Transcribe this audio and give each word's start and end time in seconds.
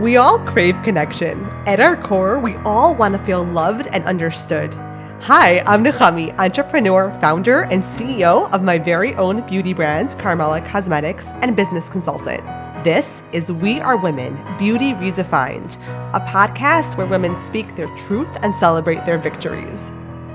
We 0.00 0.18
all 0.18 0.38
crave 0.40 0.76
connection. 0.82 1.46
At 1.64 1.80
our 1.80 1.96
core, 1.96 2.38
we 2.38 2.56
all 2.66 2.94
want 2.94 3.16
to 3.16 3.24
feel 3.24 3.42
loved 3.42 3.88
and 3.90 4.04
understood. 4.04 4.74
Hi, 5.22 5.60
I'm 5.60 5.82
Nechami, 5.82 6.38
entrepreneur, 6.38 7.18
founder, 7.18 7.62
and 7.62 7.80
CEO 7.82 8.52
of 8.52 8.62
my 8.62 8.78
very 8.78 9.14
own 9.14 9.46
beauty 9.46 9.72
brand, 9.72 10.10
Karmela 10.10 10.62
Cosmetics, 10.66 11.30
and 11.40 11.56
business 11.56 11.88
consultant. 11.88 12.44
This 12.84 13.22
is 13.32 13.50
We 13.50 13.80
Are 13.80 13.96
Women 13.96 14.38
Beauty 14.58 14.92
Redefined, 14.92 15.76
a 16.14 16.20
podcast 16.20 16.98
where 16.98 17.06
women 17.06 17.34
speak 17.34 17.74
their 17.74 17.88
truth 17.96 18.36
and 18.42 18.54
celebrate 18.54 19.06
their 19.06 19.16
victories. 19.16 19.90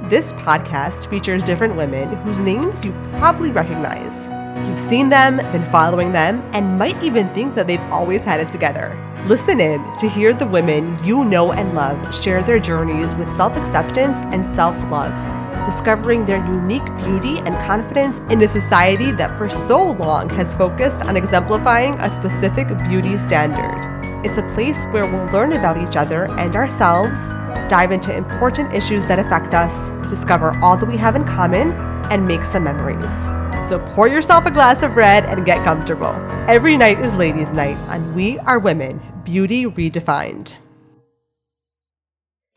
This 0.09 0.33
podcast 0.33 1.07
features 1.07 1.43
different 1.43 1.75
women 1.75 2.09
whose 2.23 2.41
names 2.41 2.83
you 2.83 2.93
probably 3.11 3.51
recognize. 3.51 4.27
You've 4.67 4.79
seen 4.79 5.09
them, 5.09 5.37
been 5.51 5.63
following 5.71 6.11
them, 6.11 6.41
and 6.53 6.79
might 6.79 7.01
even 7.03 7.29
think 7.29 7.53
that 7.53 7.67
they've 7.67 7.79
always 7.91 8.23
had 8.23 8.39
it 8.39 8.49
together. 8.49 8.97
Listen 9.27 9.59
in 9.59 9.83
to 9.97 10.09
hear 10.09 10.33
the 10.33 10.47
women 10.47 10.97
you 11.03 11.23
know 11.23 11.53
and 11.53 11.75
love 11.75 12.13
share 12.13 12.41
their 12.41 12.59
journeys 12.59 13.16
with 13.16 13.30
self 13.30 13.55
acceptance 13.55 14.17
and 14.34 14.44
self 14.55 14.75
love, 14.89 15.13
discovering 15.63 16.25
their 16.25 16.44
unique 16.47 16.85
beauty 16.97 17.38
and 17.45 17.55
confidence 17.61 18.17
in 18.31 18.41
a 18.41 18.47
society 18.47 19.11
that 19.11 19.38
for 19.38 19.47
so 19.47 19.91
long 19.91 20.27
has 20.31 20.55
focused 20.55 21.05
on 21.05 21.16
exemplifying 21.16 21.94
a 21.99 22.09
specific 22.09 22.67
beauty 22.89 23.16
standard. 23.20 23.80
It's 24.25 24.39
a 24.39 24.47
place 24.55 24.85
where 24.85 25.05
we'll 25.05 25.31
learn 25.31 25.53
about 25.53 25.77
each 25.77 25.97
other 25.97 26.25
and 26.39 26.55
ourselves, 26.55 27.27
dive 27.69 27.91
into 27.91 28.16
important 28.16 28.73
issues 28.73 29.05
that 29.05 29.19
affect 29.19 29.53
us, 29.53 29.91
discover 30.09 30.58
all 30.63 30.75
that 30.77 30.89
we 30.89 30.97
have 30.97 31.16
in 31.16 31.25
common, 31.25 31.73
and 32.09 32.27
make 32.27 32.44
some 32.44 32.63
memories. 32.63 33.22
So 33.69 33.77
pour 33.94 34.08
yourself 34.08 34.47
a 34.47 34.52
glass 34.52 34.81
of 34.81 34.95
red 34.95 35.25
and 35.25 35.45
get 35.45 35.63
comfortable. 35.63 36.16
Every 36.47 36.75
night 36.75 36.99
is 36.99 37.13
ladies' 37.13 37.52
night 37.52 37.77
on 37.89 38.16
We 38.16 38.39
Are 38.39 38.58
Women 38.58 39.10
Beauty 39.23 39.66
Redefined. 39.66 40.55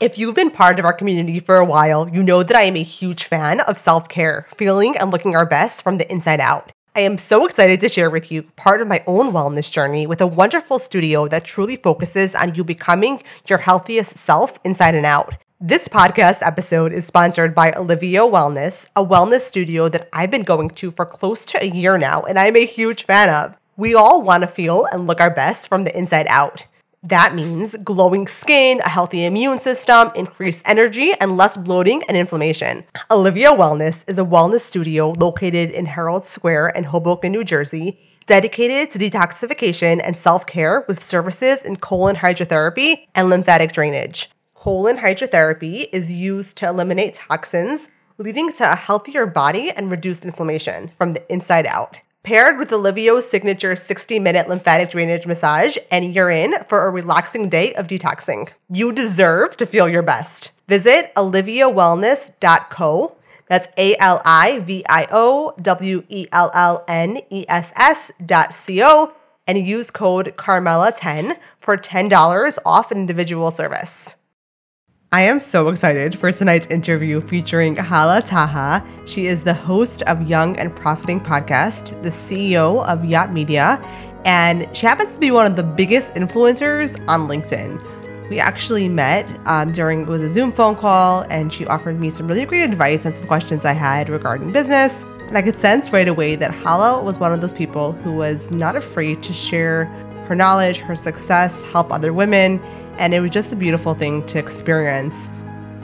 If 0.01 0.19
you've 0.19 0.35
been 0.35 0.51
part 0.51 0.79
of 0.79 0.85
our 0.85 0.93
community 0.93 1.39
for 1.39 1.57
a 1.57 1.65
while, 1.65 2.09
you 2.09 2.23
know 2.23 2.43
that 2.43 2.57
I 2.57 2.63
am 2.63 2.77
a 2.77 2.83
huge 2.83 3.25
fan 3.25 3.61
of 3.61 3.79
self 3.79 4.09
care, 4.09 4.47
feeling 4.57 4.97
and 4.97 5.11
looking 5.11 5.37
our 5.37 5.47
best 5.47 5.83
from 5.83 5.99
the 5.99 6.11
inside 6.11 6.41
out. 6.41 6.73
I 6.97 7.01
am 7.01 7.19
so 7.19 7.45
excited 7.45 7.81
to 7.81 7.89
share 7.89 8.09
with 8.09 8.33
you 8.33 8.45
part 8.57 8.81
of 8.81 8.89
my 8.89 9.05
own 9.07 9.33
wellness 9.33 9.71
journey 9.71 10.07
with 10.07 10.21
a 10.21 10.27
wonderful 10.27 10.79
studio 10.79 11.29
that 11.29 11.45
truly 11.45 11.77
focuses 11.77 12.35
on 12.35 12.55
you 12.55 12.65
becoming 12.65 13.23
your 13.49 13.59
healthiest 13.59 14.17
self 14.17 14.59
inside 14.65 14.95
and 14.95 15.07
out. 15.07 15.35
This 15.61 15.87
podcast 15.87 16.41
episode 16.43 16.93
is 16.93 17.07
sponsored 17.07 17.55
by 17.55 17.73
Alivio 17.73 18.31
Wellness, 18.31 18.89
a 18.97 19.05
wellness 19.05 19.41
studio 19.41 19.89
that 19.91 20.09
I've 20.13 20.31
been 20.31 20.43
going 20.43 20.71
to 20.71 20.91
for 20.91 21.05
close 21.05 21.45
to 21.47 21.63
a 21.63 21.67
year 21.67 21.99
now, 21.99 22.23
and 22.23 22.39
I'm 22.39 22.57
a 22.57 22.65
huge 22.65 23.05
fan 23.05 23.29
of. 23.29 23.55
We 23.77 23.93
all 23.93 24.23
want 24.23 24.43
to 24.43 24.47
feel 24.47 24.87
and 24.93 25.09
look 25.09 25.21
our 25.21 25.35
best 25.35 25.69
from 25.69 25.83
the 25.83 25.99
inside 25.99 26.27
out. 26.29 26.65
That 27.03 27.35
means 27.35 27.75
glowing 27.83 28.29
skin, 28.29 28.81
a 28.81 28.89
healthy 28.89 29.25
immune 29.25 29.59
system, 29.59 30.13
increased 30.15 30.63
energy, 30.65 31.13
and 31.21 31.37
less 31.37 31.57
bloating 31.57 32.05
and 32.07 32.17
inflammation. 32.17 32.85
Alivio 33.11 33.57
Wellness 33.57 34.05
is 34.07 34.17
a 34.17 34.25
wellness 34.25 34.61
studio 34.61 35.11
located 35.11 35.71
in 35.71 35.87
Herald 35.87 36.25
Square 36.25 36.69
in 36.77 36.85
Hoboken, 36.85 37.33
New 37.33 37.43
Jersey, 37.43 37.99
dedicated 38.27 38.93
to 38.93 38.99
detoxification 39.01 40.01
and 40.05 40.17
self 40.17 40.47
care 40.47 40.85
with 40.87 41.03
services 41.03 41.61
in 41.61 41.77
colon 41.77 42.17
hydrotherapy 42.17 43.09
and 43.13 43.29
lymphatic 43.29 43.73
drainage. 43.73 44.31
Colon 44.55 44.99
hydrotherapy 44.99 45.89
is 45.93 46.13
used 46.13 46.57
to 46.59 46.69
eliminate 46.69 47.15
toxins, 47.15 47.89
leading 48.19 48.53
to 48.53 48.73
a 48.73 48.77
healthier 48.77 49.27
body 49.27 49.73
and 49.73 49.91
reduced 49.91 50.25
inflammation 50.25 50.93
from 50.97 51.13
the 51.13 51.33
inside 51.33 51.67
out 51.67 52.03
paired 52.25 52.59
with 52.59 52.71
Alivio's 52.71 53.29
signature 53.29 53.77
60 53.77 54.19
minute 54.19 54.49
lymphatic 54.49 54.91
drainage 54.91 55.27
massage, 55.27 55.77
and 55.91 56.15
you're 56.15 56.31
in 56.31 56.65
for 56.65 56.87
a 56.87 56.91
relaxing 56.91 57.49
day 57.49 57.73
of 57.75 57.87
detoxing. 57.87 58.49
You 58.69 58.91
deserve 58.91 59.57
to 59.59 59.67
feel 59.67 59.89
your 59.89 60.03
best. 60.03 60.51
Visit 60.67 61.15
aliviowellness.co. 61.15 63.17
That's 63.47 63.69
A 63.77 63.95
L 63.99 64.23
I 64.25 64.61
V 64.61 64.85
I 64.89 65.07
O 65.13 65.55
W 65.61 66.03
E 66.09 66.27
L 66.33 66.51
L 66.55 66.83
N 66.89 67.19
E 67.31 67.45
S 67.47 67.73
S 67.77 68.11
dot 68.25 68.57
C 68.57 68.83
O 68.83 69.13
and 69.47 69.59
use 69.59 69.91
code 69.91 70.33
Karmela10 70.37 71.37
for 71.61 71.77
$10 71.77 72.59
off 72.65 72.91
an 72.91 72.97
individual 72.97 73.51
service. 73.51 74.17
I 75.15 75.21
am 75.21 75.39
so 75.39 75.69
excited 75.69 76.19
for 76.19 76.33
tonight's 76.33 76.67
interview 76.67 77.21
featuring 77.21 77.77
Hala 77.77 78.21
Taha. 78.21 78.85
She 79.07 79.29
is 79.29 79.45
the 79.45 79.55
host 79.55 80.03
of 80.09 80.29
Young 80.29 80.57
and 80.59 80.75
Profiting 80.75 81.21
Podcast, 81.21 82.03
the 82.03 82.09
CEO 82.09 82.85
of 82.89 83.05
YAP 83.05 83.31
Media, 83.31 83.81
and 84.25 84.67
she 84.77 84.87
happens 84.87 85.15
to 85.15 85.21
be 85.21 85.31
one 85.31 85.47
of 85.47 85.55
the 85.55 85.63
biggest 85.63 86.09
influencers 86.15 87.01
on 87.07 87.29
LinkedIn. 87.29 88.29
We 88.29 88.41
actually 88.41 88.89
met 88.89 89.29
um, 89.47 89.71
during 89.71 90.01
it 90.01 90.09
was 90.09 90.21
a 90.21 90.29
Zoom 90.29 90.51
phone 90.51 90.75
call, 90.75 91.21
and 91.31 91.53
she 91.53 91.65
offered 91.65 92.01
me 92.01 92.11
some 92.11 92.27
really 92.27 92.45
great 92.45 92.65
advice 92.65 93.05
and 93.05 93.15
some 93.15 93.29
questions 93.29 93.65
I 93.65 93.73
had 93.73 94.09
regarding 94.09 94.51
business. 94.51 95.05
And 95.29 95.39
I 95.39 95.43
could 95.43 95.55
sense 95.55 95.93
right 95.93 96.09
away 96.09 96.35
that 96.35 96.51
Hala 96.51 97.01
was 97.05 97.19
one 97.19 97.33
of 97.33 97.41
those 97.41 97.53
people 97.53 97.93
who 97.93 98.15
was 98.15 98.51
not 98.51 98.75
afraid 98.75 99.23
to 99.23 99.33
share 99.33 99.85
her 100.27 100.35
knowledge, 100.35 100.79
her 100.79 100.97
success, 100.97 101.63
help 101.71 101.93
other 101.93 102.13
women, 102.13 102.61
and 102.99 103.15
it 103.15 103.21
was 103.21 103.31
just 103.31 103.53
a 103.53 103.57
beautiful 103.57 103.95
thing 103.95 104.25
to 104.27 104.39
experience. 104.39 105.29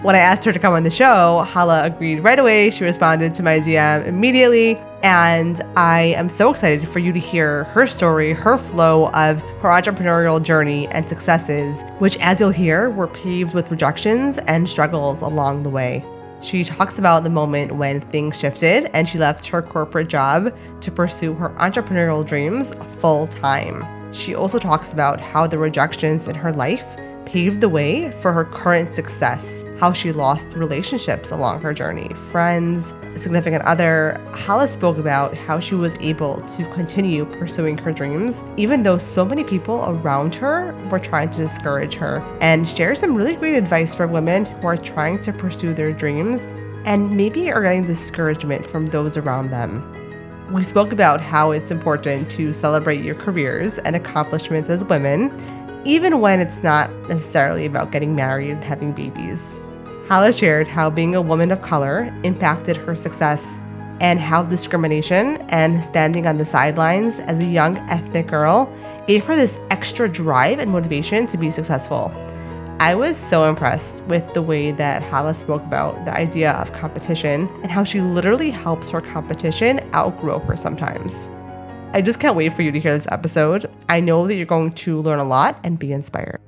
When 0.03 0.15
I 0.15 0.21
asked 0.21 0.44
her 0.44 0.53
to 0.53 0.59
come 0.59 0.72
on 0.72 0.82
the 0.82 0.91
show, 0.91 1.43
Hala 1.43 1.84
agreed 1.84 2.21
right 2.21 2.38
away. 2.38 2.71
She 2.71 2.84
responded 2.84 3.34
to 3.34 3.43
my 3.43 3.60
DM 3.60 4.06
immediately. 4.06 4.78
And 5.03 5.62
I 5.76 6.15
am 6.16 6.31
so 6.31 6.50
excited 6.50 6.88
for 6.88 7.00
you 7.00 7.12
to 7.12 7.19
hear 7.19 7.65
her 7.65 7.87
story, 7.87 8.32
her 8.32 8.56
flow 8.56 9.09
of 9.10 9.41
her 9.60 9.69
entrepreneurial 9.69 10.43
journey 10.43 10.88
and 10.88 11.06
successes, 11.06 11.82
which, 11.98 12.16
as 12.19 12.41
you'll 12.41 12.48
hear, 12.48 12.88
were 12.88 13.09
paved 13.09 13.54
with 13.54 13.71
rejections 13.71 14.38
and 14.38 14.69
struggles 14.69 15.21
along 15.21 15.65
the 15.65 15.71
way. 15.71 16.03
She 16.41 16.65
talks 16.65 16.98
about 16.98 17.22
the 17.25 17.31
moment 17.31 17.72
when 17.72 18.00
things 18.00 18.38
shifted 18.38 18.91
and 18.94 19.06
she 19.06 19.19
left 19.19 19.47
her 19.48 19.60
corporate 19.60 20.09
job 20.09 20.56
to 20.81 20.91
pursue 20.91 21.34
her 21.34 21.50
entrepreneurial 21.50 22.27
dreams 22.27 22.75
full 22.98 23.27
time. 23.27 23.99
She 24.12 24.34
also 24.34 24.59
talks 24.59 24.93
about 24.93 25.21
how 25.21 25.47
the 25.47 25.59
rejections 25.59 26.26
in 26.26 26.34
her 26.34 26.53
life 26.53 26.97
paved 27.25 27.60
the 27.60 27.69
way 27.69 28.10
for 28.10 28.32
her 28.32 28.44
current 28.44 28.93
success, 28.93 29.62
how 29.78 29.93
she 29.93 30.10
lost 30.10 30.56
relationships 30.56 31.31
along 31.31 31.60
her 31.60 31.72
journey, 31.72 32.12
friends, 32.15 32.93
significant 33.15 33.65
other. 33.65 34.21
Hala 34.32 34.66
spoke 34.66 34.98
about 34.98 35.37
how 35.37 35.60
she 35.60 35.76
was 35.76 35.94
able 36.00 36.41
to 36.41 36.65
continue 36.75 37.25
pursuing 37.25 37.78
her 37.78 37.93
dreams, 37.93 38.43
even 38.56 38.82
though 38.82 38.98
so 38.98 39.25
many 39.25 39.44
people 39.44 39.84
around 39.87 40.34
her 40.34 40.75
were 40.91 40.98
trying 40.98 41.31
to 41.31 41.38
discourage 41.38 41.94
her, 41.94 42.19
and 42.41 42.69
share 42.69 42.97
some 42.97 43.15
really 43.15 43.34
great 43.34 43.56
advice 43.56 43.94
for 43.94 44.09
women 44.09 44.44
who 44.44 44.66
are 44.66 44.77
trying 44.77 45.21
to 45.21 45.32
pursue 45.32 45.72
their 45.72 45.92
dreams 45.92 46.42
and 46.84 47.16
maybe 47.16 47.53
are 47.53 47.62
getting 47.62 47.87
discouragement 47.87 48.66
from 48.66 48.87
those 48.87 49.16
around 49.16 49.50
them. 49.50 49.99
We 50.50 50.64
spoke 50.64 50.90
about 50.92 51.20
how 51.20 51.52
it's 51.52 51.70
important 51.70 52.28
to 52.32 52.52
celebrate 52.52 53.04
your 53.04 53.14
careers 53.14 53.78
and 53.78 53.94
accomplishments 53.94 54.68
as 54.68 54.84
women, 54.84 55.30
even 55.84 56.20
when 56.20 56.40
it's 56.40 56.64
not 56.64 56.92
necessarily 57.08 57.66
about 57.66 57.92
getting 57.92 58.16
married 58.16 58.50
and 58.50 58.64
having 58.64 58.90
babies. 58.90 59.56
Hala 60.08 60.32
shared 60.32 60.66
how 60.66 60.90
being 60.90 61.14
a 61.14 61.22
woman 61.22 61.52
of 61.52 61.62
color 61.62 62.12
impacted 62.24 62.76
her 62.78 62.96
success 62.96 63.60
and 64.00 64.18
how 64.18 64.42
discrimination 64.42 65.36
and 65.50 65.84
standing 65.84 66.26
on 66.26 66.38
the 66.38 66.44
sidelines 66.44 67.20
as 67.20 67.38
a 67.38 67.44
young 67.44 67.76
ethnic 67.88 68.26
girl 68.26 68.74
gave 69.06 69.24
her 69.26 69.36
this 69.36 69.56
extra 69.70 70.08
drive 70.08 70.58
and 70.58 70.72
motivation 70.72 71.28
to 71.28 71.38
be 71.38 71.52
successful. 71.52 72.12
I 72.80 72.94
was 72.94 73.14
so 73.14 73.44
impressed 73.44 74.04
with 74.06 74.32
the 74.32 74.41
way 74.41 74.70
that 74.70 75.02
Hala 75.02 75.34
spoke 75.34 75.62
about 75.64 76.02
the 76.06 76.14
idea 76.14 76.52
of 76.52 76.72
competition 76.72 77.46
and 77.60 77.70
how 77.70 77.84
she 77.84 78.00
literally 78.00 78.50
helps 78.50 78.88
her 78.88 79.02
competition 79.02 79.86
outgrow 79.94 80.38
her 80.38 80.56
sometimes. 80.56 81.28
I 81.92 82.00
just 82.00 82.20
can't 82.20 82.36
wait 82.36 82.54
for 82.54 82.62
you 82.62 82.72
to 82.72 82.80
hear 82.80 82.96
this 82.96 83.06
episode. 83.10 83.70
I 83.91 84.00
know 84.00 84.26
that 84.26 84.34
you're 84.34 84.46
going 84.46 84.72
to 84.72 85.02
learn 85.02 85.18
a 85.18 85.24
lot 85.24 85.60
and 85.62 85.78
be 85.78 85.92
inspired. 85.92 86.41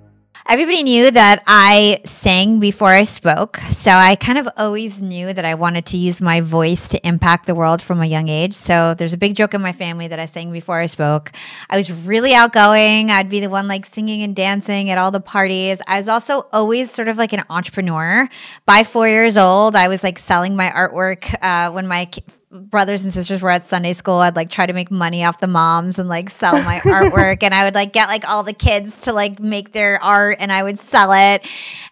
Everybody 0.49 0.83
knew 0.83 1.09
that 1.09 1.41
I 1.47 2.01
sang 2.05 2.59
before 2.59 2.89
I 2.89 3.05
spoke. 3.05 3.59
So 3.71 3.93
I 3.93 4.17
kind 4.17 4.39
of 4.39 4.49
always 4.57 5.01
knew 5.01 5.33
that 5.33 5.45
I 5.45 5.55
wanted 5.55 5.87
to 5.87 5.97
use 5.97 6.21
my 6.21 6.41
voice 6.41 6.89
to 6.91 7.07
impact 7.07 7.47
the 7.47 7.55
world 7.55 7.81
from 7.81 8.01
a 8.01 8.07
young 8.07 8.29
age. 8.29 8.53
So 8.53 8.93
there's 8.95 9.13
a 9.13 9.19
big 9.19 9.37
joke 9.37 9.55
in 9.55 9.63
my 9.63 9.71
family 9.71 10.09
that 10.09 10.19
I 10.19 10.27
sang 10.27 10.51
before 10.51 10.79
I 10.79 10.87
spoke. 10.87 11.31
I 11.71 11.77
was 11.77 11.93
really 11.93 12.35
outgoing. 12.35 13.11
I'd 13.11 13.29
be 13.29 13.39
the 13.39 13.51
one 13.51 13.69
like 13.69 13.87
singing 13.87 14.23
and 14.25 14.35
dancing 14.35 14.91
at 14.91 14.99
all 14.99 15.13
the 15.13 15.21
parties. 15.21 15.81
I 15.87 15.99
was 15.99 16.09
also 16.09 16.49
always 16.53 16.91
sort 16.91 17.07
of 17.07 17.17
like 17.17 17.33
an 17.33 17.45
entrepreneur. 17.49 18.29
By 18.67 18.83
four 18.83 19.07
years 19.07 19.37
old, 19.37 19.77
I 19.77 19.87
was 19.87 20.03
like 20.03 20.19
selling 20.19 20.57
my 20.57 20.71
artwork 20.71 21.35
uh, 21.41 21.71
when 21.71 21.87
my 21.87 22.11
brothers 22.53 23.03
and 23.03 23.13
sisters 23.13 23.43
were 23.43 23.51
at 23.51 23.65
Sunday 23.65 23.95
school, 23.95 24.17
I'd 24.17 24.37
like 24.37 24.51
try 24.51 24.67
to 24.67 24.73
make 24.73 24.91
money 24.91 25.25
off 25.25 25.39
the 25.39 25.47
moms 25.47 25.99
and 25.99 26.09
like 26.09 26.29
sell 26.29 26.53
my 26.63 26.81
artwork. 26.85 27.43
And 27.43 27.55
I 27.55 27.65
would 27.65 27.75
like 27.75 27.93
get 27.93 28.09
like 28.09 28.29
all 28.29 28.43
the 28.43 28.53
kids 28.53 29.03
to 29.03 29.13
like 29.13 29.41
make 29.41 29.73
their 29.73 30.03
art 30.03 30.37
and 30.39 30.53
I 30.53 30.63
would 30.63 30.79
sell 30.79 31.13
it. 31.13 31.49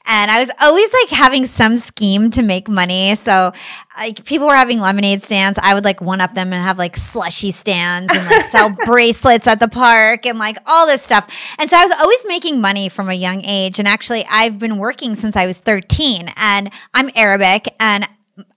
And 0.07 0.31
I 0.31 0.39
was 0.39 0.51
always 0.61 0.93
like 0.93 1.09
having 1.11 1.47
some 1.47 1.79
scheme 1.79 2.31
to 2.33 2.43
make 2.43 2.69
money. 2.69 3.15
So 3.15 3.53
like 3.97 4.25
people 4.25 4.47
were 4.47 4.55
having 4.55 4.81
lemonade 4.81 5.23
stands. 5.23 5.59
I 5.63 5.73
would 5.73 5.85
like 5.85 6.01
one 6.03 6.21
up 6.21 6.35
them 6.35 6.53
and 6.53 6.63
have 6.63 6.79
like 6.79 6.97
slushy 6.97 7.53
stands 7.53 8.13
and 8.13 8.25
like 8.27 8.45
sell 8.47 8.71
bracelets 8.85 9.47
at 9.47 9.61
the 9.61 9.69
park 9.69 10.27
and 10.27 10.39
like 10.39 10.59
all 10.67 10.87
this 10.87 11.03
stuff. 11.03 11.55
And 11.59 11.71
so 11.71 11.79
I 11.79 11.85
was 11.85 11.93
always 12.01 12.23
making 12.27 12.61
money 12.61 12.91
from 12.91 13.09
a 13.09 13.15
young 13.15 13.45
age. 13.47 13.79
And 13.79 13.89
actually, 13.89 14.27
I've 14.31 14.59
been 14.59 14.77
working 14.77 15.15
since 15.15 15.37
I 15.37 15.47
was 15.47 15.59
13 15.59 16.29
and 16.37 16.71
I'm 16.93 17.11
Arabic 17.15 17.75
and 17.81 18.07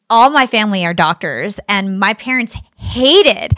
all 0.10 0.30
my 0.30 0.46
family 0.46 0.86
are 0.86 0.94
doctors 0.94 1.60
and 1.68 2.00
my 2.00 2.14
parents 2.14 2.56
hated 2.78 3.54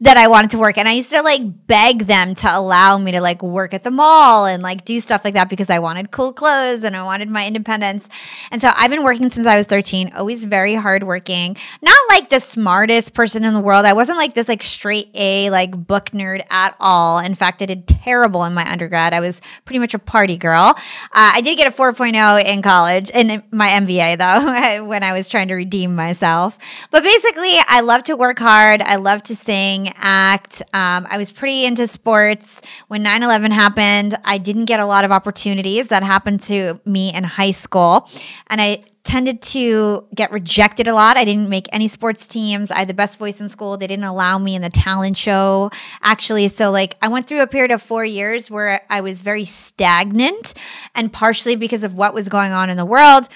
that 0.00 0.16
I 0.16 0.28
wanted 0.28 0.50
to 0.50 0.58
work. 0.58 0.78
And 0.78 0.86
I 0.86 0.92
used 0.92 1.10
to 1.12 1.22
like 1.22 1.42
beg 1.66 2.06
them 2.06 2.34
to 2.36 2.48
allow 2.56 2.98
me 2.98 3.12
to 3.12 3.20
like 3.20 3.42
work 3.42 3.74
at 3.74 3.82
the 3.82 3.90
mall 3.90 4.46
and 4.46 4.62
like 4.62 4.84
do 4.84 5.00
stuff 5.00 5.24
like 5.24 5.34
that 5.34 5.48
because 5.48 5.70
I 5.70 5.80
wanted 5.80 6.12
cool 6.12 6.32
clothes 6.32 6.84
and 6.84 6.96
I 6.96 7.02
wanted 7.02 7.28
my 7.28 7.44
independence. 7.44 8.08
And 8.52 8.60
so 8.60 8.68
I've 8.76 8.90
been 8.90 9.02
working 9.02 9.28
since 9.28 9.46
I 9.46 9.56
was 9.56 9.66
13, 9.66 10.12
always 10.14 10.44
very 10.44 10.74
hardworking. 10.74 11.56
Not 11.82 11.98
like 12.10 12.30
the 12.30 12.38
smartest 12.38 13.12
person 13.12 13.44
in 13.44 13.54
the 13.54 13.60
world. 13.60 13.86
I 13.86 13.92
wasn't 13.92 14.18
like 14.18 14.34
this 14.34 14.48
like 14.48 14.62
straight 14.62 15.10
A 15.14 15.50
like 15.50 15.86
book 15.86 16.10
nerd 16.10 16.44
at 16.48 16.76
all. 16.78 17.18
In 17.18 17.34
fact, 17.34 17.60
I 17.60 17.66
did 17.66 17.88
terrible 17.88 18.44
in 18.44 18.54
my 18.54 18.70
undergrad. 18.70 19.12
I 19.12 19.20
was 19.20 19.42
pretty 19.64 19.80
much 19.80 19.94
a 19.94 19.98
party 19.98 20.36
girl. 20.36 20.74
Uh, 20.76 21.32
I 21.34 21.40
did 21.40 21.58
get 21.58 21.66
a 21.66 21.76
4.0 21.76 22.44
in 22.44 22.62
college 22.62 23.10
in 23.10 23.42
my 23.50 23.66
MBA 23.68 24.18
though 24.78 24.86
when 24.86 25.02
I 25.02 25.12
was 25.12 25.28
trying 25.28 25.48
to 25.48 25.54
redeem 25.54 25.96
myself. 25.96 26.56
But 26.92 27.02
basically, 27.02 27.56
I 27.66 27.80
love 27.80 28.04
to 28.04 28.16
work 28.16 28.38
hard. 28.38 28.80
I 28.80 28.94
love 28.96 29.24
to 29.24 29.34
sing 29.34 29.87
act. 29.96 30.62
Um, 30.72 31.06
I 31.10 31.18
was 31.18 31.30
pretty 31.30 31.64
into 31.64 31.86
sports. 31.86 32.60
When 32.88 33.02
9 33.02 33.22
11 33.22 33.50
happened, 33.50 34.16
I 34.24 34.38
didn't 34.38 34.66
get 34.66 34.80
a 34.80 34.86
lot 34.86 35.04
of 35.04 35.12
opportunities. 35.12 35.88
That 35.88 36.02
happened 36.02 36.40
to 36.42 36.80
me 36.84 37.12
in 37.12 37.24
high 37.24 37.52
school. 37.52 38.08
And 38.48 38.60
I 38.60 38.84
tended 39.08 39.40
to 39.40 40.06
get 40.14 40.30
rejected 40.30 40.86
a 40.86 40.92
lot. 40.92 41.16
I 41.16 41.24
didn't 41.24 41.48
make 41.48 41.66
any 41.72 41.88
sports 41.88 42.28
teams. 42.28 42.70
I 42.70 42.80
had 42.80 42.88
the 42.88 42.94
best 42.94 43.18
voice 43.18 43.40
in 43.40 43.48
school. 43.48 43.78
They 43.78 43.86
didn't 43.86 44.04
allow 44.04 44.38
me 44.38 44.54
in 44.54 44.60
the 44.60 44.68
talent 44.68 45.16
show, 45.16 45.70
actually. 46.02 46.48
So, 46.48 46.70
like, 46.70 46.94
I 47.00 47.08
went 47.08 47.24
through 47.24 47.40
a 47.40 47.46
period 47.46 47.70
of 47.70 47.80
four 47.80 48.04
years 48.04 48.50
where 48.50 48.82
I 48.90 49.00
was 49.00 49.22
very 49.22 49.46
stagnant, 49.46 50.52
and 50.94 51.10
partially 51.10 51.56
because 51.56 51.84
of 51.84 51.94
what 51.94 52.12
was 52.12 52.28
going 52.28 52.52
on 52.52 52.68
in 52.68 52.76
the 52.76 52.84
world. 52.84 53.28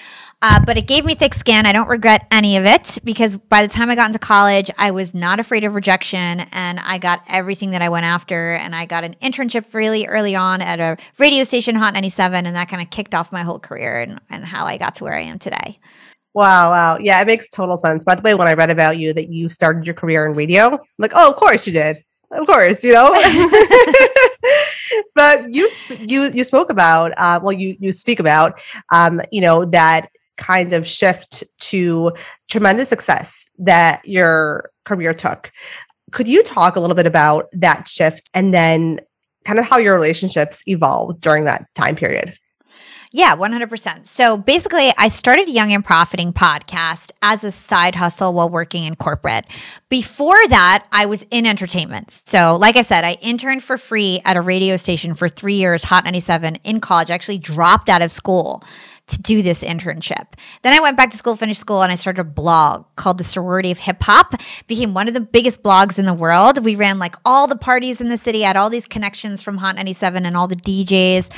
Uh, 0.45 0.59
but 0.65 0.77
it 0.77 0.87
gave 0.87 1.05
me 1.05 1.15
thick 1.15 1.33
skin. 1.33 1.65
I 1.65 1.71
don't 1.71 1.87
regret 1.87 2.27
any 2.29 2.57
of 2.57 2.65
it 2.65 2.97
because 3.05 3.37
by 3.37 3.61
the 3.61 3.69
time 3.69 3.89
I 3.89 3.95
got 3.95 4.07
into 4.07 4.19
college, 4.19 4.69
I 4.77 4.91
was 4.91 5.13
not 5.13 5.39
afraid 5.39 5.63
of 5.63 5.73
rejection 5.73 6.41
and 6.51 6.81
I 6.81 6.97
got 6.97 7.23
everything 7.29 7.69
that 7.69 7.81
I 7.81 7.87
went 7.87 8.05
after. 8.05 8.51
And 8.51 8.75
I 8.75 8.85
got 8.85 9.05
an 9.05 9.13
internship 9.21 9.73
really 9.73 10.05
early 10.05 10.35
on 10.35 10.59
at 10.59 10.81
a 10.81 11.01
radio 11.17 11.45
station, 11.45 11.75
Hot 11.75 11.93
97, 11.93 12.45
and 12.45 12.53
that 12.57 12.67
kind 12.67 12.81
of 12.81 12.89
kicked 12.89 13.15
off 13.15 13.31
my 13.31 13.41
whole 13.41 13.57
career 13.57 14.01
and, 14.01 14.19
and 14.29 14.43
how 14.43 14.65
I 14.65 14.77
got 14.77 14.95
to 14.95 15.05
where 15.05 15.13
I 15.13 15.21
am 15.21 15.39
today. 15.39 15.79
Wow, 16.33 16.71
wow. 16.71 16.97
Yeah, 16.99 17.21
it 17.21 17.25
makes 17.25 17.47
total 17.47 17.77
sense. 17.77 18.03
By 18.03 18.15
the 18.15 18.21
way, 18.21 18.35
when 18.35 18.49
I 18.49 18.53
read 18.53 18.69
about 18.69 18.97
you 18.97 19.13
that 19.13 19.29
you 19.29 19.47
started 19.47 19.85
your 19.85 19.95
career 19.95 20.25
in 20.25 20.33
radio, 20.33 20.73
I'm 20.73 20.79
like, 20.97 21.13
oh, 21.15 21.29
of 21.29 21.37
course 21.37 21.65
you 21.65 21.71
did. 21.71 22.03
Of 22.31 22.47
course, 22.47 22.83
you 22.83 22.91
know. 22.91 23.13
but 25.15 25.53
you 25.53 25.69
you 25.99 26.29
you 26.33 26.43
spoke 26.43 26.69
about 26.69 27.13
uh, 27.17 27.39
well, 27.41 27.53
you 27.53 27.77
you 27.79 27.91
speak 27.91 28.19
about 28.19 28.59
um, 28.91 29.21
you 29.31 29.39
know 29.39 29.65
that 29.65 30.09
kind 30.37 30.73
of 30.73 30.87
shift 30.87 31.43
to 31.59 32.11
tremendous 32.49 32.89
success 32.89 33.45
that 33.59 34.01
your 34.05 34.71
career 34.85 35.13
took. 35.13 35.51
Could 36.11 36.27
you 36.27 36.43
talk 36.43 36.75
a 36.75 36.79
little 36.79 36.95
bit 36.95 37.07
about 37.07 37.45
that 37.53 37.87
shift 37.87 38.29
and 38.33 38.53
then 38.53 38.99
kind 39.45 39.59
of 39.59 39.65
how 39.65 39.77
your 39.77 39.95
relationships 39.95 40.61
evolved 40.67 41.21
during 41.21 41.45
that 41.45 41.65
time 41.75 41.95
period? 41.95 42.37
Yeah, 43.15 43.35
100%. 43.35 44.07
So 44.07 44.37
basically, 44.37 44.91
I 44.97 45.07
started 45.07 45.47
Young 45.47 45.71
and 45.71 45.85
Profiting 45.85 46.33
podcast 46.33 47.11
as 47.21 47.43
a 47.43 47.51
side 47.51 47.93
hustle 47.93 48.33
while 48.33 48.49
working 48.49 48.85
in 48.85 48.95
corporate. 48.95 49.45
Before 49.87 50.47
that, 50.47 50.87
I 50.91 51.05
was 51.05 51.21
in 51.29 51.45
entertainment. 51.45 52.09
So, 52.09 52.57
like 52.59 52.75
I 52.75 52.81
said, 52.81 53.03
I 53.03 53.13
interned 53.21 53.63
for 53.63 53.77
free 53.77 54.19
at 54.25 54.35
a 54.35 54.41
radio 54.41 54.77
station 54.77 55.13
for 55.13 55.29
three 55.29 55.57
years, 55.57 55.83
Hot 55.83 56.03
97, 56.05 56.55
in 56.63 56.79
college. 56.79 57.11
I 57.11 57.13
actually 57.13 57.37
dropped 57.37 57.87
out 57.87 58.01
of 58.01 58.11
school 58.11 58.63
to 59.07 59.21
do 59.21 59.41
this 59.41 59.63
internship. 59.63 60.33
Then 60.61 60.73
I 60.73 60.79
went 60.79 60.95
back 60.95 61.11
to 61.11 61.17
school, 61.17 61.35
finished 61.35 61.59
school, 61.59 61.81
and 61.81 61.91
I 61.91 61.95
started 61.95 62.21
a 62.21 62.23
blog 62.23 62.85
called 62.95 63.17
the 63.17 63.23
Sorority 63.23 63.69
of 63.69 63.79
Hip 63.79 63.97
Hop. 64.03 64.33
Became 64.67 64.93
one 64.93 65.09
of 65.09 65.13
the 65.13 65.19
biggest 65.19 65.61
blogs 65.61 65.99
in 65.99 66.05
the 66.05 66.13
world. 66.13 66.63
We 66.63 66.75
ran 66.75 66.99
like 66.99 67.15
all 67.25 67.47
the 67.47 67.57
parties 67.57 67.99
in 67.99 68.07
the 68.07 68.17
city, 68.17 68.41
had 68.41 68.55
all 68.55 68.69
these 68.69 68.87
connections 68.87 69.41
from 69.41 69.57
Hot 69.57 69.75
97 69.75 70.25
and 70.25 70.37
all 70.37 70.47
the 70.47 70.55
DJs, 70.55 71.29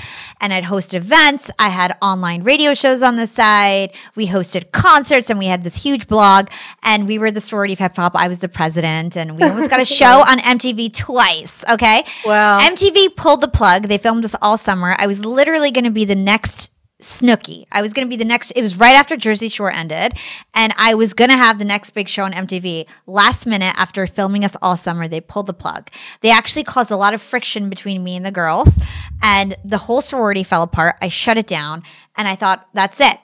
and 0.42 0.54
I'd 0.54 0.66
host 0.66 0.94
events. 0.94 1.50
I 1.58 1.70
had 1.70 1.98
online 2.04 2.44
radio 2.44 2.76
shows 2.76 3.02
on 3.02 3.16
the 3.16 3.26
side. 3.26 3.96
We 4.16 4.28
hosted 4.28 4.72
concerts, 4.72 5.32
and 5.32 5.40
we 5.40 5.48
had 5.48 5.64
this 5.64 5.82
huge 5.82 6.08
blog. 6.08 6.50
And 6.84 7.08
we 7.08 7.18
were 7.18 7.32
the 7.32 7.42
Sorority 7.42 7.74
of 7.74 7.80
Hip 7.80 7.96
Hop. 7.96 8.16
I 8.16 8.28
was 8.28 8.42
the 8.42 8.50
president, 8.50 9.18
and 9.18 9.40
we 9.40 9.44
almost 9.44 9.72
got 9.72 9.82
a 9.82 9.86
show 9.96 10.06
on 10.06 10.38
MTV 10.38 10.96
twice. 10.96 11.66
Okay, 11.68 12.06
wow. 12.28 12.60
MTV 12.60 13.16
pulled 13.16 13.42
the 13.42 13.48
plug. 13.48 13.84
They 13.84 13.98
filmed 13.98 14.24
us 14.24 14.36
all 14.40 14.58
summer. 14.58 14.96
I 15.00 15.08
was 15.08 15.26
literally 15.26 15.72
going 15.72 15.86
to 15.86 15.92
be 15.92 16.06
the 16.06 16.16
next 16.16 16.72
Snooki. 17.01 17.65
I 17.71 17.81
was 17.81 17.92
going 17.94 18.07
to 18.07 18.09
be 18.09 18.15
the 18.15 18.25
next, 18.25 18.51
it 18.51 18.62
was 18.62 18.80
right 18.80 18.95
after 18.95 19.18
Jersey 19.18 19.50
Shore 19.50 19.71
ended, 19.71 20.13
and 20.56 20.74
I 20.77 20.95
was 20.95 21.13
going 21.13 21.30
to 21.30 21.36
have 21.36 21.59
the 21.59 21.65
next 21.65 21.92
big 21.92 22.07
show 22.07 22.24
on 22.24 22.31
MTV. 22.31 22.88
Last 23.06 23.45
minute, 23.45 23.74
after 23.77 24.07
filming 24.07 24.45
us 24.45 24.56
all 24.62 24.77
summer, 24.77 25.07
they 25.07 25.19
pulled 25.19 25.47
the 25.47 25.53
plug. 25.53 25.89
They 26.21 26.31
actually 26.31 26.63
caused 26.63 26.92
a 26.92 26.95
lot 26.95 27.13
of 27.13 27.21
friction 27.21 27.69
between 27.69 28.03
me 28.03 28.15
and 28.15 28.25
the 28.25 28.31
girls, 28.31 28.80
and 29.21 29.56
the 29.65 29.77
whole 29.77 30.01
sorority 30.01 30.44
fell 30.44 30.63
apart. 30.63 30.95
I 31.01 31.09
shut 31.09 31.38
it 31.38 31.47
down, 31.47 31.83
and 32.15 32.27
I 32.27 32.36
thought, 32.36 32.68
that's 32.74 33.01
it. 33.01 33.18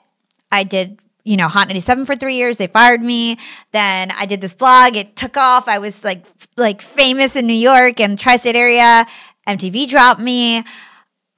I 0.50 0.64
did 0.64 0.98
you 1.24 1.36
know, 1.36 1.46
Hot 1.46 1.68
97 1.68 2.04
for 2.04 2.16
three 2.16 2.34
years. 2.34 2.58
They 2.58 2.66
fired 2.66 3.00
me. 3.00 3.38
Then 3.70 4.10
I 4.10 4.26
did 4.26 4.40
this 4.40 4.54
vlog. 4.54 4.96
It 4.96 5.14
took 5.14 5.36
off. 5.36 5.68
I 5.68 5.78
was 5.78 6.02
like, 6.02 6.26
like 6.56 6.82
famous 6.82 7.36
in 7.36 7.46
New 7.46 7.52
York 7.52 8.00
and 8.00 8.18
tri-state 8.18 8.56
area. 8.56 9.06
MTV 9.46 9.88
dropped 9.88 10.20
me. 10.20 10.64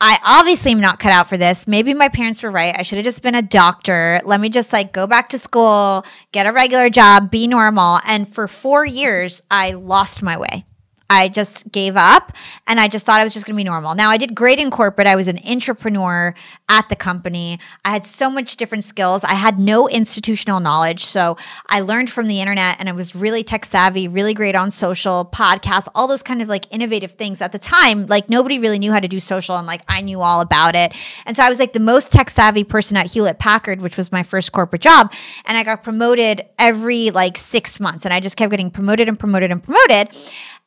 I 0.06 0.18
obviously 0.22 0.72
am 0.72 0.80
not 0.80 0.98
cut 0.98 1.12
out 1.12 1.30
for 1.30 1.38
this. 1.38 1.66
Maybe 1.66 1.94
my 1.94 2.10
parents 2.10 2.42
were 2.42 2.50
right. 2.50 2.74
I 2.78 2.82
should 2.82 2.98
have 2.98 3.06
just 3.06 3.22
been 3.22 3.34
a 3.34 3.40
doctor. 3.40 4.20
Let 4.26 4.38
me 4.38 4.50
just 4.50 4.70
like 4.70 4.92
go 4.92 5.06
back 5.06 5.30
to 5.30 5.38
school, 5.38 6.04
get 6.30 6.46
a 6.46 6.52
regular 6.52 6.90
job, 6.90 7.30
be 7.30 7.46
normal. 7.46 8.00
And 8.06 8.28
for 8.28 8.46
four 8.46 8.84
years, 8.84 9.40
I 9.50 9.70
lost 9.70 10.22
my 10.22 10.38
way. 10.38 10.66
I 11.14 11.28
just 11.28 11.70
gave 11.72 11.96
up 11.96 12.32
and 12.66 12.80
I 12.80 12.88
just 12.88 13.06
thought 13.06 13.20
I 13.20 13.24
was 13.24 13.32
just 13.32 13.46
going 13.46 13.54
to 13.54 13.56
be 13.56 13.64
normal. 13.64 13.94
Now, 13.94 14.10
I 14.10 14.16
did 14.16 14.34
great 14.34 14.58
in 14.58 14.70
corporate. 14.70 15.06
I 15.06 15.16
was 15.16 15.28
an 15.28 15.38
entrepreneur 15.48 16.34
at 16.68 16.88
the 16.88 16.96
company. 16.96 17.58
I 17.84 17.90
had 17.90 18.04
so 18.04 18.30
much 18.30 18.56
different 18.56 18.84
skills. 18.84 19.22
I 19.24 19.34
had 19.34 19.58
no 19.58 19.88
institutional 19.88 20.60
knowledge. 20.60 21.04
So 21.04 21.36
I 21.68 21.80
learned 21.80 22.10
from 22.10 22.26
the 22.26 22.40
internet 22.40 22.76
and 22.78 22.88
I 22.88 22.92
was 22.92 23.14
really 23.14 23.44
tech 23.44 23.64
savvy, 23.64 24.08
really 24.08 24.34
great 24.34 24.56
on 24.56 24.70
social, 24.70 25.28
podcasts, 25.32 25.88
all 25.94 26.08
those 26.08 26.22
kind 26.22 26.42
of 26.42 26.48
like 26.48 26.66
innovative 26.72 27.12
things. 27.12 27.40
At 27.40 27.52
the 27.52 27.58
time, 27.58 28.06
like 28.06 28.28
nobody 28.28 28.58
really 28.58 28.78
knew 28.78 28.92
how 28.92 29.00
to 29.00 29.08
do 29.08 29.20
social 29.20 29.56
and 29.56 29.66
like 29.66 29.82
I 29.88 30.00
knew 30.00 30.20
all 30.20 30.40
about 30.40 30.74
it. 30.74 30.94
And 31.26 31.36
so 31.36 31.42
I 31.42 31.48
was 31.48 31.58
like 31.58 31.72
the 31.72 31.80
most 31.80 32.12
tech 32.12 32.30
savvy 32.30 32.64
person 32.64 32.96
at 32.96 33.06
Hewlett 33.06 33.38
Packard, 33.38 33.80
which 33.80 33.96
was 33.96 34.10
my 34.10 34.22
first 34.22 34.52
corporate 34.52 34.82
job. 34.82 35.12
And 35.44 35.56
I 35.56 35.62
got 35.64 35.82
promoted 35.82 36.46
every 36.58 37.10
like 37.10 37.36
six 37.36 37.78
months 37.78 38.04
and 38.04 38.14
I 38.14 38.20
just 38.20 38.36
kept 38.36 38.50
getting 38.50 38.70
promoted 38.70 39.08
and 39.08 39.18
promoted 39.18 39.50
and 39.50 39.62
promoted. 39.62 40.08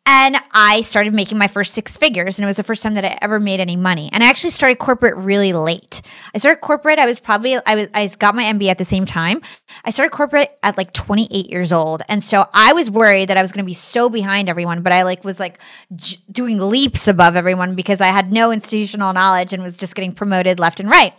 And 0.09 0.37
I 0.53 0.79
started 0.81 1.13
making 1.13 1.37
my 1.37 1.47
first 1.47 1.73
six 1.73 1.97
figures, 1.97 2.39
and 2.39 2.45
it 2.45 2.47
was 2.47 2.55
the 2.55 2.63
first 2.63 2.81
time 2.81 2.93
that 2.93 3.03
I 3.03 3.17
ever 3.21 3.41
made 3.41 3.59
any 3.59 3.75
money. 3.75 4.09
And 4.13 4.23
I 4.23 4.29
actually 4.29 4.51
started 4.51 4.79
corporate 4.79 5.17
really 5.17 5.51
late. 5.51 6.01
I 6.33 6.37
started 6.37 6.61
corporate. 6.61 6.97
I 6.97 7.05
was 7.05 7.19
probably 7.19 7.57
I 7.65 7.75
was 7.75 7.89
I 7.93 8.07
got 8.17 8.33
my 8.33 8.43
MBA 8.43 8.69
at 8.69 8.77
the 8.77 8.85
same 8.85 9.05
time. 9.05 9.41
I 9.83 9.89
started 9.89 10.11
corporate 10.11 10.57
at 10.63 10.77
like 10.77 10.93
28 10.93 11.49
years 11.49 11.73
old, 11.73 12.03
and 12.07 12.23
so 12.23 12.45
I 12.53 12.71
was 12.71 12.89
worried 12.89 13.27
that 13.27 13.35
I 13.35 13.41
was 13.41 13.51
going 13.51 13.65
to 13.65 13.67
be 13.67 13.73
so 13.73 14.09
behind 14.09 14.47
everyone. 14.47 14.81
But 14.81 14.93
I 14.93 15.03
like 15.03 15.25
was 15.25 15.41
like 15.41 15.59
j- 15.93 16.19
doing 16.31 16.57
leaps 16.57 17.09
above 17.09 17.35
everyone 17.35 17.75
because 17.75 17.99
I 17.99 18.07
had 18.07 18.31
no 18.31 18.51
institutional 18.51 19.11
knowledge 19.11 19.51
and 19.51 19.61
was 19.61 19.75
just 19.75 19.93
getting 19.93 20.13
promoted 20.13 20.57
left 20.57 20.79
and 20.79 20.89
right. 20.89 21.13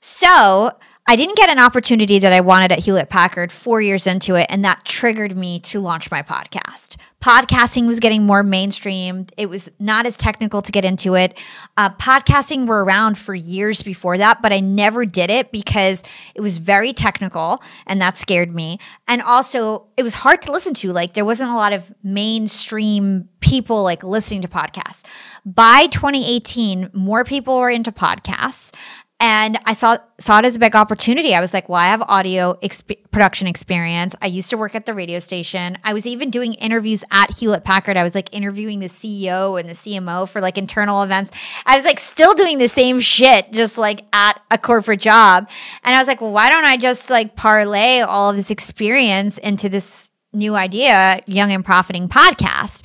So 0.00 0.72
I 1.08 1.14
didn't 1.14 1.36
get 1.36 1.48
an 1.48 1.60
opportunity 1.60 2.18
that 2.18 2.32
I 2.32 2.40
wanted 2.40 2.72
at 2.72 2.80
Hewlett 2.80 3.08
Packard 3.08 3.52
four 3.52 3.80
years 3.80 4.08
into 4.08 4.34
it, 4.34 4.46
and 4.48 4.64
that 4.64 4.84
triggered 4.84 5.36
me 5.36 5.60
to 5.60 5.78
launch 5.78 6.10
my 6.10 6.20
podcast. 6.22 6.96
Podcasting 7.20 7.86
was 7.86 8.00
getting 8.00 8.24
more 8.24 8.42
mainstream. 8.42 9.26
It 9.36 9.48
was 9.48 9.70
not 9.78 10.06
as 10.06 10.16
technical 10.16 10.62
to 10.62 10.72
get 10.72 10.84
into 10.84 11.14
it. 11.14 11.40
Uh, 11.76 11.90
podcasting 11.90 12.66
were 12.66 12.84
around 12.84 13.18
for 13.18 13.36
years 13.36 13.82
before 13.82 14.18
that, 14.18 14.42
but 14.42 14.52
I 14.52 14.58
never 14.58 15.04
did 15.06 15.30
it 15.30 15.52
because 15.52 16.02
it 16.34 16.40
was 16.40 16.58
very 16.58 16.92
technical, 16.92 17.62
and 17.86 18.00
that 18.00 18.16
scared 18.16 18.52
me. 18.52 18.80
And 19.06 19.22
also, 19.22 19.86
it 19.96 20.02
was 20.02 20.14
hard 20.14 20.42
to 20.42 20.50
listen 20.50 20.74
to. 20.74 20.92
Like, 20.92 21.14
there 21.14 21.24
wasn't 21.24 21.50
a 21.50 21.54
lot 21.54 21.72
of 21.72 21.88
mainstream 22.02 23.28
people 23.38 23.84
like 23.84 24.02
listening 24.02 24.42
to 24.42 24.48
podcasts. 24.48 25.04
By 25.44 25.86
2018, 25.86 26.90
more 26.92 27.22
people 27.22 27.58
were 27.58 27.70
into 27.70 27.92
podcasts 27.92 28.72
and 29.18 29.58
I 29.64 29.72
saw 29.72 29.96
saw 30.18 30.38
it 30.38 30.44
as 30.44 30.56
a 30.56 30.58
big 30.58 30.76
opportunity. 30.76 31.34
I 31.34 31.40
was 31.40 31.54
like, 31.54 31.68
well, 31.68 31.78
I 31.78 31.86
have 31.86 32.02
audio 32.02 32.54
exp- 32.62 33.10
production 33.10 33.46
experience. 33.46 34.14
I 34.20 34.26
used 34.26 34.50
to 34.50 34.58
work 34.58 34.74
at 34.74 34.84
the 34.84 34.92
radio 34.92 35.20
station. 35.20 35.78
I 35.84 35.94
was 35.94 36.06
even 36.06 36.28
doing 36.28 36.52
interviews 36.54 37.02
at 37.10 37.30
Hewlett 37.30 37.64
Packard. 37.64 37.96
I 37.96 38.02
was 38.02 38.14
like 38.14 38.34
interviewing 38.34 38.80
the 38.80 38.86
CEO 38.86 39.58
and 39.58 39.68
the 39.68 39.72
CMO 39.72 40.28
for 40.28 40.42
like 40.42 40.58
internal 40.58 41.02
events. 41.02 41.30
I 41.64 41.76
was 41.76 41.84
like 41.86 41.98
still 41.98 42.34
doing 42.34 42.58
the 42.58 42.68
same 42.68 43.00
shit, 43.00 43.52
just 43.52 43.78
like 43.78 44.04
at 44.12 44.40
a 44.50 44.58
corporate 44.58 45.00
job. 45.00 45.48
And 45.82 45.94
I 45.94 45.98
was 45.98 46.08
like, 46.08 46.20
well, 46.20 46.32
why 46.32 46.50
don't 46.50 46.64
I 46.64 46.76
just 46.76 47.08
like 47.08 47.36
parlay 47.36 48.00
all 48.00 48.30
of 48.30 48.36
this 48.36 48.50
experience 48.50 49.38
into 49.38 49.70
this 49.70 50.10
new 50.34 50.54
idea, 50.54 51.20
Young 51.26 51.52
and 51.52 51.64
Profiting 51.64 52.08
podcast? 52.08 52.82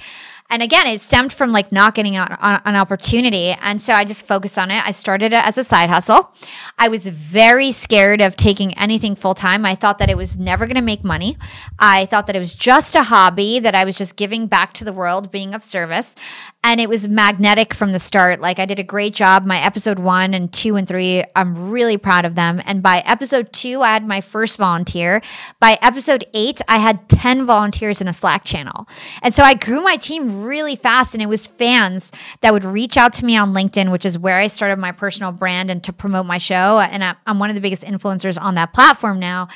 And 0.52 0.62
again, 0.62 0.86
it 0.86 1.00
stemmed 1.00 1.32
from 1.32 1.54
like 1.54 1.72
not 1.72 1.96
getting 1.96 2.18
an, 2.18 2.28
an 2.42 2.76
opportunity. 2.76 3.56
And 3.62 3.82
so 3.82 3.94
I 3.94 4.04
just 4.04 4.28
focused 4.28 4.58
on 4.58 4.70
it. 4.70 4.86
I 4.86 4.92
started 4.92 5.32
it 5.32 5.46
as 5.46 5.58
a 5.58 5.64
side 5.64 5.90
hustle. 5.90 6.36
I 6.78 6.90
was 6.90 7.08
very 7.08 7.72
scared 7.72 8.20
of 8.20 8.36
taking 8.36 8.78
anything 8.78 9.16
full 9.16 9.34
time. 9.34 9.66
I 9.66 9.76
thought 9.76 10.00
that 10.00 10.10
it 10.10 10.18
was 10.18 10.38
never 10.38 10.66
going 10.66 10.76
to 10.76 10.82
make 10.82 11.06
money. 11.06 11.38
I 11.80 12.06
thought 12.06 12.28
that 12.28 12.36
it 12.36 12.40
was 12.40 12.54
just 12.54 12.96
a 12.96 13.04
hobby, 13.04 13.60
that 13.60 13.76
I 13.76 13.86
was 13.86 13.98
just 13.98 14.18
giving 14.18 14.48
back 14.48 14.74
to 14.74 14.84
the 14.84 14.92
world, 14.92 15.32
being 15.32 15.54
of 15.54 15.64
service. 15.64 16.16
And 16.64 16.82
it 16.82 16.90
was 16.90 17.08
magnetic 17.08 17.74
from 17.74 17.94
the 17.94 18.00
start. 18.00 18.42
Like 18.42 18.60
I 18.60 18.66
did 18.66 18.78
a 18.78 18.84
great 18.84 19.16
job. 19.16 19.46
My 19.46 19.64
episode 19.64 20.00
one 20.00 20.34
and 20.34 20.52
two 20.52 20.76
and 20.76 20.88
three, 20.88 21.24
I'm 21.34 21.72
really 21.72 21.98
proud 21.98 22.26
of 22.26 22.36
them. 22.36 22.62
And 22.66 22.84
by 22.84 23.02
episode 23.06 23.54
two, 23.54 23.82
I 23.82 23.94
had 23.94 24.06
my 24.06 24.20
first 24.20 24.58
volunteer. 24.58 25.22
By 25.62 25.80
episode 25.82 26.26
eight, 26.34 26.62
I 26.68 26.78
had 26.78 27.08
10 27.08 27.46
volunteers 27.46 28.02
in 28.02 28.08
a 28.08 28.14
Slack 28.14 28.44
channel. 28.44 28.88
And 29.24 29.34
so 29.34 29.44
I 29.44 29.54
grew 29.54 29.82
my 29.82 29.96
team 29.96 30.41
really 30.42 30.76
fast. 30.76 31.14
And 31.14 31.22
it 31.22 31.28
was 31.28 31.48
fans 31.48 32.12
that 32.42 32.52
would 32.54 32.66
reach 32.66 32.98
out 32.98 33.14
to 33.14 33.26
me 33.26 33.38
on 33.38 33.54
LinkedIn, 33.54 33.92
which 33.92 34.06
is 34.06 34.18
where 34.18 34.38
I 34.38 34.48
started 34.48 34.78
my 34.78 34.92
personal 34.92 35.32
brand 35.32 35.70
and 35.70 35.84
to 35.84 35.94
promote 35.94 36.26
my 36.26 36.38
show. 36.38 36.80
And 36.80 37.16
I'm 37.26 37.40
one 37.40 37.50
of 37.50 37.56
the 37.56 37.62
biggest 37.62 37.84
influencers 37.84 38.42
on 38.42 38.56
that 38.56 38.74
platform 38.74 39.20
now. 39.20 39.48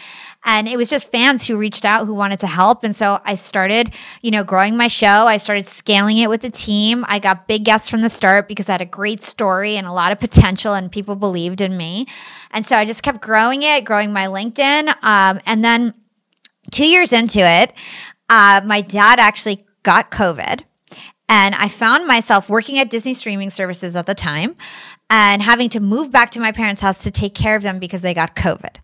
And 0.45 0.67
it 0.67 0.77
was 0.77 0.91
just 0.91 1.11
fans 1.11 1.47
who 1.47 1.57
reached 1.57 1.85
out 1.85 2.05
who 2.05 2.13
wanted 2.13 2.39
to 2.41 2.47
help. 2.47 2.83
And 2.83 2.95
so 2.95 3.19
I 3.25 3.33
started, 3.33 3.95
you 4.21 4.29
know, 4.29 4.43
growing 4.43 4.77
my 4.77 4.87
show. 4.87 5.07
I 5.07 5.37
started 5.37 5.65
scaling 5.65 6.19
it 6.19 6.29
with 6.29 6.41
the 6.41 6.51
team. 6.51 7.03
I 7.07 7.17
got 7.17 7.47
big 7.47 7.65
guests 7.65 7.89
from 7.89 8.01
the 8.01 8.09
start 8.09 8.47
because 8.47 8.69
I 8.69 8.73
had 8.73 8.81
a 8.81 8.85
great 8.85 9.21
story 9.21 9.75
and 9.75 9.87
a 9.87 9.91
lot 9.91 10.11
of 10.11 10.19
potential 10.19 10.75
and 10.75 10.91
people 10.91 11.15
believed 11.15 11.61
in 11.61 11.75
me. 11.75 12.05
And 12.51 12.63
so 12.63 12.75
I 12.75 12.85
just 12.85 13.01
kept 13.01 13.21
growing 13.21 13.63
it, 13.63 13.85
growing 13.85 14.13
my 14.13 14.27
LinkedIn. 14.27 14.93
Um, 15.01 15.39
and 15.47 15.63
then 15.63 15.95
two 16.71 16.87
years 16.87 17.11
into 17.11 17.39
it, 17.39 17.73
uh, 18.29 18.61
my 18.65 18.81
dad 18.81 19.19
actually 19.19 19.59
got 19.83 20.11
COVID. 20.11 20.61
And 21.27 21.55
I 21.55 21.69
found 21.69 22.05
myself 22.05 22.49
working 22.49 22.77
at 22.77 22.91
Disney 22.91 23.15
streaming 23.15 23.49
services 23.49 23.95
at 23.95 24.05
the 24.05 24.13
time 24.13 24.55
and 25.09 25.41
having 25.41 25.69
to 25.69 25.79
move 25.79 26.11
back 26.11 26.31
to 26.31 26.39
my 26.39 26.51
parents' 26.51 26.81
house 26.81 27.03
to 27.03 27.11
take 27.11 27.33
care 27.33 27.55
of 27.55 27.63
them 27.63 27.79
because 27.79 28.03
they 28.03 28.13
got 28.13 28.35
COVID. 28.35 28.75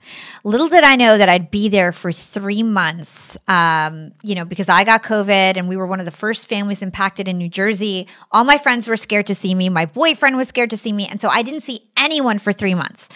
Little 0.43 0.67
did 0.67 0.83
I 0.83 0.95
know 0.95 1.17
that 1.17 1.29
I'd 1.29 1.51
be 1.51 1.69
there 1.69 1.91
for 1.91 2.11
three 2.11 2.63
months, 2.63 3.37
um, 3.47 4.11
you 4.23 4.33
know, 4.33 4.45
because 4.45 4.69
I 4.69 4.83
got 4.83 5.03
COVID 5.03 5.57
and 5.57 5.67
we 5.67 5.77
were 5.77 5.85
one 5.85 5.99
of 5.99 6.05
the 6.05 6.11
first 6.11 6.49
families 6.49 6.81
impacted 6.81 7.27
in 7.27 7.37
New 7.37 7.49
Jersey. 7.49 8.07
All 8.31 8.43
my 8.43 8.57
friends 8.57 8.87
were 8.87 8.97
scared 8.97 9.27
to 9.27 9.35
see 9.35 9.53
me. 9.53 9.69
My 9.69 9.85
boyfriend 9.85 10.35
was 10.35 10.47
scared 10.47 10.71
to 10.71 10.77
see 10.77 10.93
me. 10.93 11.07
And 11.07 11.21
so 11.21 11.29
I 11.29 11.43
didn't 11.43 11.61
see 11.61 11.83
anyone 11.95 12.39
for 12.39 12.53
three 12.53 12.75
months. 12.75 13.07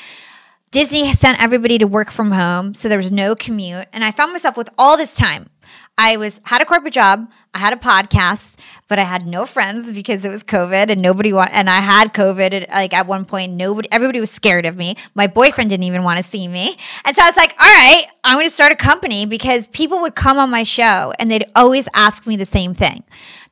Disney 0.72 1.12
sent 1.14 1.42
everybody 1.42 1.78
to 1.78 1.88
work 1.88 2.12
from 2.12 2.32
home, 2.32 2.74
so 2.74 2.90
there 2.90 2.98
was 2.98 3.12
no 3.12 3.34
commute. 3.34 3.88
And 3.94 4.04
I 4.04 4.12
found 4.12 4.34
myself 4.34 4.58
with 4.58 4.70
all 4.78 4.98
this 4.98 5.16
time. 5.16 5.50
I 5.98 6.18
was 6.18 6.42
had 6.44 6.62
a 6.62 6.66
corporate 6.66 6.94
job, 6.94 7.32
I 7.54 7.60
had 7.60 7.72
a 7.72 7.78
podcast, 7.78 8.55
but 8.88 9.00
I 9.00 9.04
had 9.04 9.26
no 9.26 9.46
friends 9.46 9.92
because 9.94 10.26
it 10.26 10.30
was 10.30 10.44
COVID 10.44 10.92
and 10.92 11.02
nobody 11.02 11.34
want 11.34 11.52
and 11.54 11.70
I 11.70 11.82
had 11.82 12.14
COVID 12.14 12.54
and 12.54 12.68
like 12.70 12.94
at 12.94 13.08
one 13.08 13.26
point 13.26 13.54
nobody 13.54 13.88
everybody 13.92 14.20
was 14.20 14.32
scared 14.32 14.66
of 14.66 14.78
me. 14.78 14.96
My 15.16 15.28
boyfriend 15.28 15.70
didn't 15.70 15.86
even 15.86 16.04
want 16.04 16.18
to 16.18 16.24
see 16.24 16.48
me. 16.48 16.76
And 17.04 17.16
so 17.16 17.24
I 17.24 17.28
was 17.28 17.38
like, 17.38 17.56
all 17.60 17.68
right, 17.68 18.06
I'm 18.24 18.36
going 18.36 18.46
to 18.46 18.52
start 18.52 18.72
a 18.72 18.76
company 18.76 19.26
because 19.26 19.68
people 19.68 20.02
would 20.02 20.16
come 20.16 20.38
on 20.38 20.50
my 20.50 20.64
show 20.64 21.14
and 21.20 21.30
they'd 21.30 21.46
always 21.56 21.88
ask 21.96 22.28
me 22.28 22.36
the 22.36 22.46
same 22.46 22.74
thing. 22.74 23.04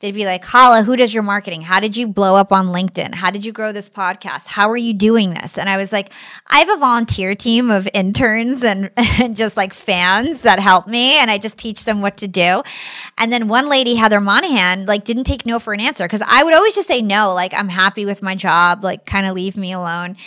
They'd 0.03 0.13
be 0.13 0.25
like, 0.25 0.43
Hala, 0.43 0.83
who 0.83 0.97
does 0.97 1.13
your 1.13 1.23
marketing? 1.23 1.61
How 1.61 1.79
did 1.79 1.95
you 1.95 2.09
blow 2.09 2.35
up 2.35 2.51
on 2.51 2.73
LinkedIn? 2.73 3.15
How 3.15 3.31
did 3.31 3.45
you 3.45 3.53
grow 3.53 3.71
this 3.71 3.89
podcast? 3.89 4.47
How 4.47 4.69
are 4.69 4.75
you 4.75 4.93
doing 4.93 5.29
this? 5.29 5.57
And 5.57 5.69
I 5.69 5.77
was 5.77 5.93
like, 5.93 6.11
I 6.45 6.59
have 6.59 6.67
a 6.67 6.75
volunteer 6.75 7.35
team 7.35 7.71
of 7.71 7.87
interns 7.93 8.65
and, 8.65 8.91
and 8.97 9.33
just 9.33 9.55
like 9.55 9.73
fans 9.73 10.41
that 10.41 10.59
help 10.59 10.89
me. 10.89 11.17
And 11.19 11.31
I 11.31 11.37
just 11.37 11.57
teach 11.57 11.85
them 11.85 12.01
what 12.01 12.17
to 12.17 12.27
do. 12.27 12.63
And 13.17 13.31
then 13.31 13.47
one 13.47 13.69
lady, 13.69 13.95
Heather 13.95 14.19
Monahan, 14.19 14.85
like 14.85 15.05
didn't 15.05 15.23
take 15.23 15.45
no 15.45 15.57
for 15.57 15.71
an 15.71 15.79
answer 15.79 16.03
because 16.03 16.21
I 16.27 16.43
would 16.43 16.53
always 16.53 16.75
just 16.75 16.89
say 16.89 17.01
no, 17.01 17.33
like 17.33 17.53
I'm 17.53 17.69
happy 17.69 18.05
with 18.05 18.21
my 18.21 18.35
job, 18.35 18.83
like 18.83 19.05
kind 19.05 19.25
of 19.25 19.33
leave 19.35 19.55
me 19.55 19.71
alone. 19.71 20.17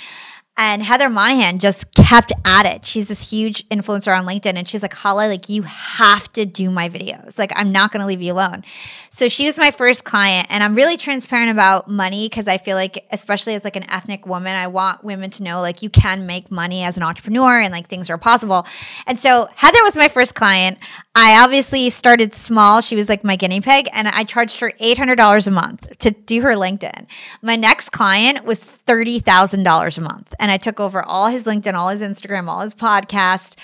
And 0.59 0.83
Heather 0.83 1.11
Monahan 1.11 1.59
just 1.59 1.93
kept 1.95 2.33
at 2.47 2.65
it. 2.65 2.87
She's 2.87 3.09
this 3.09 3.31
huge 3.31 3.69
influencer 3.69 4.17
on 4.17 4.27
LinkedIn. 4.27 4.55
And 4.55 4.67
she's 4.67 4.81
like, 4.81 4.95
Hala, 4.95 5.29
like, 5.29 5.51
you 5.51 5.63
have 5.63 6.33
to 6.33 6.47
do 6.47 6.71
my 6.71 6.89
videos. 6.89 7.39
Like, 7.39 7.53
I'm 7.57 7.73
not 7.73 7.93
going 7.93 8.01
to 8.01 8.07
leave 8.07 8.23
you 8.23 8.33
alone. 8.33 8.65
So 9.11 9.29
she 9.29 9.45
was 9.45 9.59
my 9.59 9.71
first 9.71 10.05
client. 10.05 10.47
And 10.49 10.63
I'm 10.63 10.75
really 10.75 10.97
transparent 10.97 11.51
about 11.51 11.91
money 11.91 12.29
because 12.29 12.49
I 12.49 12.57
feel 12.57 12.77
like, 12.77 13.07
especially 13.11 13.55
as 13.55 13.65
like 13.65 13.77
an 13.77 13.91
ethnic 13.91 14.27
woman, 14.27 14.57
I 14.57 14.69
want 14.69 15.05
women 15.05 15.29
to 15.31 15.43
know 15.43 15.61
like 15.61 15.83
you 15.83 15.91
can 15.91 16.27
make 16.27 16.51
money 16.51 16.83
as 16.85 16.97
an 16.97 17.03
entrepreneur 17.03 17.61
and 17.61 17.71
like 17.71 17.89
things 17.89 18.09
are 18.09 18.19
possible. 18.19 18.67
And 19.07 19.19
so 19.19 19.49
Heather 19.57 19.83
was 19.83 19.97
my 19.97 20.09
first 20.09 20.35
client. 20.35 20.79
I 21.15 21.43
obviously 21.45 21.91
started 21.91 22.33
small. 22.33 22.81
She 22.81 22.97
was 22.97 23.09
like 23.09 23.25
my 23.25 23.37
guinea 23.37 23.61
pig. 23.61 23.89
And 23.93 24.09
I 24.09 24.25
charged 24.25 24.61
her 24.61 24.73
$800 24.81 25.47
a 25.47 25.51
month 25.51 25.99
to 25.99 26.11
do 26.11 26.41
her 26.43 26.55
LinkedIn. 26.55 27.07
My 27.43 27.57
next 27.57 27.93
client 27.93 28.45
was 28.45 28.76
$30,000 28.87 29.99
a 29.99 30.01
month 30.01 30.35
and 30.39 30.51
I 30.51 30.57
took 30.57 30.81
over 30.81 31.03
all 31.03 31.29
his 31.29 31.45
LinkedIn, 31.45 31.75
all 31.75 31.89
his 31.89 32.03
Instagram, 32.03 32.49
all 32.49 32.61
his 32.61 32.75
podcast. 32.75 33.57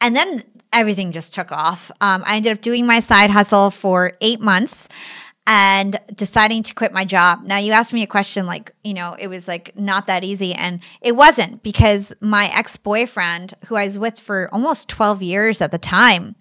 And 0.00 0.16
then 0.16 0.42
everything 0.72 1.12
just 1.12 1.34
took 1.34 1.52
off. 1.52 1.90
Um, 2.00 2.22
I 2.26 2.36
ended 2.36 2.52
up 2.52 2.60
doing 2.60 2.86
my 2.86 3.00
side 3.00 3.30
hustle 3.30 3.70
for 3.70 4.12
eight 4.20 4.40
months 4.40 4.88
and 5.46 5.98
deciding 6.14 6.62
to 6.62 6.74
quit 6.74 6.92
my 6.92 7.04
job. 7.04 7.42
Now, 7.42 7.56
you 7.58 7.72
asked 7.72 7.92
me 7.92 8.02
a 8.02 8.06
question 8.06 8.46
like, 8.46 8.72
you 8.84 8.94
know, 8.94 9.16
it 9.18 9.26
was 9.26 9.48
like 9.48 9.76
not 9.76 10.06
that 10.06 10.22
easy. 10.22 10.54
And 10.54 10.80
it 11.00 11.16
wasn't 11.16 11.62
because 11.62 12.12
my 12.20 12.50
ex 12.54 12.76
boyfriend, 12.76 13.54
who 13.66 13.74
I 13.74 13.84
was 13.84 13.98
with 13.98 14.20
for 14.20 14.48
almost 14.52 14.88
12 14.88 15.22
years 15.22 15.60
at 15.60 15.72
the 15.72 15.78
time, 15.78 16.36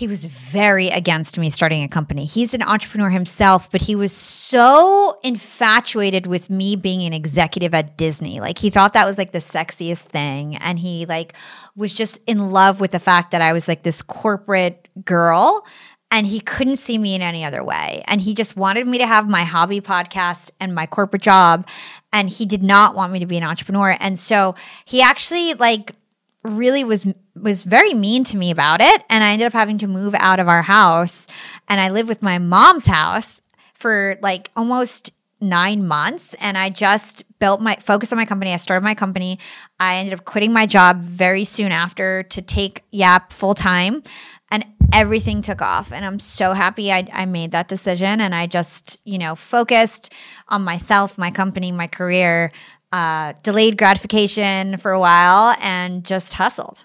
he 0.00 0.08
was 0.08 0.24
very 0.24 0.88
against 0.88 1.38
me 1.38 1.50
starting 1.50 1.82
a 1.82 1.88
company. 1.88 2.24
He's 2.24 2.54
an 2.54 2.62
entrepreneur 2.62 3.10
himself, 3.10 3.70
but 3.70 3.82
he 3.82 3.94
was 3.94 4.12
so 4.12 5.20
infatuated 5.22 6.26
with 6.26 6.48
me 6.48 6.74
being 6.74 7.02
an 7.02 7.12
executive 7.12 7.74
at 7.74 7.98
Disney. 7.98 8.40
Like 8.40 8.56
he 8.56 8.70
thought 8.70 8.94
that 8.94 9.04
was 9.04 9.18
like 9.18 9.32
the 9.32 9.40
sexiest 9.40 10.04
thing 10.04 10.56
and 10.56 10.78
he 10.78 11.04
like 11.04 11.36
was 11.76 11.94
just 11.94 12.18
in 12.26 12.50
love 12.50 12.80
with 12.80 12.92
the 12.92 12.98
fact 12.98 13.32
that 13.32 13.42
I 13.42 13.52
was 13.52 13.68
like 13.68 13.82
this 13.82 14.00
corporate 14.00 14.88
girl 15.04 15.66
and 16.10 16.26
he 16.26 16.40
couldn't 16.40 16.76
see 16.76 16.96
me 16.96 17.14
in 17.14 17.20
any 17.20 17.44
other 17.44 17.62
way. 17.62 18.02
And 18.06 18.22
he 18.22 18.32
just 18.32 18.56
wanted 18.56 18.86
me 18.86 18.96
to 18.96 19.06
have 19.06 19.28
my 19.28 19.42
hobby 19.42 19.82
podcast 19.82 20.50
and 20.60 20.74
my 20.74 20.86
corporate 20.86 21.20
job 21.20 21.68
and 22.10 22.30
he 22.30 22.46
did 22.46 22.62
not 22.62 22.94
want 22.94 23.12
me 23.12 23.18
to 23.18 23.26
be 23.26 23.36
an 23.36 23.44
entrepreneur. 23.44 23.94
And 24.00 24.18
so 24.18 24.54
he 24.86 25.02
actually 25.02 25.52
like 25.52 25.94
really 26.42 26.84
was 26.84 27.06
was 27.34 27.62
very 27.62 27.94
mean 27.94 28.24
to 28.24 28.36
me 28.36 28.50
about 28.50 28.80
it 28.80 29.04
and 29.08 29.22
I 29.22 29.32
ended 29.32 29.46
up 29.46 29.52
having 29.52 29.78
to 29.78 29.86
move 29.86 30.14
out 30.18 30.40
of 30.40 30.48
our 30.48 30.62
house 30.62 31.26
and 31.68 31.80
I 31.80 31.90
lived 31.90 32.08
with 32.08 32.22
my 32.22 32.38
mom's 32.38 32.86
house 32.86 33.40
for 33.74 34.18
like 34.22 34.50
almost 34.56 35.12
9 35.42 35.86
months 35.86 36.34
and 36.34 36.58
I 36.58 36.68
just 36.70 37.24
built 37.38 37.60
my 37.62 37.76
focus 37.76 38.12
on 38.12 38.18
my 38.18 38.26
company. 38.26 38.52
I 38.52 38.56
started 38.56 38.84
my 38.84 38.94
company. 38.94 39.38
I 39.78 39.96
ended 39.96 40.14
up 40.14 40.24
quitting 40.24 40.52
my 40.52 40.66
job 40.66 41.00
very 41.00 41.44
soon 41.44 41.72
after 41.72 42.22
to 42.24 42.42
take 42.42 42.84
Yap 42.90 43.32
full 43.32 43.54
time 43.54 44.02
and 44.50 44.66
everything 44.92 45.40
took 45.40 45.62
off 45.62 45.92
and 45.92 46.04
i'm 46.04 46.18
so 46.18 46.52
happy 46.52 46.90
I, 46.90 47.06
I 47.12 47.24
made 47.24 47.52
that 47.52 47.68
decision 47.68 48.20
and 48.20 48.34
i 48.34 48.46
just 48.46 49.00
you 49.04 49.18
know 49.18 49.36
focused 49.36 50.12
on 50.48 50.62
myself 50.62 51.16
my 51.16 51.30
company 51.30 51.70
my 51.70 51.86
career 51.86 52.50
uh, 52.92 53.34
delayed 53.42 53.78
gratification 53.78 54.76
for 54.76 54.92
a 54.92 55.00
while 55.00 55.56
and 55.60 56.04
just 56.04 56.34
hustled. 56.34 56.84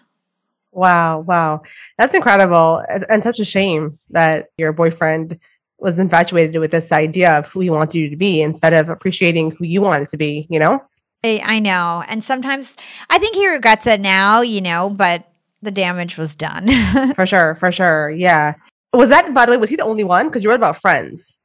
Wow, 0.71 1.19
wow. 1.19 1.62
That's 1.97 2.13
incredible. 2.13 2.83
And 3.09 3.24
such 3.24 3.39
a 3.39 3.45
shame 3.45 3.97
that 4.09 4.47
your 4.57 4.74
boyfriend 4.74 5.39
was 5.79 5.97
infatuated 5.97 6.59
with 6.59 6.71
this 6.71 6.91
idea 6.91 7.38
of 7.38 7.47
who 7.47 7.62
he 7.62 7.69
wants 7.69 7.95
you 7.95 8.09
to 8.09 8.15
be 8.15 8.41
instead 8.41 8.74
of 8.74 8.89
appreciating 8.89 9.51
who 9.51 9.65
you 9.65 9.81
wanted 9.81 10.07
to 10.09 10.17
be, 10.17 10.47
you 10.50 10.59
know? 10.59 10.81
I, 11.24 11.41
I 11.43 11.59
know. 11.59 12.03
And 12.07 12.24
sometimes 12.24 12.75
I 13.09 13.17
think 13.17 13.35
he 13.35 13.47
regrets 13.47 13.88
it 13.88 14.01
now, 14.01 14.41
you 14.41 14.62
know, 14.62 14.89
but 14.89 15.31
the 15.62 15.71
damage 15.71 16.17
was 16.17 16.35
done. 16.35 16.67
for 17.15 17.25
sure, 17.25 17.55
for 17.55 17.71
sure. 17.71 18.12
Yeah. 18.12 18.53
Was 18.93 19.09
that, 19.09 19.33
by 19.33 19.45
the 19.45 19.53
way, 19.53 19.57
was 19.57 19.69
he 19.69 19.75
the 19.75 19.83
only 19.83 20.03
one? 20.03 20.27
Because 20.27 20.43
you 20.43 20.50
wrote 20.50 20.57
about 20.57 20.77
friends. 20.77 21.39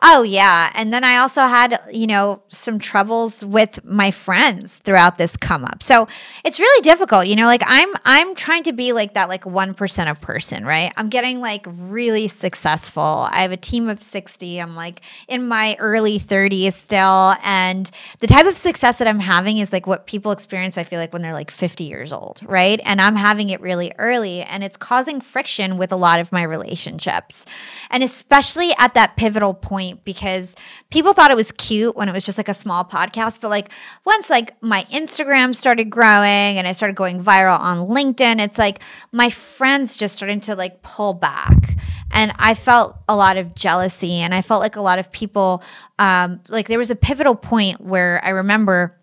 Oh, 0.00 0.22
yeah. 0.22 0.70
And 0.74 0.92
then 0.92 1.02
I 1.02 1.16
also 1.16 1.42
had, 1.42 1.80
you 1.90 2.06
know, 2.06 2.40
some 2.46 2.78
troubles 2.78 3.44
with 3.44 3.84
my 3.84 4.12
friends 4.12 4.78
throughout 4.78 5.18
this 5.18 5.36
come 5.36 5.64
up. 5.64 5.82
So 5.82 6.06
it's 6.44 6.60
really 6.60 6.82
difficult. 6.82 7.26
You 7.26 7.34
know, 7.34 7.46
like 7.46 7.64
I'm 7.66 7.92
I'm 8.04 8.36
trying 8.36 8.62
to 8.64 8.72
be 8.72 8.92
like 8.92 9.14
that 9.14 9.28
like 9.28 9.42
1% 9.42 10.10
of 10.10 10.20
person, 10.20 10.64
right? 10.64 10.92
I'm 10.96 11.08
getting 11.08 11.40
like 11.40 11.66
really 11.66 12.28
successful. 12.28 13.26
I 13.28 13.42
have 13.42 13.50
a 13.50 13.56
team 13.56 13.88
of 13.88 14.00
60. 14.00 14.60
I'm 14.60 14.76
like 14.76 15.00
in 15.26 15.48
my 15.48 15.74
early 15.80 16.20
30s 16.20 16.74
still. 16.74 17.34
And 17.42 17.90
the 18.20 18.28
type 18.28 18.46
of 18.46 18.56
success 18.56 18.98
that 18.98 19.08
I'm 19.08 19.18
having 19.18 19.58
is 19.58 19.72
like 19.72 19.88
what 19.88 20.06
people 20.06 20.30
experience, 20.30 20.78
I 20.78 20.84
feel 20.84 21.00
like, 21.00 21.12
when 21.12 21.22
they're 21.22 21.32
like 21.32 21.50
50 21.50 21.84
years 21.84 22.12
old, 22.12 22.40
right? 22.44 22.80
And 22.84 23.00
I'm 23.00 23.16
having 23.16 23.50
it 23.50 23.60
really 23.60 23.92
early 23.98 24.42
and 24.42 24.62
it's 24.62 24.76
causing 24.76 25.20
friction 25.20 25.76
with 25.76 25.90
a 25.90 25.96
lot 25.96 26.20
of 26.20 26.30
my 26.30 26.44
relationships. 26.44 27.46
And 27.90 28.04
especially 28.04 28.70
at 28.78 28.94
that 28.94 29.16
pivotal 29.16 29.54
point 29.54 29.87
because 29.94 30.56
people 30.90 31.12
thought 31.12 31.30
it 31.30 31.36
was 31.36 31.52
cute 31.52 31.96
when 31.96 32.08
it 32.08 32.12
was 32.12 32.24
just 32.24 32.38
like 32.38 32.48
a 32.48 32.54
small 32.54 32.84
podcast. 32.84 33.40
But 33.40 33.48
like 33.48 33.70
once 34.04 34.30
like 34.30 34.60
my 34.62 34.84
Instagram 34.90 35.54
started 35.54 35.90
growing 35.90 36.58
and 36.58 36.66
I 36.66 36.72
started 36.72 36.96
going 36.96 37.22
viral 37.22 37.58
on 37.58 37.88
LinkedIn, 37.88 38.40
it's 38.40 38.58
like 38.58 38.82
my 39.12 39.30
friends 39.30 39.96
just 39.96 40.16
started 40.16 40.42
to 40.44 40.54
like 40.54 40.82
pull 40.82 41.14
back. 41.14 41.76
And 42.10 42.32
I 42.38 42.54
felt 42.54 42.96
a 43.08 43.14
lot 43.14 43.36
of 43.36 43.54
jealousy 43.54 44.14
and 44.14 44.34
I 44.34 44.42
felt 44.42 44.62
like 44.62 44.76
a 44.76 44.80
lot 44.80 44.98
of 44.98 45.12
people, 45.12 45.62
um, 45.98 46.40
like 46.48 46.66
there 46.66 46.78
was 46.78 46.90
a 46.90 46.96
pivotal 46.96 47.34
point 47.34 47.80
where 47.80 48.20
I 48.24 48.30
remember 48.30 48.98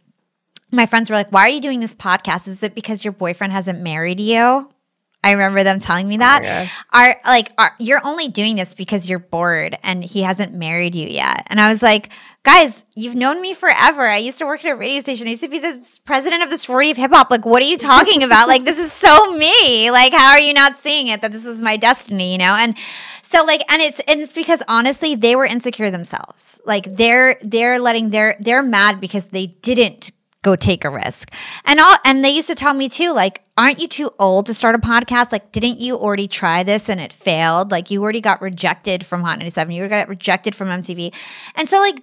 my 0.72 0.86
friends 0.86 1.10
were 1.10 1.16
like, 1.16 1.32
Why 1.32 1.42
are 1.42 1.50
you 1.50 1.62
doing 1.62 1.80
this 1.80 1.96
podcast? 1.96 2.48
Is 2.48 2.64
it 2.64 2.76
because 2.76 3.06
your 3.06 3.14
boyfriend 3.14 3.54
hasn't 3.54 3.82
married 3.82 4.20
you? 4.20 4.70
I 5.26 5.32
remember 5.32 5.64
them 5.64 5.80
telling 5.80 6.08
me 6.08 6.16
oh, 6.16 6.20
that. 6.20 6.70
Oh 6.94 7.00
are 7.02 7.16
like 7.26 7.52
are, 7.58 7.72
you're 7.80 8.00
only 8.04 8.28
doing 8.28 8.56
this 8.56 8.76
because 8.76 9.10
you're 9.10 9.18
bored 9.18 9.76
and 9.82 10.04
he 10.04 10.22
hasn't 10.22 10.54
married 10.54 10.94
you 10.94 11.08
yet. 11.08 11.48
And 11.48 11.60
I 11.60 11.68
was 11.68 11.82
like, 11.82 12.12
guys, 12.44 12.86
you've 12.96 13.16
known 13.16 13.42
me 13.42 13.56
forever. 13.56 14.08
I 14.08 14.18
used 14.18 14.38
to 14.38 14.46
work 14.46 14.64
at 14.64 14.72
a 14.72 14.76
radio 14.76 15.00
station. 15.00 15.26
I 15.26 15.32
used 15.32 15.42
to 15.42 15.50
be 15.50 15.58
the 15.58 16.00
president 16.06 16.44
of 16.44 16.52
the 16.52 16.60
sorority 16.60 16.92
of 16.92 16.98
hip 16.98 17.10
hop. 17.12 17.32
Like, 17.32 17.44
what 17.44 17.64
are 17.64 17.66
you 17.66 17.78
talking 17.78 18.22
about? 18.22 18.48
like, 18.48 18.66
this 18.66 18.78
is 18.78 18.94
so 18.94 19.36
me. 19.36 19.90
Like, 19.90 20.14
how 20.14 20.30
are 20.30 20.40
you 20.40 20.54
not 20.54 20.78
seeing 20.78 21.08
it 21.08 21.24
that 21.24 21.32
this 21.32 21.48
is 21.48 21.60
my 21.60 21.76
destiny, 21.76 22.32
you 22.32 22.38
know? 22.38 22.56
And 22.56 22.78
so 23.24 23.44
like, 23.44 23.64
and 23.72 23.82
it's 23.82 24.00
and 24.02 24.22
it's 24.22 24.32
because 24.32 24.62
honestly, 24.68 25.16
they 25.16 25.36
were 25.36 25.46
insecure 25.46 25.90
themselves. 25.90 26.62
Like 26.66 26.86
they're 26.86 27.38
they're 27.42 27.80
letting 27.80 28.12
their 28.12 28.36
they're 28.40 28.62
mad 28.62 29.02
because 29.02 29.30
they 29.30 29.48
didn't 29.48 30.12
go 30.46 30.56
take 30.56 30.86
a 30.86 30.90
risk. 30.90 31.34
And 31.66 31.80
all 31.80 31.98
and 32.06 32.24
they 32.24 32.30
used 32.30 32.48
to 32.48 32.56
tell 32.56 32.74
me 32.74 32.88
too, 32.88 33.12
like, 33.12 33.42
aren't 33.58 33.80
you 33.80 33.88
too 33.88 34.12
old 34.20 34.46
to 34.46 34.54
start 34.54 34.76
a 34.76 34.78
podcast? 34.78 35.32
Like, 35.32 35.52
didn't 35.52 35.82
you 35.82 35.98
already 35.98 36.28
try 36.28 36.62
this 36.62 36.88
and 36.88 37.02
it 37.02 37.12
failed? 37.12 37.72
Like, 37.72 37.90
you 37.90 38.02
already 38.04 38.22
got 38.22 38.42
rejected 38.42 39.06
from 39.06 39.24
Hot 39.24 39.40
97. 39.40 39.74
You 39.74 39.88
got 39.88 40.08
rejected 40.08 40.56
from 40.56 40.68
MTV. 40.68 41.14
And 41.56 41.68
so, 41.68 41.80
like, 41.80 41.98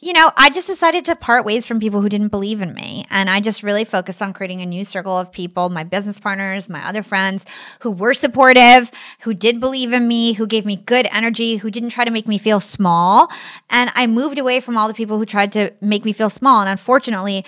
you 0.00 0.12
know, 0.12 0.30
I 0.36 0.50
just 0.50 0.66
decided 0.66 1.06
to 1.06 1.16
part 1.16 1.46
ways 1.46 1.66
from 1.66 1.80
people 1.80 2.02
who 2.02 2.08
didn't 2.08 2.28
believe 2.28 2.60
in 2.60 2.74
me. 2.74 3.06
And 3.08 3.30
I 3.30 3.40
just 3.40 3.62
really 3.62 3.84
focused 3.84 4.20
on 4.20 4.34
creating 4.34 4.60
a 4.60 4.66
new 4.66 4.84
circle 4.84 5.16
of 5.16 5.32
people, 5.32 5.70
my 5.70 5.84
business 5.84 6.20
partners, 6.20 6.68
my 6.68 6.86
other 6.86 7.02
friends 7.02 7.46
who 7.80 7.90
were 7.90 8.12
supportive, 8.12 8.90
who 9.20 9.32
did 9.32 9.58
believe 9.58 9.92
in 9.92 10.06
me, 10.06 10.34
who 10.34 10.46
gave 10.46 10.66
me 10.66 10.76
good 10.76 11.08
energy, 11.10 11.56
who 11.56 11.70
didn't 11.70 11.90
try 11.90 12.04
to 12.04 12.10
make 12.10 12.28
me 12.28 12.36
feel 12.36 12.60
small. 12.60 13.30
And 13.70 13.90
I 13.94 14.06
moved 14.06 14.38
away 14.38 14.60
from 14.60 14.76
all 14.76 14.88
the 14.88 14.94
people 14.94 15.18
who 15.18 15.24
tried 15.24 15.52
to 15.52 15.72
make 15.80 16.04
me 16.04 16.12
feel 16.12 16.30
small. 16.30 16.60
And 16.60 16.68
unfortunately, 16.68 17.44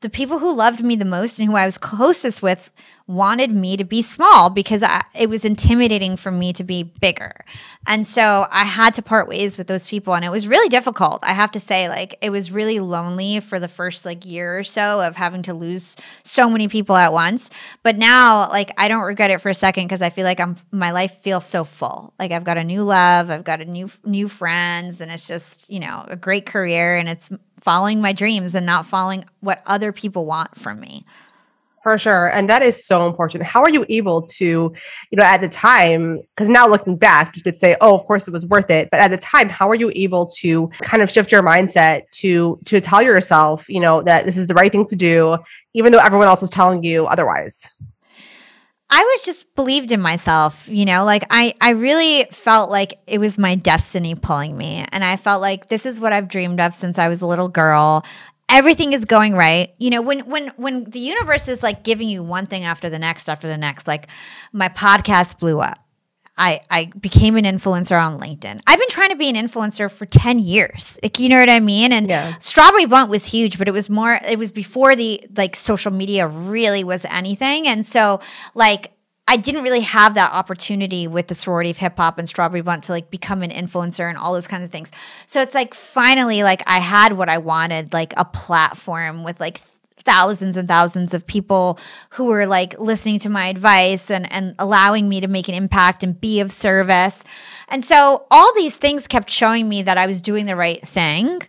the 0.00 0.10
people 0.10 0.38
who 0.38 0.54
loved 0.54 0.84
me 0.84 0.94
the 0.94 1.04
most 1.04 1.38
and 1.38 1.48
who 1.48 1.56
I 1.56 1.64
was 1.64 1.76
closest 1.76 2.40
with 2.40 2.72
wanted 3.08 3.50
me 3.50 3.76
to 3.76 3.84
be 3.84 4.02
small 4.02 4.50
because 4.50 4.82
I, 4.82 5.02
it 5.14 5.28
was 5.28 5.44
intimidating 5.44 6.16
for 6.16 6.30
me 6.30 6.52
to 6.52 6.62
be 6.62 6.82
bigger. 6.84 7.34
And 7.86 8.06
so 8.06 8.46
I 8.50 8.64
had 8.64 8.94
to 8.94 9.02
part 9.02 9.26
ways 9.26 9.56
with 9.56 9.66
those 9.66 9.86
people 9.86 10.14
and 10.14 10.24
it 10.24 10.28
was 10.28 10.46
really 10.46 10.68
difficult. 10.68 11.24
I 11.24 11.32
have 11.32 11.50
to 11.52 11.60
say 11.60 11.88
like 11.88 12.16
it 12.20 12.30
was 12.30 12.52
really 12.52 12.78
lonely 12.78 13.40
for 13.40 13.58
the 13.58 13.66
first 13.66 14.04
like 14.04 14.24
year 14.24 14.58
or 14.58 14.62
so 14.62 15.00
of 15.00 15.16
having 15.16 15.42
to 15.44 15.54
lose 15.54 15.96
so 16.22 16.48
many 16.50 16.68
people 16.68 16.94
at 16.94 17.12
once. 17.12 17.50
But 17.82 17.96
now 17.96 18.48
like 18.50 18.72
I 18.76 18.86
don't 18.88 19.04
regret 19.04 19.30
it 19.30 19.40
for 19.40 19.48
a 19.48 19.54
second 19.54 19.86
because 19.86 20.02
I 20.02 20.10
feel 20.10 20.24
like 20.24 20.38
I'm 20.38 20.56
my 20.70 20.92
life 20.92 21.14
feels 21.14 21.46
so 21.46 21.64
full. 21.64 22.12
Like 22.18 22.30
I've 22.30 22.44
got 22.44 22.58
a 22.58 22.64
new 22.64 22.82
love, 22.82 23.30
I've 23.30 23.44
got 23.44 23.62
a 23.62 23.64
new 23.64 23.90
new 24.04 24.28
friends 24.28 25.00
and 25.00 25.10
it's 25.10 25.26
just, 25.26 25.68
you 25.68 25.80
know, 25.80 26.04
a 26.06 26.16
great 26.16 26.46
career 26.46 26.98
and 26.98 27.08
it's 27.08 27.32
following 27.68 28.00
my 28.00 28.14
dreams 28.14 28.54
and 28.54 28.64
not 28.64 28.86
following 28.86 29.22
what 29.40 29.60
other 29.66 29.92
people 29.92 30.24
want 30.24 30.56
from 30.56 30.80
me. 30.80 31.04
For 31.82 31.98
sure. 31.98 32.30
And 32.32 32.48
that 32.48 32.62
is 32.62 32.82
so 32.82 33.06
important. 33.06 33.44
How 33.44 33.60
are 33.62 33.68
you 33.68 33.84
able 33.90 34.22
to, 34.22 34.44
you 34.46 34.72
know, 35.12 35.22
at 35.22 35.42
the 35.42 35.50
time, 35.50 36.18
because 36.34 36.48
now 36.48 36.66
looking 36.66 36.96
back, 36.96 37.36
you 37.36 37.42
could 37.42 37.58
say, 37.58 37.76
oh, 37.82 37.94
of 37.94 38.04
course 38.04 38.26
it 38.26 38.30
was 38.30 38.46
worth 38.46 38.70
it. 38.70 38.88
But 38.90 39.00
at 39.00 39.10
the 39.10 39.18
time, 39.18 39.50
how 39.50 39.68
are 39.68 39.74
you 39.74 39.92
able 39.94 40.26
to 40.38 40.68
kind 40.80 41.02
of 41.02 41.10
shift 41.10 41.30
your 41.30 41.42
mindset 41.42 42.08
to 42.22 42.58
to 42.64 42.80
tell 42.80 43.02
yourself, 43.02 43.68
you 43.68 43.80
know, 43.80 44.02
that 44.02 44.24
this 44.24 44.38
is 44.38 44.46
the 44.46 44.54
right 44.54 44.72
thing 44.72 44.86
to 44.86 44.96
do, 44.96 45.36
even 45.74 45.92
though 45.92 45.98
everyone 45.98 46.26
else 46.26 46.40
was 46.40 46.50
telling 46.50 46.82
you 46.84 47.06
otherwise? 47.06 47.70
I 48.90 49.02
was 49.02 49.24
just 49.24 49.54
believed 49.54 49.92
in 49.92 50.00
myself, 50.00 50.68
you 50.68 50.84
know, 50.84 51.04
like 51.04 51.24
I 51.30 51.54
I 51.60 51.70
really 51.70 52.26
felt 52.30 52.70
like 52.70 52.98
it 53.06 53.18
was 53.18 53.38
my 53.38 53.54
destiny 53.54 54.14
pulling 54.14 54.56
me 54.56 54.84
and 54.92 55.04
I 55.04 55.16
felt 55.16 55.42
like 55.42 55.66
this 55.66 55.84
is 55.84 56.00
what 56.00 56.12
I've 56.12 56.28
dreamed 56.28 56.60
of 56.60 56.74
since 56.74 56.98
I 56.98 57.08
was 57.08 57.20
a 57.20 57.26
little 57.26 57.48
girl. 57.48 58.04
Everything 58.48 58.94
is 58.94 59.04
going 59.04 59.34
right. 59.34 59.74
You 59.78 59.90
know, 59.90 60.00
when 60.00 60.20
when 60.20 60.48
when 60.56 60.84
the 60.84 61.00
universe 61.00 61.48
is 61.48 61.62
like 61.62 61.84
giving 61.84 62.08
you 62.08 62.22
one 62.22 62.46
thing 62.46 62.64
after 62.64 62.88
the 62.88 62.98
next 62.98 63.28
after 63.28 63.46
the 63.46 63.58
next, 63.58 63.86
like 63.86 64.08
my 64.52 64.70
podcast 64.70 65.38
blew 65.38 65.60
up 65.60 65.78
I, 66.38 66.60
I 66.70 66.86
became 66.98 67.36
an 67.36 67.44
influencer 67.44 68.00
on 68.00 68.18
LinkedIn. 68.18 68.60
I've 68.66 68.78
been 68.78 68.88
trying 68.88 69.10
to 69.10 69.16
be 69.16 69.28
an 69.28 69.34
influencer 69.34 69.90
for 69.90 70.06
10 70.06 70.38
years. 70.38 70.98
Like, 71.02 71.18
you 71.18 71.28
know 71.28 71.38
what 71.38 71.50
I 71.50 71.60
mean? 71.60 71.92
And 71.92 72.08
yeah. 72.08 72.34
Strawberry 72.38 72.86
Blunt 72.86 73.10
was 73.10 73.26
huge, 73.26 73.58
but 73.58 73.68
it 73.68 73.72
was 73.72 73.90
more, 73.90 74.18
it 74.26 74.38
was 74.38 74.52
before 74.52 74.94
the 74.94 75.20
like 75.36 75.56
social 75.56 75.92
media 75.92 76.28
really 76.28 76.84
was 76.84 77.04
anything. 77.04 77.66
And 77.66 77.84
so, 77.84 78.20
like, 78.54 78.92
I 79.30 79.36
didn't 79.36 79.62
really 79.62 79.80
have 79.80 80.14
that 80.14 80.32
opportunity 80.32 81.06
with 81.06 81.26
the 81.26 81.34
sorority 81.34 81.68
of 81.68 81.76
hip 81.76 81.98
hop 81.98 82.18
and 82.18 82.26
Strawberry 82.26 82.62
Blunt 82.62 82.84
to 82.84 82.92
like 82.92 83.10
become 83.10 83.42
an 83.42 83.50
influencer 83.50 84.08
and 84.08 84.16
all 84.16 84.32
those 84.32 84.46
kinds 84.46 84.64
of 84.64 84.70
things. 84.70 84.90
So 85.26 85.42
it's 85.42 85.54
like 85.54 85.74
finally, 85.74 86.42
like, 86.42 86.62
I 86.66 86.78
had 86.78 87.12
what 87.12 87.28
I 87.28 87.36
wanted, 87.36 87.92
like 87.92 88.14
a 88.16 88.24
platform 88.24 89.24
with 89.24 89.38
like 89.38 89.60
thousands 90.08 90.56
and 90.56 90.66
thousands 90.66 91.12
of 91.12 91.26
people 91.26 91.78
who 92.10 92.24
were 92.26 92.46
like 92.46 92.78
listening 92.78 93.18
to 93.20 93.28
my 93.28 93.48
advice 93.48 94.10
and, 94.10 94.30
and 94.32 94.54
allowing 94.58 95.08
me 95.08 95.20
to 95.20 95.28
make 95.28 95.48
an 95.48 95.54
impact 95.54 96.02
and 96.02 96.18
be 96.18 96.40
of 96.40 96.50
service. 96.50 97.22
And 97.68 97.84
so 97.84 98.26
all 98.30 98.54
these 98.54 98.76
things 98.76 99.06
kept 99.06 99.30
showing 99.30 99.68
me 99.68 99.82
that 99.82 99.98
I 99.98 100.06
was 100.06 100.22
doing 100.22 100.46
the 100.46 100.56
right 100.56 100.80
thing. 100.80 101.42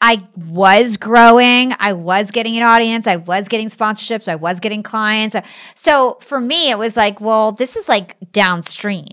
I 0.00 0.22
was 0.36 0.96
growing. 0.96 1.72
I 1.80 1.92
was 1.92 2.30
getting 2.30 2.56
an 2.56 2.62
audience. 2.62 3.08
I 3.08 3.16
was 3.16 3.48
getting 3.48 3.68
sponsorships. 3.68 4.28
I 4.28 4.36
was 4.36 4.60
getting 4.60 4.82
clients. 4.82 5.34
So 5.74 6.18
for 6.20 6.40
me, 6.40 6.70
it 6.70 6.78
was 6.78 6.96
like, 6.96 7.20
well, 7.20 7.50
this 7.50 7.74
is 7.74 7.88
like 7.88 8.16
downstream. 8.30 9.08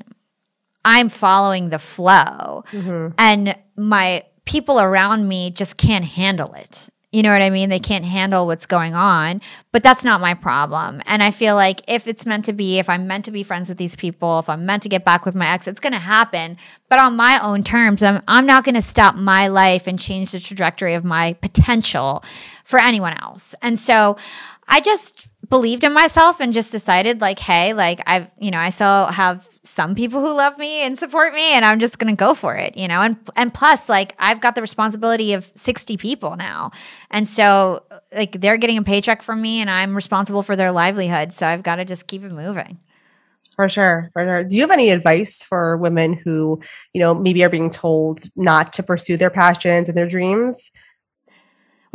I'm 0.84 1.10
following 1.10 1.70
the 1.70 1.80
flow. 1.80 2.64
Mm-hmm. 2.72 3.16
And 3.18 3.58
my 3.76 4.24
people 4.46 4.80
around 4.80 5.28
me 5.28 5.50
just 5.50 5.78
can't 5.78 6.06
handle 6.06 6.54
it. 6.54 6.88
You 7.16 7.24
know 7.24 7.32
what 7.32 7.42
I 7.42 7.50
mean? 7.50 7.70
They 7.70 7.80
can't 7.80 8.04
handle 8.04 8.46
what's 8.46 8.66
going 8.66 8.94
on, 8.94 9.40
but 9.72 9.84
that's 9.84 10.04
not 10.04 10.20
my 10.20 10.34
problem. 10.34 11.02
And 11.06 11.24
I 11.24 11.32
feel 11.32 11.56
like 11.56 11.82
if 11.88 12.10
it's 12.10 12.26
meant 12.26 12.44
to 12.44 12.52
be, 12.52 12.78
if 12.78 12.90
I'm 12.90 13.08
meant 13.08 13.24
to 13.24 13.32
be 13.32 13.42
friends 13.42 13.70
with 13.70 13.78
these 13.78 13.96
people, 13.96 14.40
if 14.40 14.50
I'm 14.50 14.66
meant 14.66 14.84
to 14.84 14.90
get 14.90 15.06
back 15.06 15.26
with 15.26 15.34
my 15.34 15.48
ex, 15.48 15.66
it's 15.66 15.80
going 15.80 15.94
to 15.94 16.00
happen, 16.00 16.58
but 16.90 17.00
on 17.00 17.16
my 17.16 17.40
own 17.42 17.64
terms. 17.64 18.04
I'm, 18.04 18.22
I'm 18.28 18.46
not 18.46 18.66
going 18.66 18.76
to 18.76 18.82
stop 18.82 19.16
my 19.16 19.48
life 19.48 19.88
and 19.88 19.98
change 19.98 20.32
the 20.32 20.42
trajectory 20.42 20.94
of 20.94 21.06
my 21.06 21.32
potential 21.42 22.22
for 22.66 22.82
anyone 22.82 23.14
else. 23.22 23.56
And 23.62 23.80
so 23.80 24.18
I 24.68 24.82
just 24.82 25.30
believed 25.50 25.84
in 25.84 25.94
myself 25.94 26.40
and 26.40 26.54
just 26.54 26.72
decided 26.72 27.22
like 27.22 27.40
hey 27.40 27.74
like 27.74 28.02
i've 28.08 28.30
you 28.40 28.52
know 28.52 28.58
i 28.58 28.70
still 28.70 29.06
have 29.08 29.46
some 29.64 29.94
people 29.94 30.22
who 30.22 30.36
love 30.36 30.58
me 30.58 30.82
and 30.84 30.98
support 30.98 31.34
me 31.34 31.54
and 31.54 31.66
i'm 31.66 31.80
just 31.80 32.00
gonna 32.00 32.16
go 32.16 32.34
for 32.34 32.56
it 32.56 32.76
you 32.78 32.88
know 32.88 33.02
and 33.02 33.18
and 33.36 33.54
plus 33.54 33.90
like 33.90 34.16
i've 34.18 34.40
got 34.40 34.56
the 34.56 34.62
responsibility 34.62 35.34
of 35.34 35.50
60 35.56 35.98
people 35.98 36.36
now 36.38 36.72
and 37.12 37.28
so 37.28 37.84
like 38.14 38.40
they're 38.40 38.58
getting 38.58 38.78
a 38.78 38.84
paycheck 38.84 39.22
from 39.22 39.42
me 39.42 39.60
and 39.60 39.70
i'm 39.70 39.96
responsible 39.96 40.42
for 40.42 40.56
their 40.56 40.72
livelihood 40.72 41.34
so 41.34 41.46
i've 41.46 41.64
got 41.64 41.76
to 41.76 41.86
just 41.86 42.08
keep 42.08 42.24
it 42.24 42.32
moving 42.32 42.78
for 43.56 43.70
sure, 43.70 44.10
for 44.12 44.26
sure. 44.26 44.44
Do 44.44 44.56
you 44.56 44.64
have 44.64 44.72
any 44.72 44.90
advice 44.90 45.42
for 45.42 45.78
women 45.78 46.14
who, 46.14 46.60
you 46.94 47.00
know, 47.00 47.14
maybe 47.14 47.42
are 47.44 47.50
being 47.50 47.70
told 47.70 48.20
not 48.36 48.74
to 48.74 48.84
pursue 48.84 49.16
their 49.16 49.30
passions 49.30 49.88
and 49.88 49.98
their 49.98 50.10
dreams? 50.10 50.72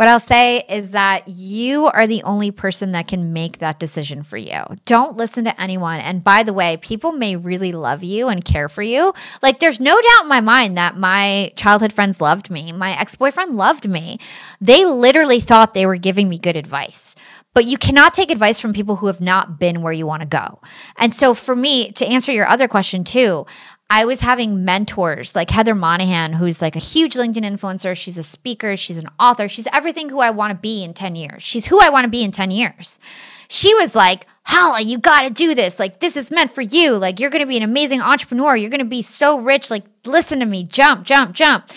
What 0.00 0.08
I'll 0.08 0.18
say 0.18 0.64
is 0.66 0.92
that 0.92 1.28
you 1.28 1.84
are 1.84 2.06
the 2.06 2.22
only 2.22 2.50
person 2.50 2.92
that 2.92 3.06
can 3.06 3.34
make 3.34 3.58
that 3.58 3.78
decision 3.78 4.22
for 4.22 4.38
you. 4.38 4.62
Don't 4.86 5.18
listen 5.18 5.44
to 5.44 5.60
anyone. 5.60 6.00
And 6.00 6.24
by 6.24 6.42
the 6.42 6.54
way, 6.54 6.78
people 6.78 7.12
may 7.12 7.36
really 7.36 7.72
love 7.72 8.02
you 8.02 8.28
and 8.28 8.42
care 8.42 8.70
for 8.70 8.80
you. 8.80 9.12
Like, 9.42 9.58
there's 9.58 9.78
no 9.78 9.92
doubt 9.92 10.22
in 10.22 10.28
my 10.30 10.40
mind 10.40 10.78
that 10.78 10.96
my 10.96 11.52
childhood 11.54 11.92
friends 11.92 12.18
loved 12.18 12.50
me. 12.50 12.72
My 12.72 12.98
ex 12.98 13.14
boyfriend 13.14 13.58
loved 13.58 13.90
me. 13.90 14.16
They 14.58 14.86
literally 14.86 15.38
thought 15.38 15.74
they 15.74 15.84
were 15.84 15.96
giving 15.96 16.30
me 16.30 16.38
good 16.38 16.56
advice. 16.56 17.14
But 17.52 17.64
you 17.64 17.76
cannot 17.76 18.14
take 18.14 18.30
advice 18.30 18.60
from 18.60 18.72
people 18.72 18.96
who 18.96 19.06
have 19.08 19.20
not 19.20 19.58
been 19.58 19.82
where 19.82 19.92
you 19.92 20.06
want 20.06 20.22
to 20.22 20.28
go. 20.28 20.60
And 20.96 21.12
so, 21.12 21.34
for 21.34 21.56
me, 21.56 21.90
to 21.92 22.06
answer 22.06 22.32
your 22.32 22.46
other 22.46 22.68
question 22.68 23.02
too, 23.02 23.44
I 23.92 24.04
was 24.04 24.20
having 24.20 24.64
mentors 24.64 25.34
like 25.34 25.50
Heather 25.50 25.74
Monahan, 25.74 26.32
who's 26.32 26.62
like 26.62 26.76
a 26.76 26.80
huge 26.80 27.14
LinkedIn 27.14 27.44
influencer. 27.44 27.96
She's 27.96 28.16
a 28.16 28.22
speaker, 28.22 28.76
she's 28.76 28.96
an 28.96 29.08
author, 29.18 29.48
she's 29.48 29.66
everything 29.72 30.08
who 30.08 30.20
I 30.20 30.30
want 30.30 30.52
to 30.52 30.56
be 30.56 30.84
in 30.84 30.94
10 30.94 31.16
years. 31.16 31.42
She's 31.42 31.66
who 31.66 31.80
I 31.80 31.90
want 31.90 32.04
to 32.04 32.10
be 32.10 32.22
in 32.22 32.30
10 32.30 32.52
years. 32.52 33.00
She 33.48 33.74
was 33.74 33.96
like, 33.96 34.26
Hala, 34.44 34.80
you 34.80 34.98
got 34.98 35.26
to 35.26 35.32
do 35.32 35.54
this. 35.54 35.78
Like, 35.78 35.98
this 36.00 36.16
is 36.16 36.30
meant 36.30 36.52
for 36.52 36.62
you. 36.62 36.96
Like, 36.96 37.18
you're 37.18 37.30
going 37.30 37.42
to 37.42 37.48
be 37.48 37.56
an 37.56 37.62
amazing 37.64 38.00
entrepreneur. 38.00 38.56
You're 38.56 38.70
going 38.70 38.78
to 38.78 38.84
be 38.84 39.02
so 39.02 39.40
rich. 39.40 39.70
Like, 39.70 39.84
listen 40.04 40.38
to 40.38 40.46
me. 40.46 40.64
Jump, 40.64 41.04
jump, 41.04 41.34
jump. 41.34 41.68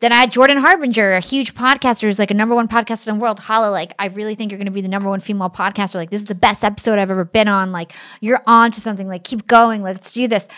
Then 0.00 0.12
I 0.12 0.16
had 0.16 0.32
Jordan 0.32 0.56
Harbinger, 0.56 1.12
a 1.12 1.20
huge 1.20 1.52
podcaster, 1.52 2.02
who's 2.02 2.18
like 2.18 2.30
a 2.30 2.34
number 2.34 2.54
one 2.54 2.68
podcaster 2.68 3.08
in 3.08 3.16
the 3.16 3.20
world. 3.20 3.38
Hala, 3.38 3.70
like, 3.70 3.92
I 3.98 4.06
really 4.06 4.34
think 4.34 4.50
you're 4.50 4.58
going 4.58 4.64
to 4.64 4.72
be 4.72 4.80
the 4.80 4.88
number 4.88 5.10
one 5.10 5.20
female 5.20 5.50
podcaster. 5.50 5.96
Like, 5.96 6.08
this 6.08 6.22
is 6.22 6.26
the 6.26 6.34
best 6.34 6.64
episode 6.64 6.98
I've 6.98 7.10
ever 7.10 7.26
been 7.26 7.48
on. 7.48 7.70
Like, 7.70 7.92
you're 8.22 8.42
on 8.46 8.70
to 8.70 8.80
something. 8.80 9.06
Like, 9.06 9.24
keep 9.24 9.46
going. 9.46 9.82
Let's 9.82 10.14
do 10.14 10.26
this 10.26 10.48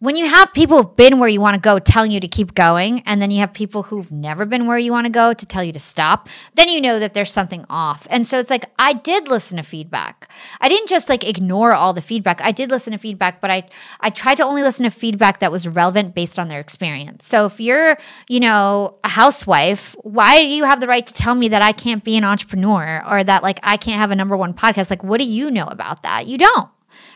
when 0.00 0.14
you 0.14 0.28
have 0.28 0.52
people 0.52 0.80
who've 0.80 0.96
been 0.96 1.18
where 1.18 1.28
you 1.28 1.40
want 1.40 1.54
to 1.54 1.60
go 1.60 1.80
telling 1.80 2.12
you 2.12 2.20
to 2.20 2.28
keep 2.28 2.54
going, 2.54 3.00
and 3.00 3.20
then 3.20 3.32
you 3.32 3.40
have 3.40 3.52
people 3.52 3.82
who've 3.82 4.12
never 4.12 4.46
been 4.46 4.66
where 4.66 4.78
you 4.78 4.92
want 4.92 5.06
to 5.06 5.12
go 5.12 5.32
to 5.32 5.46
tell 5.46 5.64
you 5.64 5.72
to 5.72 5.80
stop, 5.80 6.28
then 6.54 6.68
you 6.68 6.80
know 6.80 7.00
that 7.00 7.14
there's 7.14 7.32
something 7.32 7.64
off. 7.68 8.06
And 8.08 8.24
so 8.24 8.38
it's 8.38 8.50
like, 8.50 8.66
I 8.78 8.92
did 8.92 9.26
listen 9.26 9.56
to 9.56 9.64
feedback. 9.64 10.30
I 10.60 10.68
didn't 10.68 10.88
just 10.88 11.08
like 11.08 11.28
ignore 11.28 11.72
all 11.72 11.92
the 11.92 12.00
feedback. 12.00 12.40
I 12.40 12.52
did 12.52 12.70
listen 12.70 12.92
to 12.92 12.98
feedback, 12.98 13.40
but 13.40 13.50
I, 13.50 13.64
I 14.00 14.10
tried 14.10 14.36
to 14.36 14.44
only 14.44 14.62
listen 14.62 14.84
to 14.84 14.90
feedback 14.90 15.40
that 15.40 15.50
was 15.50 15.66
relevant 15.66 16.14
based 16.14 16.38
on 16.38 16.46
their 16.46 16.60
experience. 16.60 17.26
So 17.26 17.46
if 17.46 17.60
you're, 17.60 17.98
you 18.28 18.38
know, 18.38 18.98
a 19.02 19.08
housewife, 19.08 19.96
why 20.02 20.38
do 20.38 20.46
you 20.46 20.62
have 20.62 20.80
the 20.80 20.86
right 20.86 21.06
to 21.06 21.12
tell 21.12 21.34
me 21.34 21.48
that 21.48 21.62
I 21.62 21.72
can't 21.72 22.04
be 22.04 22.16
an 22.16 22.22
entrepreneur 22.22 23.02
or 23.08 23.24
that 23.24 23.42
like 23.42 23.58
I 23.64 23.76
can't 23.76 23.98
have 23.98 24.12
a 24.12 24.16
number 24.16 24.36
one 24.36 24.54
podcast? 24.54 24.90
Like, 24.90 25.02
what 25.02 25.18
do 25.18 25.26
you 25.26 25.50
know 25.50 25.66
about 25.66 26.04
that? 26.04 26.28
You 26.28 26.38
don't. 26.38 26.68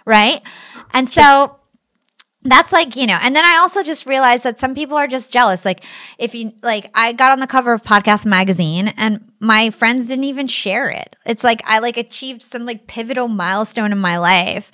Right. 0.05 0.41
And 0.93 1.09
so, 1.09 1.59
that's 2.45 2.73
like 2.73 2.97
you 2.97 3.07
know 3.07 3.19
and 3.23 3.37
then 3.37 3.45
i 3.45 3.59
also 3.59 3.83
just 3.83 4.07
realized 4.07 4.43
that 4.43 4.59
some 4.59 4.75
people 4.75 4.97
are 4.97 5.07
just 5.07 5.33
jealous. 5.33 5.65
Like 5.65 5.85
if 6.19 6.35
you 6.35 6.53
like 6.63 6.91
i 6.95 7.13
got 7.13 7.33
on 7.33 7.41
the 7.41 7.47
cover 7.47 7.73
of 7.73 7.83
podcast 7.83 8.27
magazine 8.27 8.89
and 8.97 9.33
my 9.41 9.71
friends 9.71 10.09
didn't 10.09 10.25
even 10.25 10.47
share 10.47 10.89
it. 10.89 11.17
It's 11.25 11.45
like 11.45 11.63
i 11.65 11.79
like 11.79 11.97
achieved 11.97 12.43
some 12.43 12.65
like 12.65 12.87
pivotal 12.87 13.29
milestone 13.29 13.93
in 13.93 13.99
my 13.99 14.19
life 14.19 14.73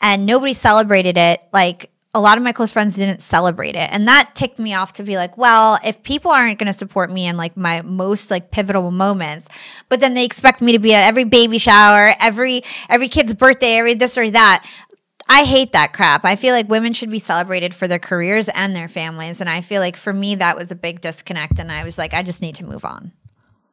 and 0.00 0.26
nobody 0.26 0.54
celebrated 0.54 1.18
it. 1.18 1.40
Like 1.52 1.90
a 2.12 2.20
lot 2.20 2.36
of 2.36 2.42
my 2.42 2.50
close 2.50 2.72
friends 2.72 2.96
didn't 2.96 3.20
celebrate 3.20 3.76
it. 3.76 3.88
And 3.92 4.06
that 4.08 4.32
ticked 4.34 4.58
me 4.58 4.74
off 4.74 4.94
to 4.94 5.02
be 5.02 5.16
like 5.16 5.36
well 5.36 5.78
if 5.84 6.02
people 6.02 6.30
aren't 6.30 6.58
going 6.58 6.72
to 6.72 6.78
support 6.78 7.10
me 7.10 7.26
in 7.26 7.36
like 7.36 7.56
my 7.56 7.82
most 7.82 8.30
like 8.30 8.50
pivotal 8.50 8.90
moments 8.90 9.48
but 9.90 10.00
then 10.00 10.14
they 10.14 10.24
expect 10.24 10.62
me 10.62 10.72
to 10.72 10.78
be 10.78 10.94
at 10.94 11.04
every 11.04 11.24
baby 11.24 11.58
shower 11.58 12.14
every 12.18 12.62
every 12.88 13.08
kid's 13.08 13.34
birthday 13.34 13.74
every 13.74 13.94
this 13.94 14.16
or 14.16 14.30
that 14.30 14.66
I 15.28 15.44
hate 15.44 15.72
that 15.72 15.92
crap. 15.92 16.24
I 16.24 16.36
feel 16.36 16.54
like 16.54 16.68
women 16.68 16.92
should 16.92 17.10
be 17.10 17.18
celebrated 17.18 17.74
for 17.74 17.86
their 17.86 17.98
careers 17.98 18.48
and 18.48 18.74
their 18.74 18.88
families. 18.88 19.40
And 19.40 19.48
I 19.48 19.60
feel 19.60 19.80
like 19.80 19.96
for 19.96 20.12
me, 20.12 20.34
that 20.36 20.56
was 20.56 20.70
a 20.70 20.76
big 20.76 21.00
disconnect. 21.00 21.58
And 21.58 21.70
I 21.70 21.84
was 21.84 21.98
like, 21.98 22.14
I 22.14 22.22
just 22.22 22.42
need 22.42 22.56
to 22.56 22.64
move 22.64 22.84
on. 22.84 23.12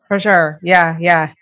For 0.08 0.20
sure. 0.20 0.60
Yeah. 0.62 0.98
Yeah. 1.00 1.34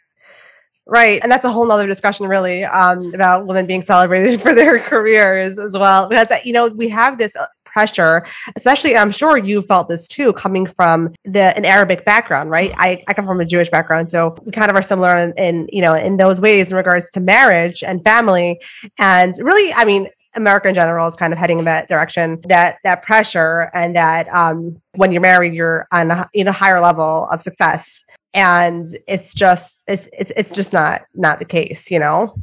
Right. 0.87 1.19
And 1.23 1.31
that's 1.31 1.45
a 1.45 1.51
whole 1.51 1.67
nother 1.67 1.87
discussion, 1.87 2.27
really, 2.27 2.63
um, 2.63 3.13
about 3.13 3.47
women 3.47 3.65
being 3.65 3.81
celebrated 3.81 4.39
for 4.41 4.53
their 4.53 4.79
careers 4.79 5.57
as 5.57 5.73
well. 5.73 6.07
Because, 6.07 6.31
you 6.43 6.53
know, 6.53 6.67
we 6.67 6.89
have 6.89 7.17
this 7.17 7.35
uh, 7.35 7.47
pressure, 7.75 8.25
especially, 8.55 8.95
I'm 8.95 9.11
sure 9.11 9.37
you 9.37 9.61
felt 9.61 9.89
this 9.89 10.07
too, 10.07 10.31
coming 10.31 10.65
from 10.65 11.13
the 11.25 11.55
an 11.57 11.65
Arabic 11.65 12.05
background, 12.05 12.49
right? 12.49 12.71
I, 12.77 13.03
I 13.09 13.13
come 13.13 13.25
from 13.25 13.41
a 13.41 13.45
Jewish 13.45 13.69
background, 13.69 14.09
so 14.09 14.33
we 14.45 14.53
kind 14.53 14.69
of 14.69 14.77
are 14.77 14.81
similar 14.81 15.13
in, 15.13 15.33
in 15.37 15.67
you 15.73 15.81
know 15.81 15.93
in 15.93 16.15
those 16.15 16.39
ways 16.39 16.71
in 16.71 16.77
regards 16.77 17.11
to 17.11 17.19
marriage 17.19 17.83
and 17.83 18.01
family, 18.05 18.61
and 18.97 19.35
really, 19.39 19.73
I 19.73 19.83
mean, 19.83 20.07
America 20.35 20.69
in 20.69 20.75
general 20.75 21.05
is 21.05 21.15
kind 21.15 21.33
of 21.33 21.39
heading 21.39 21.59
in 21.59 21.65
that 21.65 21.89
direction. 21.89 22.39
That 22.47 22.77
that 22.85 23.03
pressure 23.03 23.69
and 23.73 23.93
that 23.97 24.29
um, 24.29 24.81
when 24.93 25.11
you're 25.11 25.21
married, 25.21 25.53
you're 25.53 25.85
on 25.91 26.11
a, 26.11 26.25
in 26.33 26.47
a 26.47 26.53
higher 26.53 26.79
level 26.79 27.27
of 27.29 27.41
success, 27.41 28.05
and 28.33 28.87
it's 29.05 29.35
just 29.35 29.83
it's 29.87 30.09
it's 30.13 30.53
just 30.53 30.71
not 30.71 31.01
not 31.13 31.39
the 31.39 31.45
case, 31.45 31.91
you 31.91 31.99
know. 31.99 32.35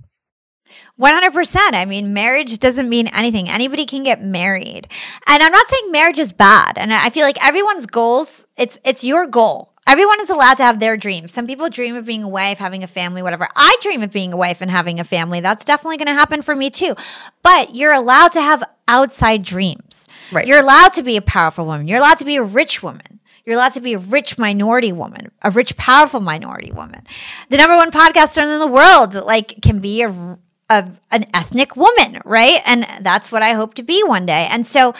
100%. 1.00 1.56
I 1.72 1.84
mean, 1.84 2.12
marriage 2.12 2.58
doesn't 2.58 2.88
mean 2.88 3.08
anything. 3.08 3.48
Anybody 3.48 3.86
can 3.86 4.02
get 4.02 4.22
married. 4.22 4.88
And 5.26 5.42
I'm 5.42 5.52
not 5.52 5.66
saying 5.66 5.90
marriage 5.90 6.18
is 6.18 6.32
bad. 6.32 6.76
And 6.76 6.92
I 6.92 7.08
feel 7.10 7.24
like 7.24 7.44
everyone's 7.44 7.86
goals, 7.86 8.46
it's 8.56 8.78
it's 8.84 9.02
your 9.02 9.26
goal. 9.26 9.72
Everyone 9.86 10.20
is 10.20 10.30
allowed 10.30 10.58
to 10.58 10.62
have 10.62 10.78
their 10.78 10.96
dreams. 10.96 11.32
Some 11.32 11.46
people 11.46 11.68
dream 11.68 11.96
of 11.96 12.06
being 12.06 12.22
a 12.22 12.28
wife, 12.28 12.58
having 12.58 12.84
a 12.84 12.86
family, 12.86 13.20
whatever. 13.20 13.48
I 13.56 13.76
dream 13.80 14.02
of 14.02 14.12
being 14.12 14.32
a 14.32 14.36
wife 14.36 14.60
and 14.60 14.70
having 14.70 15.00
a 15.00 15.04
family. 15.04 15.40
That's 15.40 15.64
definitely 15.64 15.96
going 15.96 16.06
to 16.06 16.14
happen 16.14 16.40
for 16.42 16.54
me 16.54 16.70
too. 16.70 16.94
But 17.42 17.74
you're 17.74 17.92
allowed 17.92 18.32
to 18.32 18.40
have 18.40 18.62
outside 18.86 19.42
dreams. 19.42 20.06
Right. 20.30 20.46
You're 20.46 20.60
allowed 20.60 20.92
to 20.94 21.02
be 21.02 21.16
a 21.16 21.22
powerful 21.22 21.66
woman. 21.66 21.88
You're 21.88 21.98
allowed 21.98 22.18
to 22.18 22.24
be 22.24 22.36
a 22.36 22.44
rich 22.44 22.82
woman. 22.82 23.20
You're 23.44 23.56
allowed 23.56 23.72
to 23.72 23.80
be 23.80 23.94
a 23.94 23.98
rich 23.98 24.38
minority 24.38 24.92
woman, 24.92 25.32
a 25.42 25.50
rich, 25.50 25.76
powerful 25.76 26.20
minority 26.20 26.70
woman. 26.70 27.04
The 27.48 27.56
number 27.56 27.74
one 27.74 27.90
podcaster 27.90 28.40
in 28.40 28.60
the 28.60 28.68
world, 28.68 29.14
like, 29.14 29.60
can 29.62 29.80
be 29.80 30.02
a 30.02 30.38
of 30.72 31.00
an 31.10 31.26
ethnic 31.34 31.76
woman, 31.76 32.20
right? 32.24 32.60
And 32.66 32.86
that's 33.00 33.30
what 33.30 33.42
I 33.42 33.52
hope 33.52 33.74
to 33.74 33.82
be 33.82 34.02
one 34.02 34.26
day. 34.26 34.48
And 34.50 34.66
so 34.66 34.94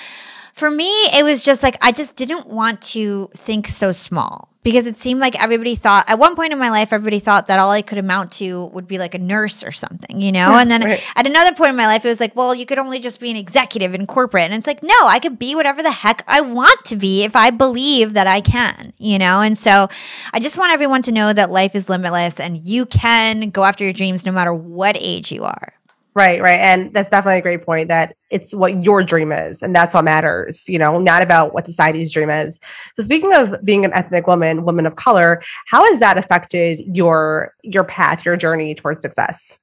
for 0.53 0.71
me, 0.71 0.91
it 1.19 1.25
was 1.25 1.45
just 1.45 1.63
like 1.63 1.77
I 1.81 1.93
just 1.93 2.15
didn't 2.15 2.47
want 2.47 2.83
to 2.93 3.29
think 3.35 3.67
so 3.67 3.91
small 3.93 4.52
because 4.63 4.87
it 4.87 4.97
seemed 4.97 5.21
like 5.21 5.41
everybody 5.43 5.75
thought 5.75 6.05
at 6.09 6.19
one 6.19 6.37
point 6.37 6.53
in 6.53 6.59
my 6.59 6.71
life 6.71 6.93
everybody 6.93 7.19
thought 7.19 7.49
that 7.49 7.59
all 7.59 7.71
I 7.71 7.83
could 7.83 7.99
amount 7.99 8.33
to 8.33 8.67
would 8.67 8.87
be 8.87 8.99
like 8.99 9.15
a 9.15 9.19
nurse 9.19 9.65
or 9.65 9.73
something, 9.73 10.21
you 10.21 10.33
know? 10.33 10.57
And 10.57 10.71
then 10.71 10.83
right. 10.83 11.05
at 11.17 11.27
another 11.27 11.55
point 11.55 11.71
in 11.71 11.77
my 11.77 11.87
life 11.87 12.05
it 12.05 12.09
was 12.09 12.21
like, 12.21 12.37
well, 12.37 12.55
you 12.55 12.67
could 12.67 12.79
only 12.79 12.99
just 12.99 13.21
be 13.21 13.31
an 13.31 13.37
executive 13.37 13.95
in 13.95 14.07
corporate. 14.07 14.45
And 14.45 14.55
it's 14.55 14.67
like, 14.67 14.83
no, 14.83 14.95
I 15.03 15.19
could 15.19 15.39
be 15.39 15.55
whatever 15.55 15.83
the 15.83 15.91
heck 15.91 16.25
I 16.27 16.41
want 16.41 16.85
to 16.87 16.97
be 16.97 17.25
if 17.25 17.35
I 17.35 17.51
believe 17.51 18.13
that 18.13 18.27
I 18.27 18.41
can, 18.41 18.93
you 18.99 19.19
know? 19.19 19.41
And 19.41 19.57
so 19.57 19.89
I 20.33 20.41
just 20.41 20.59
want 20.59 20.73
everyone 20.73 21.03
to 21.03 21.13
know 21.13 21.33
that 21.33 21.51
life 21.51 21.75
is 21.75 21.89
limitless 21.89 22.39
and 22.39 22.57
you 22.57 22.87
can 22.87 23.51
go 23.51 23.65
after 23.65 23.85
your 23.85 23.93
dreams 23.93 24.25
no 24.27 24.33
matter 24.33 24.55
what 24.55 24.97
age 25.01 25.33
you 25.33 25.43
are. 25.43 25.73
Right, 26.15 26.43
right. 26.43 26.61
And 26.61 26.93
that's 26.93 27.09
definitely 27.09 27.39
a 27.39 27.43
great 27.43 27.65
point 27.65 27.89
that 27.89 28.17
it's 28.31 28.55
what 28.55 28.85
your 28.85 29.03
dream 29.03 29.33
is. 29.33 29.63
And 29.63 29.75
that's 29.75 29.95
what 29.95 30.05
matters, 30.05 30.69
you 30.69 30.79
know, 30.79 30.99
not 30.99 31.23
about 31.23 31.55
what 31.55 31.65
society's 31.65 32.13
dream 32.13 32.29
is. 32.29 32.61
So 32.97 33.03
speaking 33.03 33.35
of 33.35 33.65
being 33.65 33.87
an 33.87 33.95
ethnic 33.95 34.27
woman, 34.27 34.65
woman 34.65 34.85
of 34.85 34.97
color, 34.97 35.43
how 35.69 35.85
has 35.87 36.01
that 36.01 36.19
affected 36.19 36.81
your 36.95 37.55
your 37.63 37.85
path, 37.85 38.27
your 38.27 38.37
journey 38.37 38.75
towards 38.75 39.01
success? 39.01 39.59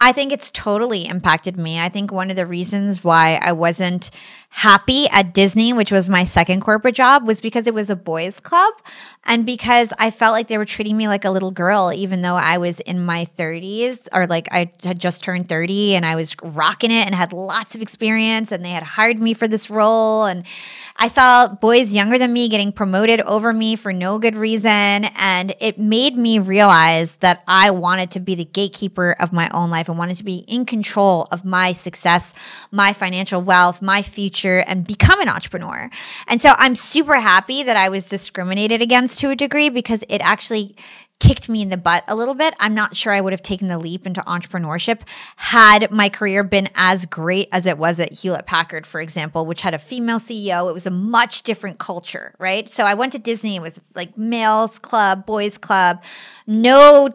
I 0.00 0.12
think 0.12 0.32
it's 0.32 0.50
totally 0.50 1.06
impacted 1.06 1.56
me. 1.56 1.78
I 1.78 1.88
think 1.88 2.12
one 2.12 2.30
of 2.30 2.36
the 2.36 2.46
reasons 2.46 3.04
why 3.04 3.38
I 3.40 3.52
wasn't 3.52 4.10
happy 4.52 5.08
at 5.08 5.32
Disney, 5.32 5.72
which 5.72 5.90
was 5.90 6.10
my 6.10 6.24
second 6.24 6.60
corporate 6.60 6.94
job, 6.94 7.26
was 7.26 7.40
because 7.40 7.66
it 7.66 7.72
was 7.72 7.88
a 7.88 7.96
boys' 7.96 8.38
club 8.38 8.74
and 9.24 9.46
because 9.46 9.92
I 9.98 10.10
felt 10.10 10.32
like 10.32 10.48
they 10.48 10.58
were 10.58 10.66
treating 10.66 10.96
me 10.96 11.08
like 11.08 11.24
a 11.24 11.30
little 11.30 11.52
girl, 11.52 11.90
even 11.94 12.20
though 12.20 12.34
I 12.34 12.58
was 12.58 12.78
in 12.80 13.04
my 13.04 13.24
30s 13.24 14.08
or 14.12 14.26
like 14.26 14.48
I 14.52 14.72
had 14.82 14.98
just 14.98 15.24
turned 15.24 15.48
30 15.48 15.94
and 15.94 16.04
I 16.04 16.16
was 16.16 16.36
rocking 16.42 16.90
it 16.90 17.06
and 17.06 17.14
had 17.14 17.32
lots 17.32 17.74
of 17.74 17.80
experience 17.80 18.52
and 18.52 18.62
they 18.62 18.70
had 18.70 18.82
hired 18.82 19.18
me 19.18 19.32
for 19.32 19.48
this 19.48 19.70
role. 19.70 20.24
And 20.26 20.44
I 20.96 21.08
saw 21.08 21.48
boys 21.48 21.94
younger 21.94 22.18
than 22.18 22.32
me 22.32 22.48
getting 22.48 22.72
promoted 22.72 23.20
over 23.22 23.52
me 23.52 23.76
for 23.76 23.92
no 23.92 24.18
good 24.18 24.36
reason. 24.36 24.70
And 24.70 25.54
it 25.60 25.78
made 25.78 26.18
me 26.18 26.40
realize 26.40 27.16
that 27.16 27.42
I 27.48 27.70
wanted 27.70 28.10
to 28.12 28.20
be 28.20 28.34
the 28.34 28.44
gatekeeper 28.44 29.16
of 29.18 29.32
my 29.32 29.48
own 29.54 29.70
life 29.70 29.88
and 29.88 29.96
wanted 29.96 30.16
to 30.16 30.24
be 30.24 30.44
in 30.48 30.66
control 30.66 31.28
of 31.30 31.44
my 31.44 31.72
success, 31.72 32.34
my 32.70 32.92
financial 32.92 33.40
wealth, 33.40 33.80
my 33.80 34.02
future 34.02 34.41
future 34.42 34.64
and 34.66 34.86
become 34.86 35.20
an 35.20 35.28
entrepreneur. 35.28 35.90
And 36.26 36.40
so 36.40 36.52
I'm 36.56 36.74
super 36.74 37.20
happy 37.20 37.62
that 37.62 37.76
I 37.76 37.88
was 37.88 38.08
discriminated 38.08 38.82
against 38.82 39.20
to 39.20 39.30
a 39.30 39.36
degree 39.36 39.70
because 39.70 40.04
it 40.08 40.20
actually 40.22 40.74
kicked 41.20 41.48
me 41.48 41.62
in 41.62 41.68
the 41.68 41.76
butt 41.76 42.02
a 42.08 42.16
little 42.16 42.34
bit. 42.34 42.52
I'm 42.58 42.74
not 42.74 42.96
sure 42.96 43.12
I 43.12 43.20
would 43.20 43.32
have 43.32 43.42
taken 43.42 43.68
the 43.68 43.78
leap 43.78 44.08
into 44.08 44.20
entrepreneurship 44.22 45.02
had 45.36 45.92
my 45.92 46.08
career 46.08 46.42
been 46.42 46.68
as 46.74 47.06
great 47.06 47.48
as 47.52 47.66
it 47.66 47.78
was 47.78 48.00
at 48.00 48.12
Hewlett 48.12 48.46
Packard, 48.46 48.88
for 48.88 49.00
example, 49.00 49.46
which 49.46 49.60
had 49.60 49.72
a 49.72 49.78
female 49.78 50.18
CEO. 50.18 50.68
It 50.68 50.72
was 50.72 50.86
a 50.86 50.90
much 50.90 51.44
different 51.44 51.78
culture, 51.78 52.34
right? 52.40 52.68
So 52.68 52.82
I 52.82 52.94
went 52.94 53.12
to 53.12 53.20
Disney, 53.20 53.54
it 53.54 53.62
was 53.62 53.80
like 53.94 54.18
males 54.18 54.80
club, 54.80 55.24
boys 55.24 55.58
club, 55.58 56.02
no 56.48 57.08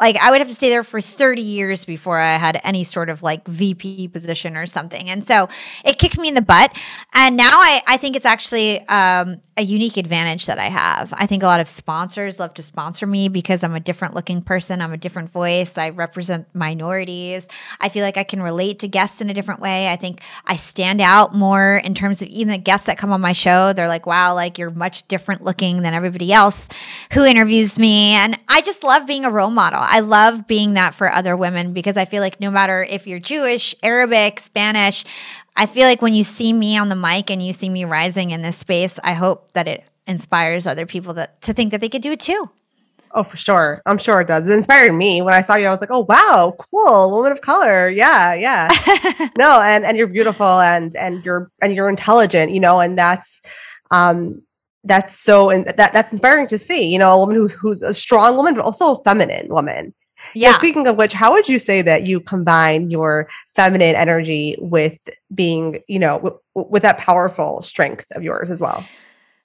like 0.00 0.16
I 0.16 0.30
would 0.30 0.40
have 0.40 0.48
to 0.48 0.54
stay 0.54 0.70
there 0.70 0.82
for 0.82 1.00
30 1.00 1.42
years 1.42 1.84
before 1.84 2.18
I 2.18 2.36
had 2.36 2.60
any 2.64 2.84
sort 2.84 3.10
of 3.10 3.22
like 3.22 3.46
VP 3.46 4.08
position 4.08 4.56
or 4.56 4.66
something. 4.66 5.10
And 5.10 5.22
so 5.22 5.48
it 5.84 5.98
kicked 5.98 6.18
me 6.18 6.28
in 6.28 6.34
the 6.34 6.42
butt. 6.42 6.74
And 7.14 7.36
now 7.36 7.50
I, 7.50 7.82
I 7.86 7.96
think 7.98 8.16
it's 8.16 8.24
actually 8.24 8.80
um, 8.88 9.40
a 9.58 9.62
unique 9.62 9.98
advantage 9.98 10.46
that 10.46 10.58
I 10.58 10.70
have. 10.70 11.12
I 11.16 11.26
think 11.26 11.42
a 11.42 11.46
lot 11.46 11.60
of 11.60 11.68
sponsors 11.68 12.40
love 12.40 12.54
to 12.54 12.62
sponsor 12.62 13.06
me 13.06 13.28
because 13.28 13.62
I'm 13.62 13.74
a 13.74 13.80
different 13.80 14.14
looking 14.14 14.40
person. 14.40 14.80
I'm 14.80 14.92
a 14.92 14.96
different 14.96 15.30
voice. 15.30 15.76
I 15.76 15.90
represent 15.90 16.46
minorities. 16.54 17.46
I 17.78 17.90
feel 17.90 18.02
like 18.02 18.16
I 18.16 18.24
can 18.24 18.42
relate 18.42 18.78
to 18.80 18.88
guests 18.88 19.20
in 19.20 19.28
a 19.28 19.34
different 19.34 19.60
way. 19.60 19.88
I 19.88 19.96
think 19.96 20.22
I 20.46 20.56
stand 20.56 21.02
out 21.02 21.34
more 21.34 21.76
in 21.84 21.92
terms 21.94 22.22
of 22.22 22.28
even 22.28 22.52
the 22.52 22.58
guests 22.58 22.86
that 22.86 22.96
come 22.96 23.12
on 23.12 23.20
my 23.20 23.32
show. 23.32 23.74
They're 23.74 23.88
like, 23.88 24.06
wow, 24.06 24.34
like 24.34 24.56
you're 24.56 24.70
much 24.70 25.06
different 25.08 25.44
looking 25.44 25.82
than 25.82 25.92
everybody 25.92 26.32
else 26.32 26.68
who 27.12 27.24
interviews 27.24 27.78
me. 27.78 28.12
And 28.12 28.38
I 28.48 28.62
just 28.62 28.82
love 28.82 29.06
being 29.06 29.26
a 29.26 29.30
role 29.30 29.50
model. 29.50 29.80
I 29.90 30.00
love 30.00 30.46
being 30.46 30.74
that 30.74 30.94
for 30.94 31.12
other 31.12 31.36
women 31.36 31.72
because 31.72 31.96
I 31.96 32.04
feel 32.04 32.22
like 32.22 32.40
no 32.40 32.50
matter 32.50 32.82
if 32.82 33.08
you're 33.08 33.18
Jewish, 33.18 33.74
Arabic, 33.82 34.38
Spanish, 34.38 35.04
I 35.56 35.66
feel 35.66 35.82
like 35.82 36.00
when 36.00 36.14
you 36.14 36.22
see 36.22 36.52
me 36.52 36.78
on 36.78 36.88
the 36.88 36.96
mic 36.96 37.28
and 37.28 37.44
you 37.44 37.52
see 37.52 37.68
me 37.68 37.84
rising 37.84 38.30
in 38.30 38.40
this 38.40 38.56
space, 38.56 39.00
I 39.02 39.14
hope 39.14 39.50
that 39.52 39.66
it 39.66 39.84
inspires 40.06 40.68
other 40.68 40.86
people 40.86 41.14
that, 41.14 41.40
to 41.42 41.52
think 41.52 41.72
that 41.72 41.80
they 41.80 41.88
could 41.88 42.02
do 42.02 42.12
it 42.12 42.20
too. 42.20 42.48
Oh, 43.12 43.24
for 43.24 43.36
sure. 43.36 43.82
I'm 43.86 43.98
sure 43.98 44.20
it 44.20 44.28
does. 44.28 44.48
It 44.48 44.52
inspired 44.52 44.92
me 44.92 45.22
when 45.22 45.34
I 45.34 45.40
saw 45.40 45.56
you. 45.56 45.66
I 45.66 45.70
was 45.70 45.80
like, 45.80 45.90
oh 45.90 46.06
wow, 46.08 46.54
cool, 46.56 47.10
woman 47.10 47.32
of 47.32 47.40
color. 47.40 47.88
Yeah, 47.88 48.34
yeah. 48.34 48.68
no, 49.36 49.60
and 49.60 49.84
and 49.84 49.96
you're 49.96 50.06
beautiful 50.06 50.60
and 50.60 50.94
and 50.94 51.24
you're 51.24 51.50
and 51.60 51.74
you're 51.74 51.88
intelligent, 51.88 52.52
you 52.52 52.60
know, 52.60 52.78
and 52.78 52.96
that's 52.96 53.42
um 53.90 54.40
that's 54.84 55.16
so 55.16 55.50
and 55.50 55.66
that 55.66 55.92
that's 55.92 56.10
inspiring 56.12 56.46
to 56.48 56.58
see, 56.58 56.90
you 56.90 56.98
know, 56.98 57.14
a 57.14 57.18
woman 57.18 57.36
who's 57.36 57.54
who's 57.54 57.82
a 57.82 57.92
strong 57.92 58.36
woman, 58.36 58.54
but 58.54 58.64
also 58.64 58.94
a 58.94 59.02
feminine 59.04 59.48
woman. 59.48 59.94
Yeah. 60.34 60.50
Now, 60.50 60.56
speaking 60.56 60.86
of 60.86 60.96
which, 60.96 61.12
how 61.12 61.32
would 61.32 61.48
you 61.48 61.58
say 61.58 61.82
that 61.82 62.04
you 62.04 62.20
combine 62.20 62.90
your 62.90 63.28
feminine 63.56 63.94
energy 63.94 64.56
with 64.58 64.98
being, 65.34 65.80
you 65.88 65.98
know, 65.98 66.18
w- 66.18 66.38
with 66.54 66.82
that 66.82 66.98
powerful 66.98 67.62
strength 67.62 68.10
of 68.12 68.22
yours 68.22 68.50
as 68.50 68.60
well? 68.60 68.84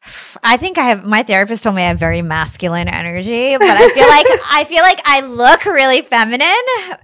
I 0.44 0.58
think 0.58 0.78
I 0.78 0.86
have 0.86 1.06
my 1.06 1.24
therapist 1.24 1.64
told 1.64 1.76
me 1.76 1.84
I 1.84 1.88
have 1.88 2.00
very 2.00 2.22
masculine 2.22 2.88
energy, 2.88 3.56
but 3.58 3.68
I 3.68 3.90
feel 3.90 4.08
like 4.08 4.26
I 4.52 4.64
feel 4.64 4.82
like 4.82 5.02
I 5.06 5.22
look 5.22 5.66
really 5.66 6.02
feminine. 6.02 6.48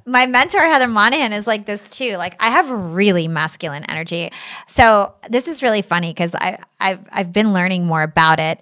My 0.05 0.25
mentor 0.25 0.59
Heather 0.59 0.87
Monahan 0.87 1.33
is 1.33 1.47
like 1.47 1.65
this 1.65 1.89
too. 1.89 2.17
Like 2.17 2.35
I 2.39 2.49
have 2.49 2.69
really 2.69 3.27
masculine 3.27 3.83
energy. 3.85 4.31
So 4.67 5.13
this 5.29 5.47
is 5.47 5.63
really 5.63 5.81
funny 5.81 6.11
because 6.11 6.35
I 6.35 6.59
I've 6.79 7.07
I've 7.11 7.31
been 7.31 7.53
learning 7.53 7.85
more 7.85 8.03
about 8.03 8.39
it. 8.39 8.59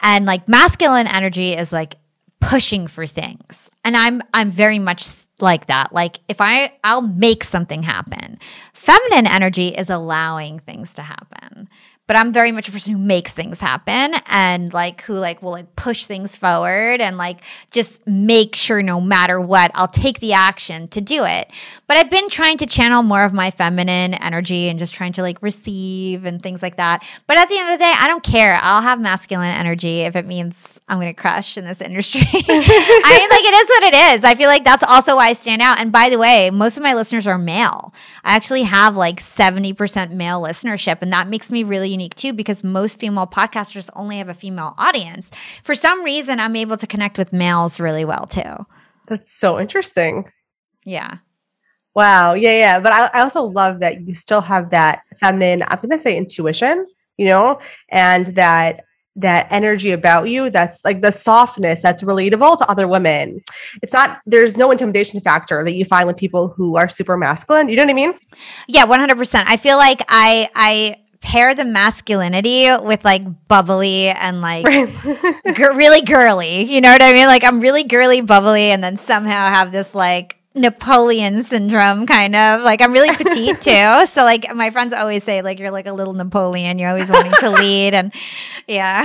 And 0.00 0.24
like 0.26 0.48
masculine 0.48 1.06
energy 1.06 1.52
is 1.52 1.72
like 1.72 1.96
pushing 2.40 2.88
for 2.88 3.06
things. 3.06 3.70
And 3.84 3.96
I'm 3.96 4.20
I'm 4.34 4.50
very 4.50 4.78
much 4.78 5.06
like 5.40 5.66
that. 5.66 5.92
Like 5.92 6.20
if 6.28 6.40
I 6.40 6.72
I'll 6.82 7.02
make 7.02 7.44
something 7.44 7.82
happen. 7.82 8.38
Feminine 8.72 9.28
energy 9.28 9.68
is 9.68 9.90
allowing 9.90 10.58
things 10.58 10.94
to 10.94 11.02
happen 11.02 11.68
but 12.06 12.16
I'm 12.16 12.32
very 12.32 12.52
much 12.52 12.68
a 12.68 12.72
person 12.72 12.92
who 12.92 12.98
makes 12.98 13.32
things 13.32 13.60
happen 13.60 14.14
and 14.26 14.72
like 14.72 15.02
who 15.02 15.14
like 15.14 15.42
will 15.42 15.52
like 15.52 15.76
push 15.76 16.06
things 16.06 16.36
forward 16.36 17.00
and 17.00 17.16
like 17.16 17.40
just 17.70 18.06
make 18.06 18.54
sure 18.54 18.82
no 18.82 19.00
matter 19.00 19.40
what 19.40 19.70
I'll 19.74 19.88
take 19.88 20.20
the 20.20 20.32
action 20.32 20.88
to 20.88 21.00
do 21.00 21.24
it. 21.24 21.50
But 21.92 21.98
I've 21.98 22.08
been 22.08 22.30
trying 22.30 22.56
to 22.56 22.64
channel 22.64 23.02
more 23.02 23.22
of 23.22 23.34
my 23.34 23.50
feminine 23.50 24.14
energy 24.14 24.70
and 24.70 24.78
just 24.78 24.94
trying 24.94 25.12
to 25.12 25.20
like 25.20 25.42
receive 25.42 26.24
and 26.24 26.42
things 26.42 26.62
like 26.62 26.76
that. 26.78 27.06
But 27.26 27.36
at 27.36 27.50
the 27.50 27.58
end 27.58 27.70
of 27.70 27.78
the 27.78 27.84
day, 27.84 27.92
I 27.94 28.06
don't 28.06 28.22
care. 28.22 28.58
I'll 28.62 28.80
have 28.80 28.98
masculine 28.98 29.54
energy 29.54 30.00
if 30.00 30.16
it 30.16 30.24
means 30.24 30.80
I'm 30.88 30.98
going 30.98 31.14
to 31.14 31.20
crush 31.20 31.58
in 31.58 31.66
this 31.66 31.80
industry. 31.82 32.22
I 32.24 32.38
mean 32.38 32.48
like 32.48 33.44
it 33.44 33.54
is 33.54 33.68
what 33.68 33.82
it 33.82 34.14
is. 34.14 34.24
I 34.24 34.34
feel 34.36 34.48
like 34.48 34.64
that's 34.64 34.82
also 34.82 35.16
why 35.16 35.26
I 35.26 35.32
stand 35.34 35.60
out. 35.60 35.80
And 35.80 35.92
by 35.92 36.08
the 36.08 36.16
way, 36.16 36.48
most 36.50 36.78
of 36.78 36.82
my 36.82 36.94
listeners 36.94 37.26
are 37.26 37.36
male. 37.36 37.92
I 38.24 38.36
actually 38.36 38.62
have 38.62 38.96
like 38.96 39.20
70% 39.20 40.12
male 40.12 40.42
listenership 40.42 41.02
and 41.02 41.12
that 41.12 41.28
makes 41.28 41.50
me 41.50 41.62
really 41.62 41.90
unique 41.90 42.14
too 42.14 42.32
because 42.32 42.64
most 42.64 43.00
female 43.00 43.26
podcasters 43.26 43.90
only 43.94 44.16
have 44.16 44.30
a 44.30 44.34
female 44.34 44.72
audience. 44.78 45.30
For 45.62 45.74
some 45.74 46.02
reason, 46.02 46.40
I'm 46.40 46.56
able 46.56 46.78
to 46.78 46.86
connect 46.86 47.18
with 47.18 47.34
males 47.34 47.78
really 47.78 48.06
well 48.06 48.24
too. 48.24 48.64
That's 49.08 49.38
so 49.38 49.60
interesting. 49.60 50.32
Yeah. 50.86 51.18
Wow. 51.94 52.34
Yeah, 52.34 52.58
yeah. 52.58 52.80
But 52.80 52.92
I, 52.92 53.10
I 53.12 53.20
also 53.20 53.42
love 53.42 53.80
that 53.80 54.06
you 54.06 54.14
still 54.14 54.40
have 54.40 54.70
that 54.70 55.02
feminine, 55.18 55.62
I'm 55.68 55.78
gonna 55.80 55.98
say 55.98 56.16
intuition, 56.16 56.86
you 57.18 57.26
know, 57.26 57.60
and 57.90 58.26
that 58.36 58.84
that 59.16 59.46
energy 59.50 59.90
about 59.90 60.30
you 60.30 60.48
that's 60.48 60.82
like 60.86 61.02
the 61.02 61.12
softness 61.12 61.82
that's 61.82 62.02
relatable 62.02 62.56
to 62.58 62.70
other 62.70 62.88
women. 62.88 63.40
It's 63.82 63.92
not 63.92 64.20
there's 64.24 64.56
no 64.56 64.70
intimidation 64.70 65.20
factor 65.20 65.62
that 65.64 65.74
you 65.74 65.84
find 65.84 66.06
with 66.06 66.16
people 66.16 66.48
who 66.48 66.76
are 66.76 66.88
super 66.88 67.16
masculine. 67.16 67.68
You 67.68 67.76
know 67.76 67.82
what 67.84 67.90
I 67.90 67.94
mean? 67.94 68.14
Yeah, 68.68 68.86
100%. 68.86 69.44
I 69.46 69.56
feel 69.58 69.76
like 69.76 70.02
I 70.08 70.48
I 70.54 70.94
pair 71.20 71.54
the 71.54 71.64
masculinity 71.64 72.66
with 72.82 73.04
like 73.04 73.22
bubbly 73.48 74.08
and 74.08 74.40
like 74.40 74.66
really 74.66 76.02
girly. 76.06 76.64
You 76.64 76.80
know 76.80 76.90
what 76.90 77.02
I 77.02 77.12
mean? 77.12 77.26
Like 77.26 77.44
I'm 77.44 77.60
really 77.60 77.84
girly, 77.84 78.22
bubbly, 78.22 78.70
and 78.70 78.82
then 78.82 78.96
somehow 78.96 79.48
have 79.48 79.72
this 79.72 79.94
like 79.94 80.41
Napoleon 80.54 81.44
syndrome, 81.44 82.06
kind 82.06 82.36
of 82.36 82.60
like 82.60 82.82
I'm 82.82 82.92
really 82.92 83.14
petite 83.16 83.60
too. 83.60 83.72
So 84.12 84.24
like 84.24 84.54
my 84.54 84.70
friends 84.70 84.92
always 84.92 85.24
say 85.24 85.40
like 85.40 85.58
you're 85.58 85.70
like 85.70 85.86
a 85.86 85.92
little 85.92 86.12
Napoleon. 86.12 86.78
You're 86.78 86.90
always 86.90 87.10
wanting 87.10 87.32
to 87.40 87.50
lead, 87.50 87.94
and 87.94 88.12
yeah, 88.66 89.02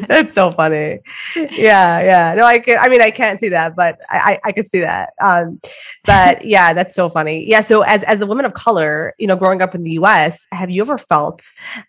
that's 0.08 0.34
so 0.34 0.50
funny. 0.50 1.00
Yeah, 1.34 2.00
yeah. 2.00 2.34
No, 2.36 2.44
I 2.44 2.58
can. 2.58 2.78
I 2.78 2.88
mean, 2.88 3.00
I 3.00 3.10
can't 3.10 3.40
see 3.40 3.48
that, 3.48 3.74
but 3.74 3.98
I 4.10 4.38
I, 4.44 4.48
I 4.48 4.52
could 4.52 4.68
see 4.68 4.80
that. 4.80 5.10
Um, 5.22 5.60
but 6.04 6.44
yeah, 6.44 6.74
that's 6.74 6.94
so 6.94 7.08
funny. 7.08 7.48
Yeah. 7.48 7.62
So 7.62 7.82
as 7.82 8.02
as 8.02 8.20
a 8.20 8.26
woman 8.26 8.44
of 8.44 8.52
color, 8.54 9.14
you 9.18 9.26
know, 9.26 9.36
growing 9.36 9.62
up 9.62 9.74
in 9.74 9.82
the 9.82 9.92
U.S., 9.92 10.46
have 10.52 10.68
you 10.68 10.82
ever 10.82 10.98
felt 10.98 11.42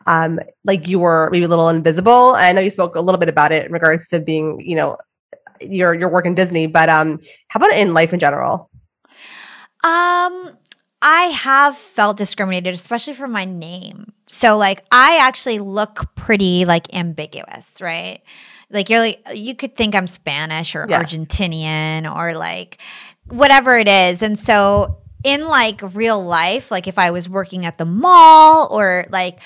um 0.05 0.39
like 0.63 0.87
you 0.87 0.99
were 0.99 1.29
maybe 1.31 1.45
a 1.45 1.49
little 1.49 1.69
invisible? 1.69 2.33
I 2.35 2.53
know 2.53 2.61
you 2.61 2.69
spoke 2.69 2.95
a 2.95 3.01
little 3.01 3.19
bit 3.19 3.29
about 3.29 3.51
it 3.51 3.65
in 3.65 3.71
regards 3.73 4.07
to 4.09 4.21
being, 4.21 4.61
you 4.61 4.75
know, 4.75 4.97
your 5.61 5.93
your 5.93 6.09
work 6.09 6.25
in 6.25 6.35
Disney, 6.35 6.67
but 6.67 6.89
um, 6.89 7.19
how 7.49 7.57
about 7.57 7.71
in 7.73 7.93
life 7.93 8.13
in 8.13 8.19
general? 8.19 8.69
Um, 9.83 10.57
I 11.01 11.25
have 11.33 11.77
felt 11.77 12.17
discriminated, 12.17 12.73
especially 12.73 13.13
for 13.13 13.27
my 13.27 13.45
name. 13.45 14.13
So 14.27 14.57
like 14.57 14.83
I 14.91 15.19
actually 15.21 15.59
look 15.59 16.15
pretty 16.15 16.65
like 16.65 16.93
ambiguous, 16.93 17.81
right? 17.81 18.21
Like 18.69 18.89
you're 18.89 18.99
like 18.99 19.21
you 19.33 19.55
could 19.55 19.75
think 19.75 19.95
I'm 19.95 20.07
Spanish 20.07 20.75
or 20.75 20.85
yeah. 20.89 21.01
Argentinian 21.01 22.13
or 22.13 22.33
like 22.33 22.79
whatever 23.29 23.75
it 23.75 23.87
is. 23.87 24.21
And 24.21 24.37
so 24.37 24.97
in 25.23 25.47
like 25.47 25.81
real 25.95 26.23
life, 26.23 26.71
like 26.71 26.87
if 26.87 26.97
I 26.97 27.11
was 27.11 27.29
working 27.29 27.65
at 27.65 27.77
the 27.77 27.85
mall 27.85 28.67
or 28.71 29.05
like 29.09 29.39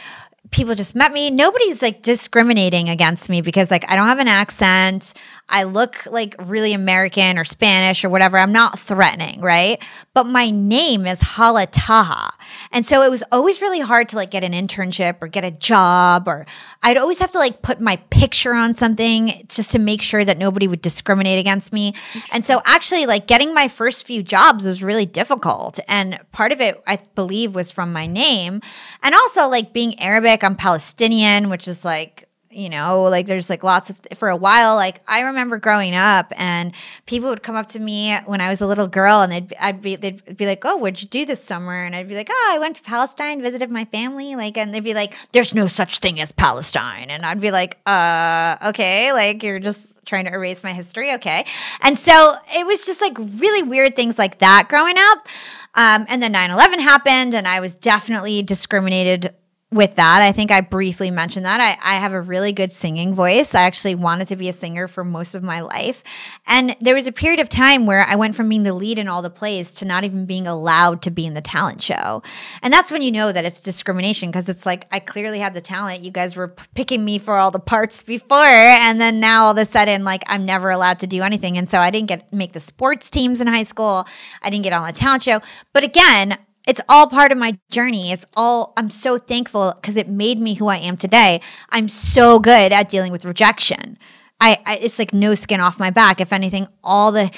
people 0.52 0.76
just 0.76 0.96
met 0.96 1.12
me. 1.14 1.32
Nobody's 1.32 1.82
like 1.82 2.02
discriminating 2.02 2.90
against 2.90 3.30
me 3.30 3.42
because 3.42 3.72
like 3.72 3.90
I 3.90 3.96
don't 3.96 4.08
have 4.08 4.20
an 4.20 4.28
accent. 4.28 5.14
I 5.52 5.64
look 5.64 6.06
like 6.06 6.36
really 6.40 6.74
American 6.74 7.38
or 7.38 7.44
Spanish 7.44 8.06
or 8.06 8.10
whatever. 8.10 8.38
I'm 8.38 8.54
not 8.54 8.80
threatening, 8.80 9.42
right? 9.42 9.84
But 10.14 10.26
my 10.26 10.50
name 10.50 11.06
is 11.06 11.22
Hala 11.22 11.68
Taha. 11.68 12.34
And 12.72 12.86
so 12.86 13.02
it 13.02 13.12
was 13.12 13.24
always 13.32 13.62
really 13.62 13.82
hard 13.82 14.10
to 14.10 14.16
like 14.16 14.32
get 14.32 14.44
an 14.44 14.54
internship 14.54 15.18
or 15.22 15.28
get 15.28 15.44
a 15.44 15.52
job 15.52 16.28
or 16.28 16.46
I'd 16.82 16.98
always 16.98 17.20
have 17.20 17.32
to 17.34 17.38
like 17.38 17.62
put 17.62 17.82
my 17.82 17.98
picture 18.10 18.54
on 18.54 18.74
something 18.74 19.46
just 19.50 19.72
to 19.72 19.80
make 19.80 20.02
sure 20.02 20.24
that 20.24 20.38
nobody 20.38 20.68
would 20.68 20.82
discriminate 20.82 21.38
against 21.38 21.74
me. 21.74 21.94
And 22.34 22.46
so 22.46 22.62
actually 22.66 23.06
like 23.06 23.28
getting 23.28 23.54
my 23.54 23.68
first 23.68 24.08
few 24.08 24.24
jobs 24.24 24.66
was 24.66 24.82
really 24.82 25.06
difficult. 25.06 25.80
And 25.88 26.20
part 26.32 26.52
of 26.52 26.62
it 26.62 26.82
I 26.88 27.00
believe 27.16 27.54
was 27.54 27.72
from 27.72 27.92
my 27.92 28.08
name. 28.08 28.62
And 29.04 29.14
also 29.14 29.50
like 29.50 29.74
being 29.74 30.00
Arabic, 30.00 30.44
I'm 30.44 30.56
Palestinian, 30.56 31.50
which 31.50 31.68
is 31.68 31.84
like 31.84 32.30
you 32.52 32.70
know 32.70 33.04
like 33.04 33.26
there's 33.26 33.50
like 33.50 33.64
lots 33.64 33.90
of 33.90 34.00
for 34.16 34.30
a 34.30 34.36
while 34.36 34.76
like 34.76 35.02
i 35.08 35.22
remember 35.22 35.58
growing 35.58 35.96
up 35.96 36.32
and 36.36 36.74
people 37.06 37.30
would 37.30 37.44
come 37.44 37.56
up 37.56 37.68
to 37.68 37.80
me 37.80 38.16
when 38.26 38.42
i 38.42 38.50
was 38.50 38.62
a 38.62 38.68
little 38.68 38.88
girl 38.88 39.22
and 39.22 39.32
they'd 39.32 39.54
i'd 39.60 39.82
be 39.82 39.96
they'd 39.96 40.38
be 40.38 40.46
like 40.46 40.62
oh 40.66 40.78
what'd 40.78 41.02
you 41.02 41.08
do 41.08 41.26
this 41.26 41.44
summer? 41.44 41.84
And 41.84 41.96
i'd 41.96 42.08
be 42.08 42.16
like 42.16 42.30
oh 42.30 42.52
i 42.54 42.60
went 42.60 42.76
to 42.78 42.84
palestine 42.84 43.42
visited 43.42 43.70
my 43.70 43.86
family 43.86 44.36
like 44.36 44.58
and 44.58 44.74
they'd 44.74 44.84
be 44.84 44.94
like 44.94 45.16
there's 45.32 45.54
no 45.54 45.66
such 45.66 46.00
thing 46.00 46.20
as 46.20 46.32
palestine. 46.32 47.10
And 47.10 47.26
i'd 47.26 47.42
be 47.42 47.52
like 47.52 47.78
uh 47.86 48.58
okay 48.68 49.14
like 49.14 49.44
you're 49.44 49.60
just 49.60 50.04
trying 50.06 50.26
to 50.26 50.34
erase 50.34 50.64
my 50.64 50.74
history 50.74 51.14
okay. 51.14 51.46
And 51.82 51.98
so 51.98 52.34
it 52.56 52.66
was 52.66 52.86
just 52.86 53.02
like 53.02 53.18
really 53.18 53.64
weird 53.64 53.96
things 53.96 54.18
like 54.18 54.40
that 54.40 54.66
growing 54.68 54.96
up. 54.98 55.28
Um, 55.74 56.06
and 56.10 56.22
then 56.22 56.34
9-11 56.34 56.80
happened 56.80 57.34
and 57.34 57.48
i 57.48 57.62
was 57.62 57.78
definitely 57.78 58.44
discriminated 58.44 59.34
with 59.74 59.96
that, 59.96 60.20
I 60.22 60.34
think 60.34 60.52
I 60.52 60.60
briefly 60.60 61.12
mentioned 61.12 61.46
that. 61.46 61.62
I, 61.62 61.78
I 61.82 62.00
have 62.00 62.12
a 62.12 62.20
really 62.20 62.52
good 62.52 62.74
singing 62.74 63.14
voice. 63.14 63.56
I 63.56 63.62
actually 63.62 63.96
wanted 63.96 64.28
to 64.28 64.36
be 64.36 64.50
a 64.50 64.54
singer 64.54 64.86
for 64.90 65.06
most 65.06 65.34
of 65.34 65.44
my 65.44 65.62
life. 65.62 66.04
And 66.46 66.76
there 66.82 66.94
was 66.94 67.08
a 67.08 67.14
period 67.14 67.40
of 67.40 67.48
time 67.48 67.86
where 67.86 68.04
I 68.06 68.18
went 68.18 68.36
from 68.36 68.50
being 68.50 68.64
the 68.64 68.74
lead 68.74 69.00
in 69.00 69.08
all 69.08 69.22
the 69.22 69.30
plays 69.30 69.74
to 69.76 69.86
not 69.86 70.04
even 70.04 70.26
being 70.26 70.46
allowed 70.46 71.02
to 71.04 71.12
be 71.12 71.26
in 71.26 71.36
the 71.36 71.42
talent 71.42 71.82
show. 71.82 72.22
And 72.62 72.74
that's 72.74 72.92
when 72.92 73.02
you 73.02 73.14
know 73.14 73.32
that 73.32 73.46
it's 73.46 73.62
discrimination 73.62 74.30
because 74.30 74.50
it's 74.50 74.66
like, 74.66 74.86
I 74.92 75.00
clearly 75.00 75.40
had 75.40 75.54
the 75.54 75.62
talent. 75.62 76.04
You 76.04 76.12
guys 76.12 76.36
were 76.36 76.50
p- 76.50 76.66
picking 76.76 77.06
me 77.06 77.18
for 77.18 77.38
all 77.38 77.50
the 77.50 77.60
parts 77.60 78.04
before. 78.04 78.38
And 78.38 79.00
then 79.00 79.22
now 79.22 79.46
all 79.46 79.52
of 79.52 79.58
a 79.58 79.66
sudden, 79.66 80.04
like, 80.04 80.24
I'm 80.28 80.44
never 80.44 80.70
allowed 80.70 81.00
to 81.00 81.08
do 81.08 81.22
anything. 81.22 81.58
And 81.58 81.70
so 81.70 81.78
I 81.78 81.92
didn't 81.92 82.10
get 82.10 82.34
make 82.34 82.52
the 82.52 82.60
sports 82.60 83.10
teams 83.10 83.40
in 83.40 83.48
high 83.48 83.64
school. 83.64 84.06
I 84.42 84.50
didn't 84.50 84.66
get 84.66 84.74
on 84.74 84.86
the 84.86 84.92
talent 84.92 85.24
show. 85.24 85.40
But 85.72 85.86
again, 85.86 86.38
it's 86.68 86.82
all 86.88 87.08
part 87.08 87.32
of 87.32 87.38
my 87.38 87.58
journey. 87.70 88.12
It's 88.12 88.26
all, 88.36 88.74
I'm 88.78 88.90
so 88.90 89.18
thankful 89.18 89.74
because 89.76 89.98
it 89.98 90.08
made 90.08 90.40
me 90.40 90.56
who 90.56 90.68
I 90.68 90.78
am 90.78 90.98
today. 90.98 91.42
I'm 91.70 91.88
so 91.88 92.40
good 92.40 92.72
at 92.72 92.90
dealing 92.90 93.12
with 93.12 93.26
rejection. 93.26 93.98
I, 94.40 94.60
I, 94.66 94.78
it's 94.78 95.00
like 95.00 95.14
no 95.14 95.36
skin 95.36 95.60
off 95.60 95.80
my 95.80 95.92
back. 95.92 96.22
If 96.22 96.34
anything, 96.34 96.68
all 96.84 97.12
the, 97.12 97.32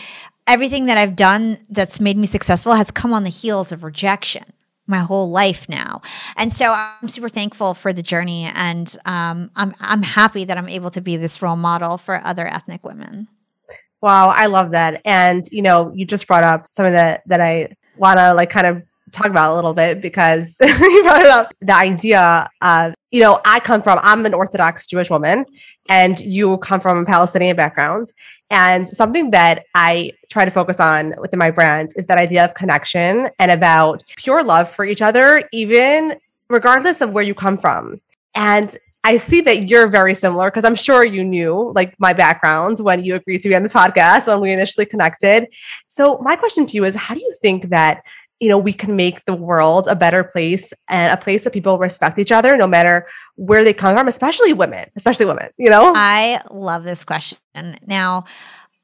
everything 0.47 0.86
that 0.86 0.97
I've 0.97 1.15
done 1.15 1.57
that's 1.69 1.99
made 1.99 2.17
me 2.17 2.27
successful 2.27 2.73
has 2.73 2.91
come 2.91 3.13
on 3.13 3.23
the 3.23 3.29
heels 3.29 3.71
of 3.71 3.83
rejection 3.83 4.45
my 4.86 4.99
whole 4.99 5.29
life 5.31 5.69
now. 5.69 6.01
And 6.36 6.51
so 6.51 6.73
I'm 6.75 7.07
super 7.07 7.29
thankful 7.29 7.73
for 7.73 7.93
the 7.93 8.01
journey. 8.01 8.49
And 8.53 8.93
um, 9.05 9.49
I'm, 9.55 9.73
I'm 9.79 10.03
happy 10.03 10.43
that 10.45 10.57
I'm 10.57 10.67
able 10.67 10.91
to 10.91 11.01
be 11.01 11.15
this 11.15 11.41
role 11.41 11.55
model 11.55 11.97
for 11.97 12.19
other 12.23 12.45
ethnic 12.45 12.83
women. 12.83 13.29
Wow, 14.01 14.33
I 14.36 14.47
love 14.47 14.71
that. 14.71 15.01
And 15.05 15.45
you 15.49 15.62
know, 15.62 15.93
you 15.95 16.05
just 16.05 16.27
brought 16.27 16.43
up 16.43 16.67
something 16.71 16.91
that 16.91 17.23
that 17.27 17.39
I 17.39 17.73
want 17.95 18.19
to 18.19 18.33
like 18.33 18.49
kind 18.49 18.67
of 18.67 18.83
talk 19.13 19.28
about 19.28 19.54
a 19.54 19.56
little 19.56 19.73
bit 19.73 20.02
because 20.02 20.58
you 20.62 21.04
brought 21.04 21.21
it 21.21 21.28
up. 21.28 21.54
The 21.62 21.76
idea 21.76 22.49
of 22.62 22.93
you 23.12 23.21
know 23.21 23.39
i 23.45 23.60
come 23.60 23.82
from 23.82 23.99
i'm 24.02 24.26
an 24.26 24.34
orthodox 24.34 24.88
jewish 24.88 25.10
woman 25.10 25.45
and 25.88 26.19
you 26.19 26.58
come 26.58 26.80
from 26.80 26.97
a 26.97 27.06
palestinian 27.06 27.56
background. 27.56 28.08
And 28.49 28.89
something 28.89 29.32
that 29.32 29.65
i 29.76 30.12
try 30.30 30.45
to 30.45 30.52
focus 30.52 30.80
on 30.80 31.13
within 31.19 31.39
my 31.39 31.52
brand 31.52 31.91
is 31.95 32.08
that 32.08 32.17
idea 32.17 32.43
of 32.43 32.54
connection 32.54 33.30
and 33.39 33.52
about 33.52 34.04
pure 34.17 34.43
love 34.43 34.69
for 34.69 34.84
each 34.84 35.02
other 35.02 35.47
even 35.54 36.17
regardless 36.49 37.02
of 37.02 37.12
where 37.12 37.23
you 37.23 37.34
come 37.34 37.58
from. 37.58 37.99
And 38.36 38.76
I 39.06 39.17
see 39.17 39.41
that 39.41 39.67
you're 39.67 39.88
very 39.88 40.15
similar 40.15 40.49
because 40.49 40.63
I'm 40.63 40.76
sure 40.76 41.04
you 41.04 41.26
knew 41.26 41.73
like 41.76 41.93
my 41.99 42.13
background 42.13 42.80
when 42.80 43.04
you 43.04 43.15
agreed 43.15 43.41
to 43.41 43.49
be 43.49 43.56
on 43.56 43.63
this 43.63 43.73
podcast 43.73 44.28
when 44.28 44.39
we 44.39 44.52
initially 44.52 44.86
connected. 44.86 45.47
So 45.88 46.19
my 46.19 46.38
question 46.38 46.65
to 46.67 46.76
you 46.76 46.86
is 46.86 46.95
how 46.95 47.13
do 47.13 47.19
you 47.19 47.34
think 47.41 47.69
that 47.69 48.02
you 48.43 48.49
know 48.49 48.60
we 48.60 48.73
can 48.73 48.95
make 48.95 49.23
the 49.25 49.34
world 49.34 49.88
a 49.88 49.95
better 49.95 50.23
place 50.23 50.73
and 50.89 51.13
a 51.17 51.21
place 51.21 51.43
that 51.45 51.53
people 51.53 51.77
respect 51.77 52.19
each 52.19 52.32
other 52.32 52.58
no 52.58 52.67
matter 52.67 53.08
where 53.36 53.63
they 53.63 53.73
come 53.73 53.95
from 53.95 54.08
especially 54.08 54.51
women 54.51 54.86
especially 54.95 55.25
women 55.25 55.49
you 55.58 55.69
know? 55.69 55.93
I 55.95 56.41
love 56.51 56.84
this 56.84 57.03
question. 57.03 57.38
Now 57.86 58.25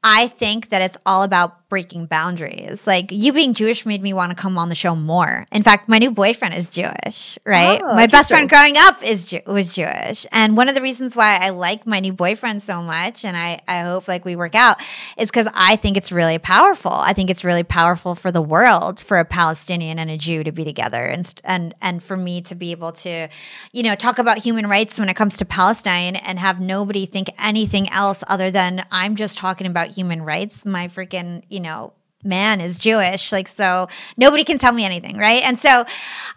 i 0.03 0.27
think 0.27 0.69
that 0.69 0.81
it's 0.81 0.97
all 1.05 1.23
about 1.23 1.59
breaking 1.69 2.07
boundaries. 2.07 2.85
Like 2.85 3.11
you 3.11 3.31
being 3.31 3.53
Jewish 3.53 3.85
made 3.85 4.01
me 4.01 4.11
want 4.11 4.31
to 4.31 4.35
come 4.35 4.57
on 4.57 4.69
the 4.69 4.75
show 4.75 4.95
more. 4.95 5.45
In 5.51 5.61
fact, 5.63 5.87
my 5.87 5.99
new 5.99 6.11
boyfriend 6.11 6.55
is 6.55 6.69
Jewish, 6.69 7.37
right? 7.45 7.79
Oh, 7.81 7.95
my 7.95 8.07
best 8.07 8.31
friend 8.31 8.49
growing 8.49 8.73
up 8.75 9.01
is 9.03 9.27
Jew- 9.27 9.41
was 9.45 9.75
Jewish. 9.75 10.25
And 10.31 10.57
one 10.57 10.67
of 10.67 10.75
the 10.75 10.81
reasons 10.81 11.15
why 11.15 11.37
I 11.39 11.49
like 11.49 11.85
my 11.85 11.99
new 11.99 12.11
boyfriend 12.11 12.63
so 12.63 12.81
much 12.81 13.23
and 13.23 13.37
I 13.37 13.59
I 13.67 13.81
hope 13.81 14.07
like 14.07 14.25
we 14.25 14.35
work 14.35 14.55
out 14.55 14.77
is 15.17 15.31
cuz 15.31 15.47
I 15.53 15.75
think 15.75 15.95
it's 15.95 16.11
really 16.11 16.39
powerful. 16.39 16.91
I 16.91 17.13
think 17.13 17.29
it's 17.29 17.45
really 17.45 17.63
powerful 17.63 18.15
for 18.15 18.31
the 18.31 18.41
world 18.41 18.99
for 18.99 19.19
a 19.19 19.25
Palestinian 19.25 19.99
and 19.99 20.09
a 20.09 20.17
Jew 20.17 20.43
to 20.43 20.51
be 20.51 20.63
together 20.63 21.03
and 21.03 21.31
and 21.43 21.75
and 21.81 22.01
for 22.01 22.17
me 22.17 22.41
to 22.41 22.55
be 22.55 22.71
able 22.71 22.91
to 22.93 23.29
you 23.71 23.83
know 23.83 23.93
talk 23.95 24.17
about 24.17 24.39
human 24.39 24.67
rights 24.67 24.99
when 24.99 25.09
it 25.09 25.15
comes 25.15 25.37
to 25.37 25.45
Palestine 25.45 26.15
and 26.15 26.39
have 26.39 26.59
nobody 26.59 27.05
think 27.05 27.29
anything 27.39 27.89
else 27.91 28.23
other 28.27 28.49
than 28.49 28.83
I'm 28.91 29.15
just 29.15 29.37
talking 29.37 29.67
about 29.67 29.88
human 29.91 30.23
rights. 30.23 30.65
My 30.65 30.87
freaking, 30.87 31.43
you 31.49 31.59
you 31.59 31.63
know, 31.63 31.93
man 32.23 32.61
is 32.61 32.79
Jewish. 32.79 33.31
Like, 33.31 33.47
so 33.47 33.87
nobody 34.17 34.43
can 34.43 34.57
tell 34.57 34.73
me 34.73 34.85
anything, 34.85 35.17
right? 35.17 35.43
And 35.43 35.59
so 35.59 35.83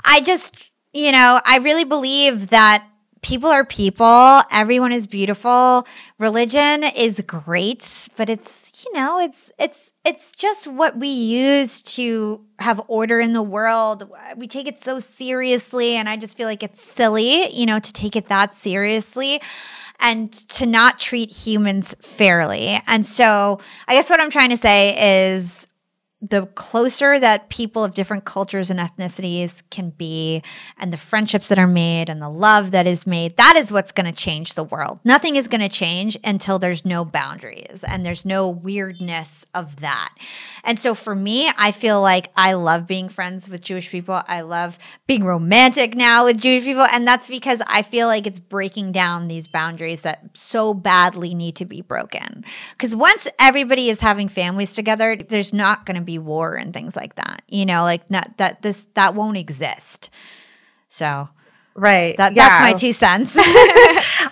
I 0.04 0.20
just, 0.20 0.72
you 0.92 1.12
know, 1.12 1.40
I 1.44 1.58
really 1.58 1.84
believe 1.84 2.48
that 2.48 2.86
people 3.22 3.48
are 3.48 3.64
people, 3.64 4.42
everyone 4.50 4.92
is 4.92 5.06
beautiful. 5.06 5.86
Religion 6.18 6.84
is 6.84 7.20
great, 7.26 8.08
but 8.16 8.28
it's, 8.28 8.84
you 8.84 8.92
know, 8.92 9.20
it's 9.20 9.50
it's 9.58 9.92
it's 10.04 10.32
just 10.32 10.66
what 10.66 10.96
we 10.98 11.08
use 11.08 11.82
to 11.82 12.44
have 12.58 12.80
order 12.88 13.20
in 13.20 13.32
the 13.32 13.42
world. 13.42 14.10
We 14.36 14.48
take 14.48 14.66
it 14.66 14.76
so 14.76 14.98
seriously 14.98 15.94
and 15.94 16.08
I 16.08 16.16
just 16.16 16.36
feel 16.36 16.48
like 16.48 16.62
it's 16.62 16.82
silly, 16.82 17.50
you 17.52 17.66
know, 17.66 17.78
to 17.78 17.92
take 17.92 18.16
it 18.16 18.28
that 18.28 18.54
seriously 18.54 19.40
and 20.00 20.32
to 20.50 20.66
not 20.66 20.98
treat 20.98 21.30
humans 21.30 21.94
fairly. 22.00 22.80
And 22.88 23.06
so, 23.06 23.60
I 23.86 23.94
guess 23.94 24.10
what 24.10 24.20
I'm 24.20 24.30
trying 24.30 24.50
to 24.50 24.56
say 24.56 25.36
is 25.36 25.66
the 26.22 26.46
closer 26.46 27.18
that 27.18 27.48
people 27.48 27.84
of 27.84 27.94
different 27.94 28.24
cultures 28.24 28.70
and 28.70 28.78
ethnicities 28.78 29.62
can 29.70 29.90
be, 29.90 30.42
and 30.78 30.92
the 30.92 30.96
friendships 30.96 31.48
that 31.48 31.58
are 31.58 31.66
made, 31.66 32.08
and 32.08 32.22
the 32.22 32.30
love 32.30 32.70
that 32.70 32.86
is 32.86 33.06
made, 33.06 33.36
that 33.36 33.56
is 33.56 33.72
what's 33.72 33.90
going 33.90 34.06
to 34.06 34.16
change 34.16 34.54
the 34.54 34.62
world. 34.62 35.00
Nothing 35.04 35.34
is 35.34 35.48
going 35.48 35.60
to 35.60 35.68
change 35.68 36.16
until 36.22 36.60
there's 36.60 36.84
no 36.84 37.04
boundaries 37.04 37.84
and 37.86 38.04
there's 38.04 38.24
no 38.24 38.48
weirdness 38.48 39.44
of 39.52 39.80
that. 39.80 40.14
And 40.62 40.78
so 40.78 40.94
for 40.94 41.14
me, 41.14 41.50
I 41.56 41.72
feel 41.72 42.00
like 42.00 42.30
I 42.36 42.52
love 42.52 42.86
being 42.86 43.08
friends 43.08 43.48
with 43.48 43.64
Jewish 43.64 43.90
people. 43.90 44.22
I 44.26 44.42
love 44.42 44.78
being 45.08 45.24
romantic 45.24 45.96
now 45.96 46.26
with 46.26 46.40
Jewish 46.40 46.64
people. 46.64 46.86
And 46.92 47.06
that's 47.06 47.28
because 47.28 47.60
I 47.66 47.82
feel 47.82 48.06
like 48.06 48.28
it's 48.28 48.38
breaking 48.38 48.92
down 48.92 49.26
these 49.26 49.48
boundaries 49.48 50.02
that 50.02 50.22
so 50.34 50.72
badly 50.72 51.34
need 51.34 51.56
to 51.56 51.64
be 51.64 51.80
broken. 51.80 52.44
Because 52.72 52.94
once 52.94 53.26
everybody 53.40 53.90
is 53.90 54.00
having 54.00 54.28
families 54.28 54.74
together, 54.76 55.16
there's 55.16 55.52
not 55.52 55.84
going 55.84 55.96
to 55.96 56.02
be 56.02 56.11
be 56.12 56.18
war 56.18 56.54
and 56.54 56.72
things 56.72 56.96
like 56.96 57.14
that. 57.16 57.42
You 57.48 57.66
know, 57.66 57.82
like 57.82 58.10
not 58.10 58.36
that 58.38 58.62
this 58.62 58.86
that 58.94 59.14
won't 59.14 59.36
exist. 59.36 60.10
So 60.88 61.28
Right. 61.74 62.16
That, 62.18 62.34
yeah. 62.34 62.48
That's 62.48 62.72
my 62.72 62.78
two 62.78 62.92
cents. 62.92 63.34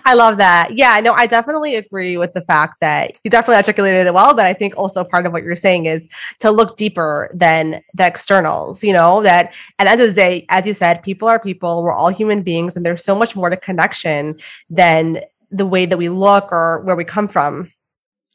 I 0.05 0.13
love 0.15 0.37
that. 0.37 0.69
Yeah, 0.73 0.99
no, 1.03 1.13
I 1.13 1.25
definitely 1.25 1.75
agree 1.75 2.17
with 2.17 2.33
the 2.33 2.41
fact 2.41 2.79
that 2.81 3.19
you 3.23 3.31
definitely 3.31 3.55
articulated 3.55 4.05
it 4.05 4.13
well. 4.13 4.35
But 4.35 4.45
I 4.45 4.53
think 4.53 4.77
also 4.77 5.03
part 5.03 5.25
of 5.25 5.33
what 5.33 5.43
you're 5.43 5.55
saying 5.55 5.85
is 5.85 6.07
to 6.39 6.51
look 6.51 6.75
deeper 6.75 7.31
than 7.33 7.81
the 7.95 8.05
externals, 8.05 8.83
you 8.83 8.93
know, 8.93 9.23
that 9.23 9.53
at 9.79 9.85
the 9.85 9.89
end 9.89 10.01
of 10.01 10.07
the 10.09 10.13
day, 10.13 10.45
as 10.49 10.67
you 10.67 10.73
said, 10.73 11.01
people 11.01 11.27
are 11.27 11.39
people, 11.39 11.81
we're 11.81 11.95
all 11.95 12.09
human 12.09 12.43
beings, 12.43 12.75
and 12.75 12.85
there's 12.85 13.03
so 13.03 13.15
much 13.15 13.35
more 13.35 13.49
to 13.49 13.57
connection 13.57 14.37
than 14.69 15.21
the 15.49 15.65
way 15.65 15.85
that 15.85 15.97
we 15.97 16.09
look 16.09 16.51
or 16.51 16.81
where 16.81 16.95
we 16.95 17.03
come 17.03 17.27
from. 17.27 17.71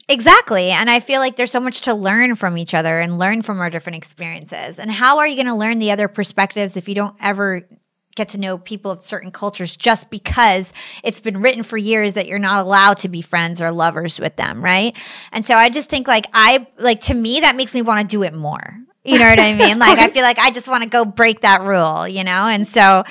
Exactly. 0.09 0.71
And 0.71 0.89
I 0.89 1.01
feel 1.01 1.21
like 1.21 1.37
there's 1.37 1.51
so 1.51 1.61
much 1.61 1.83
to 1.83 1.95
learn 1.95 2.37
from 2.37 2.57
each 2.57 2.75
other 2.75 3.01
and 3.01 3.19
learn 3.19 3.43
from 3.43 3.61
our 3.61 3.71
different 3.71 3.97
experiences. 3.97 4.79
And 4.79 4.91
how 4.91 5.19
are 5.19 5.27
you 5.27 5.35
going 5.35 5.49
to 5.49 5.55
learn 5.55 5.79
the 5.79 5.91
other 5.91 6.07
perspectives 6.07 6.77
if 6.77 6.89
you 6.89 6.95
don't 6.95 7.17
ever 7.21 7.69
get 8.15 8.31
to 8.31 8.41
know 8.41 8.57
people 8.57 8.91
of 8.91 9.03
certain 9.03 9.31
cultures 9.31 9.77
just 9.77 10.11
because 10.11 10.73
it's 11.05 11.21
been 11.21 11.43
written 11.43 11.63
for 11.63 11.77
years 11.77 12.15
that 12.15 12.27
you're 12.27 12.39
not 12.39 12.61
allowed 12.61 12.99
to 12.99 13.09
be 13.09 13.21
friends 13.21 13.61
or 13.61 13.71
lovers 13.71 14.19
with 14.19 14.37
them, 14.37 14.65
right? 14.65 14.97
And 15.33 15.45
so 15.45 15.55
I 15.55 15.69
just 15.69 15.91
think 15.91 16.09
like 16.09 16.27
I 16.33 16.67
like 16.79 17.01
to 17.01 17.15
me 17.15 17.41
that 17.41 17.57
makes 17.57 17.75
me 17.75 17.83
want 17.83 18.01
to 18.01 18.07
do 18.07 18.23
it 18.23 18.35
more. 18.35 18.79
You 19.05 19.19
know 19.19 19.29
what 19.29 19.39
I 19.39 19.55
mean? 19.59 19.79
like 19.79 19.99
I 19.99 20.09
feel 20.09 20.23
like 20.23 20.39
I 20.39 20.51
just 20.51 20.69
want 20.69 20.83
to 20.83 20.89
go 20.89 21.05
break 21.05 21.41
that 21.41 21.63
rule, 21.63 22.09
you 22.09 22.25
know? 22.25 22.47
And 22.47 22.67
so 22.67 23.05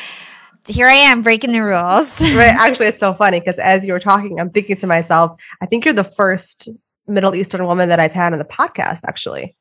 here 0.67 0.88
I 0.88 0.93
am 0.93 1.21
breaking 1.21 1.51
the 1.51 1.60
rules. 1.60 2.19
right. 2.21 2.55
Actually, 2.58 2.88
it's 2.88 2.99
so 2.99 3.13
funny 3.13 3.39
because 3.39 3.60
as 3.60 3.86
you 3.86 3.93
were 3.93 3.99
talking, 3.99 4.39
I'm 4.39 4.49
thinking 4.49 4.77
to 4.77 4.88
myself, 4.88 5.39
I 5.62 5.67
think 5.67 5.86
you're 5.86 5.93
the 5.93 6.03
first 6.03 6.69
Middle 7.07 7.35
Eastern 7.35 7.65
woman 7.65 7.89
that 7.89 7.99
I've 7.99 8.13
had 8.13 8.33
on 8.33 8.39
the 8.39 8.45
podcast, 8.45 9.01
actually. 9.07 9.55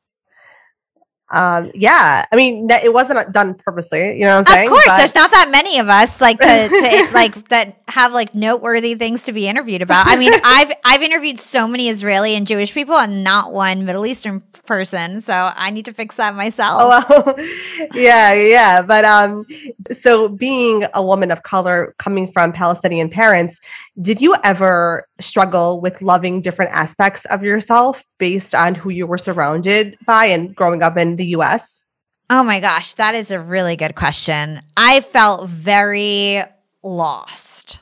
Um 1.33 1.71
yeah 1.75 2.27
i 2.31 2.37
mean 2.37 2.69
it 2.71 2.93
wasn't 2.93 3.33
done 3.33 3.55
purposely 3.55 4.13
you 4.19 4.27
know 4.27 4.33
what 4.37 4.47
i'm 4.47 4.53
saying? 4.53 4.67
of 4.67 4.73
course 4.73 4.85
but- 4.87 4.99
there's 4.99 5.15
not 5.15 5.31
that 5.31 5.49
many 5.51 5.79
of 5.79 5.89
us 5.89 6.21
like 6.21 6.39
to, 6.39 6.69
to 6.69 7.09
like 7.15 7.35
that 7.49 7.81
have 7.89 8.13
like 8.13 8.35
noteworthy 8.35 8.95
things 8.95 9.23
to 9.23 9.33
be 9.33 9.49
interviewed 9.49 9.81
about. 9.81 10.07
I 10.07 10.17
mean 10.17 10.33
i've 10.45 10.73
i've 10.85 11.01
interviewed 11.01 11.39
so 11.39 11.67
many 11.67 11.89
israeli 11.89 12.35
and 12.35 12.47
jewish 12.47 12.75
people 12.75 12.97
and 12.97 13.25
not 13.25 13.55
one 13.55 13.87
middle 13.87 14.05
eastern 14.05 14.43
person 14.67 15.23
so 15.23 15.33
i 15.57 15.71
need 15.71 15.87
to 15.87 15.95
fix 15.95 16.17
that 16.17 16.35
myself. 16.35 16.83
Oh 16.83 16.89
well 16.89 17.35
yeah 17.95 18.35
yeah 18.35 18.83
but 18.83 19.07
um 19.07 19.47
so 19.93 20.29
being 20.29 20.85
a 20.93 21.03
woman 21.03 21.31
of 21.31 21.43
color 21.43 21.95
coming 21.99 22.31
from 22.31 22.53
palestinian 22.53 23.09
parents 23.09 23.61
did 23.99 24.21
you 24.21 24.37
ever 24.45 25.09
struggle 25.21 25.81
with 25.81 26.03
loving 26.03 26.41
different 26.41 26.73
aspects 26.73 27.25
of 27.27 27.43
yourself 27.43 28.05
based 28.19 28.55
on 28.55 28.75
who 28.75 28.91
you 28.91 29.07
were 29.07 29.19
surrounded 29.19 29.97
by 30.07 30.27
and 30.27 30.55
growing 30.55 30.83
up 30.83 30.97
in 30.97 31.17
the 31.17 31.27
US? 31.37 31.85
Oh 32.31 32.43
my 32.43 32.61
gosh, 32.61 32.95
that 32.95 33.15
is 33.15 33.31
a 33.31 33.41
really 33.41 33.77
good 33.77 33.95
question. 33.95 34.63
I 34.77 35.01
felt 35.01 35.49
very 35.49 36.43
lost 36.83 37.81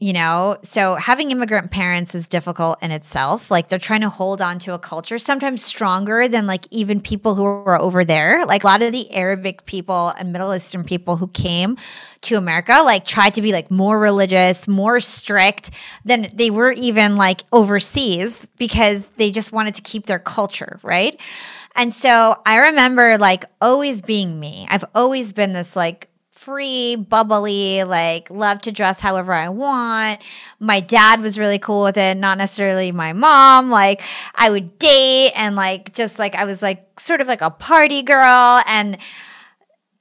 you 0.00 0.14
know? 0.14 0.56
So 0.62 0.94
having 0.94 1.30
immigrant 1.30 1.70
parents 1.70 2.14
is 2.14 2.28
difficult 2.28 2.82
in 2.82 2.90
itself. 2.90 3.50
Like 3.50 3.68
they're 3.68 3.78
trying 3.78 4.00
to 4.00 4.08
hold 4.08 4.40
on 4.40 4.58
to 4.60 4.74
a 4.74 4.78
culture 4.78 5.18
sometimes 5.18 5.62
stronger 5.62 6.26
than 6.26 6.46
like 6.46 6.66
even 6.70 7.00
people 7.00 7.34
who 7.34 7.44
are 7.44 7.80
over 7.80 8.04
there. 8.04 8.44
Like 8.46 8.64
a 8.64 8.66
lot 8.66 8.82
of 8.82 8.92
the 8.92 9.10
arabic 9.12 9.66
people 9.66 10.08
and 10.18 10.32
middle 10.32 10.54
eastern 10.54 10.84
people 10.84 11.16
who 11.16 11.28
came 11.28 11.76
to 12.22 12.36
america 12.36 12.80
like 12.84 13.04
tried 13.04 13.34
to 13.34 13.42
be 13.42 13.52
like 13.52 13.70
more 13.70 13.98
religious 13.98 14.68
more 14.68 15.00
strict 15.00 15.70
than 16.04 16.28
they 16.34 16.50
were 16.50 16.72
even 16.72 17.16
like 17.16 17.42
overseas 17.52 18.46
because 18.58 19.08
they 19.16 19.30
just 19.30 19.52
wanted 19.52 19.74
to 19.74 19.82
keep 19.82 20.06
their 20.06 20.18
culture 20.18 20.78
right? 20.82 21.20
And 21.76 21.92
so 21.92 22.36
i 22.46 22.68
remember 22.68 23.18
like 23.18 23.44
always 23.60 24.02
being 24.02 24.38
me. 24.38 24.66
I've 24.70 24.84
always 24.94 25.32
been 25.32 25.52
this 25.52 25.76
like 25.76 26.09
free, 26.30 26.96
bubbly, 26.96 27.84
like 27.84 28.30
love 28.30 28.60
to 28.62 28.72
dress 28.72 29.00
however 29.00 29.32
I 29.32 29.48
want. 29.48 30.20
My 30.58 30.80
dad 30.80 31.20
was 31.20 31.38
really 31.38 31.58
cool 31.58 31.82
with 31.82 31.96
it, 31.96 32.16
not 32.16 32.38
necessarily 32.38 32.92
my 32.92 33.12
mom. 33.12 33.70
Like 33.70 34.02
I 34.34 34.50
would 34.50 34.78
date 34.78 35.32
and 35.34 35.56
like 35.56 35.92
just 35.92 36.18
like 36.18 36.34
I 36.34 36.44
was 36.44 36.62
like 36.62 36.98
sort 36.98 37.20
of 37.20 37.26
like 37.26 37.42
a 37.42 37.50
party 37.50 38.02
girl 38.02 38.62
and 38.66 38.98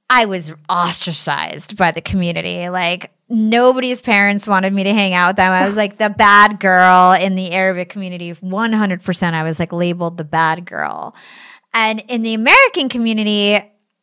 I 0.10 0.26
was 0.26 0.56
ostracized 0.70 1.78
by 1.78 1.92
the 1.92 2.02
community. 2.02 2.70
Like 2.70 3.12
nobody's 3.28 4.02
parents 4.02 4.48
wanted 4.48 4.74
me 4.74 4.84
to 4.84 4.94
hang 4.94 5.14
out 5.14 5.30
with 5.30 5.38
them. 5.38 5.52
I 5.52 5.68
was 5.68 5.78
like 5.78 5.98
the 5.98 6.10
bad 6.10 6.60
girl 6.60 7.14
in 7.14 7.36
the 7.36 7.52
Arabic 7.52 7.90
community. 7.90 8.34
100% 8.34 9.34
I 9.34 9.44
was 9.44 9.60
like 9.60 9.72
labeled 9.72 10.18
the 10.18 10.24
bad 10.24 10.66
girl. 10.66 11.16
And 11.74 12.04
in 12.08 12.24
the 12.24 12.34
American 12.34 12.90
community, 12.90 13.60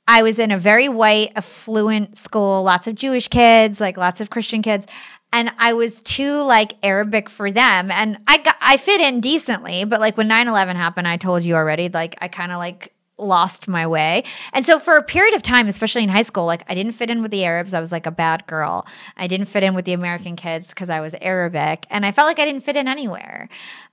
I 0.08 0.22
was 0.22 0.38
in 0.38 0.50
a 0.50 0.58
very 0.58 0.88
white, 0.88 1.32
affluent 1.36 2.16
school, 2.16 2.62
lots 2.62 2.86
of 2.86 2.94
Jewish 2.94 3.28
kids, 3.28 3.80
like 3.80 3.96
lots 3.96 4.20
of 4.20 4.30
Christian 4.30 4.62
kids. 4.62 4.86
and 5.32 5.50
I 5.58 5.72
was 5.72 6.00
too 6.02 6.40
like 6.42 6.74
Arabic 6.82 7.28
for 7.28 7.50
them. 7.50 7.90
And 7.90 8.18
I 8.26 8.38
got 8.38 8.56
I 8.60 8.76
fit 8.76 9.00
in 9.00 9.20
decently, 9.20 9.84
but 9.84 10.00
like 10.00 10.16
when 10.16 10.28
9/11 10.28 10.76
happened, 10.76 11.08
I 11.08 11.16
told 11.16 11.42
you 11.44 11.54
already, 11.54 11.88
like 11.88 12.16
I 12.20 12.28
kind 12.28 12.52
of 12.52 12.58
like 12.58 12.92
lost 13.18 13.66
my 13.66 13.86
way. 13.86 14.22
And 14.52 14.64
so 14.64 14.78
for 14.78 14.96
a 14.96 15.02
period 15.02 15.34
of 15.34 15.42
time, 15.42 15.66
especially 15.68 16.02
in 16.02 16.08
high 16.10 16.22
school, 16.22 16.44
like 16.46 16.62
I 16.68 16.74
didn't 16.74 16.92
fit 16.92 17.10
in 17.10 17.22
with 17.22 17.30
the 17.30 17.44
Arabs. 17.44 17.74
I 17.74 17.80
was 17.80 17.90
like 17.92 18.06
a 18.06 18.10
bad 18.10 18.46
girl. 18.46 18.86
I 19.16 19.26
didn't 19.26 19.46
fit 19.46 19.62
in 19.64 19.74
with 19.74 19.84
the 19.86 19.94
American 19.94 20.36
kids 20.36 20.68
because 20.68 20.90
I 20.90 21.00
was 21.00 21.14
Arabic 21.20 21.86
and 21.90 22.04
I 22.07 22.12
felt 22.12 22.26
like 22.28 22.38
I 22.38 22.44
didn't 22.44 22.62
fit 22.62 22.76
in 22.76 22.86
anywhere. 22.88 23.48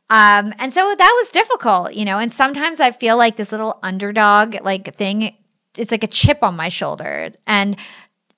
Um, 0.10 0.54
and 0.60 0.72
so 0.72 0.94
that 0.96 1.14
was 1.22 1.32
difficult, 1.32 1.94
you 1.94 2.06
know, 2.06 2.20
and 2.20 2.32
sometimes 2.32 2.80
I 2.80 2.92
feel 2.92 3.18
like 3.18 3.38
this 3.38 3.52
little 3.52 3.80
underdog 3.82 4.58
like 4.62 4.94
thing, 4.96 5.36
it's 5.78 5.92
like 5.92 6.04
a 6.04 6.08
chip 6.08 6.40
on 6.42 6.56
my 6.56 6.70
shoulder. 6.70 7.32
And 7.48 7.78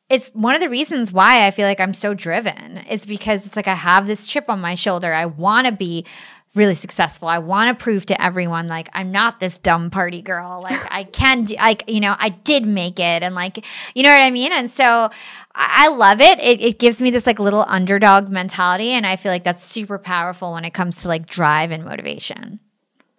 it's 0.09 0.27
one 0.29 0.55
of 0.55 0.61
the 0.61 0.69
reasons 0.69 1.11
why 1.11 1.47
I 1.47 1.51
feel 1.51 1.67
like 1.67 1.79
I'm 1.79 1.93
so 1.93 2.13
driven 2.13 2.77
is 2.89 3.05
because 3.05 3.45
it's 3.45 3.55
like 3.55 3.67
I 3.67 3.73
have 3.73 4.05
this 4.05 4.27
chip 4.27 4.49
on 4.49 4.61
my 4.61 4.75
shoulder. 4.75 5.11
I 5.11 5.25
want 5.25 5.67
to 5.67 5.73
be 5.73 6.05
really 6.53 6.75
successful. 6.75 7.27
I 7.27 7.39
want 7.39 7.77
to 7.77 7.83
prove 7.83 8.05
to 8.07 8.21
everyone 8.23 8.67
like 8.67 8.87
I'm 8.93 9.11
not 9.11 9.39
this 9.39 9.57
dumb 9.59 9.89
party 9.89 10.21
girl. 10.21 10.53
Like 10.65 10.91
I 10.91 11.03
can 11.03 11.43
do, 11.43 11.55
like 11.55 11.83
you 11.87 11.99
know, 11.99 12.15
I 12.17 12.29
did 12.29 12.65
make 12.65 12.99
it 12.99 13.21
and 13.21 13.35
like 13.35 13.65
you 13.93 14.01
know 14.03 14.09
what 14.09 14.21
I 14.21 14.31
mean? 14.31 14.51
And 14.51 14.71
so 14.71 15.09
I 15.53 15.89
love 15.89 16.21
it. 16.21 16.39
it. 16.39 16.61
It 16.61 16.79
gives 16.79 17.01
me 17.01 17.11
this 17.11 17.27
like 17.27 17.39
little 17.39 17.65
underdog 17.67 18.29
mentality 18.29 18.91
and 18.91 19.05
I 19.05 19.15
feel 19.15 19.31
like 19.31 19.43
that's 19.43 19.63
super 19.63 19.99
powerful 19.99 20.53
when 20.53 20.65
it 20.65 20.73
comes 20.73 21.01
to 21.01 21.07
like 21.07 21.27
drive 21.27 21.71
and 21.71 21.83
motivation. 21.83 22.59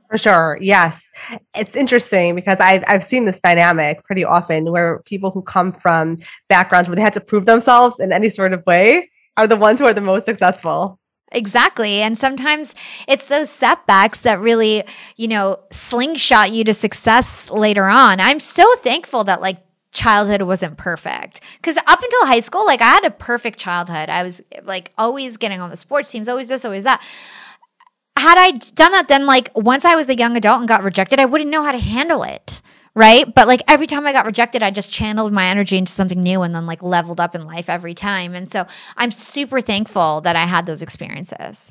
For 0.08 0.18
sure. 0.18 0.58
Yes. 0.60 1.10
It's 1.54 1.74
interesting 1.74 2.34
because 2.34 2.60
I've, 2.60 2.84
I've 2.86 3.02
seen 3.02 3.24
this 3.24 3.40
dynamic 3.40 4.04
pretty 4.04 4.24
often 4.24 4.70
where 4.70 5.00
people 5.00 5.30
who 5.30 5.42
come 5.42 5.72
from 5.72 6.16
backgrounds 6.48 6.88
where 6.88 6.96
they 6.96 7.02
had 7.02 7.14
to 7.14 7.20
prove 7.20 7.46
themselves 7.46 7.98
in 7.98 8.12
any 8.12 8.28
sort 8.28 8.52
of 8.52 8.64
way 8.66 9.10
are 9.36 9.46
the 9.46 9.56
ones 9.56 9.80
who 9.80 9.86
are 9.86 9.94
the 9.94 10.00
most 10.00 10.24
successful. 10.24 10.98
Exactly. 11.32 12.02
And 12.02 12.16
sometimes 12.16 12.74
it's 13.08 13.26
those 13.26 13.50
setbacks 13.50 14.22
that 14.22 14.38
really, 14.38 14.84
you 15.16 15.28
know, 15.28 15.58
slingshot 15.70 16.52
you 16.52 16.62
to 16.64 16.74
success 16.74 17.50
later 17.50 17.84
on. 17.86 18.20
I'm 18.20 18.38
so 18.38 18.64
thankful 18.76 19.24
that 19.24 19.40
like 19.40 19.58
childhood 19.92 20.42
wasn't 20.42 20.76
perfect 20.76 21.40
because 21.56 21.78
up 21.78 22.02
until 22.02 22.26
high 22.26 22.40
school 22.40 22.66
like 22.66 22.82
i 22.82 22.84
had 22.84 23.04
a 23.06 23.10
perfect 23.10 23.58
childhood 23.58 24.10
i 24.10 24.22
was 24.22 24.42
like 24.64 24.92
always 24.98 25.38
getting 25.38 25.58
on 25.58 25.70
the 25.70 25.76
sports 25.76 26.10
teams 26.10 26.28
always 26.28 26.48
this 26.48 26.66
always 26.66 26.84
that 26.84 27.02
had 28.16 28.38
i 28.38 28.50
done 28.74 28.92
that 28.92 29.08
then 29.08 29.26
like 29.26 29.50
once 29.54 29.84
i 29.84 29.94
was 29.94 30.08
a 30.08 30.16
young 30.16 30.36
adult 30.36 30.60
and 30.60 30.68
got 30.68 30.82
rejected 30.82 31.18
i 31.18 31.24
wouldn't 31.24 31.50
know 31.50 31.62
how 31.62 31.72
to 31.72 31.78
handle 31.78 32.22
it 32.22 32.62
right? 32.96 33.32
But 33.32 33.46
like 33.46 33.62
every 33.68 33.86
time 33.86 34.06
I 34.06 34.12
got 34.12 34.26
rejected, 34.26 34.62
I 34.62 34.70
just 34.70 34.92
channeled 34.92 35.32
my 35.32 35.46
energy 35.46 35.76
into 35.76 35.92
something 35.92 36.20
new 36.20 36.42
and 36.42 36.54
then 36.54 36.66
like 36.66 36.82
leveled 36.82 37.20
up 37.20 37.34
in 37.36 37.46
life 37.46 37.68
every 37.68 37.94
time. 37.94 38.34
And 38.34 38.48
so 38.48 38.64
I'm 38.96 39.10
super 39.12 39.60
thankful 39.60 40.22
that 40.22 40.34
I 40.34 40.46
had 40.46 40.64
those 40.64 40.82
experiences. 40.82 41.70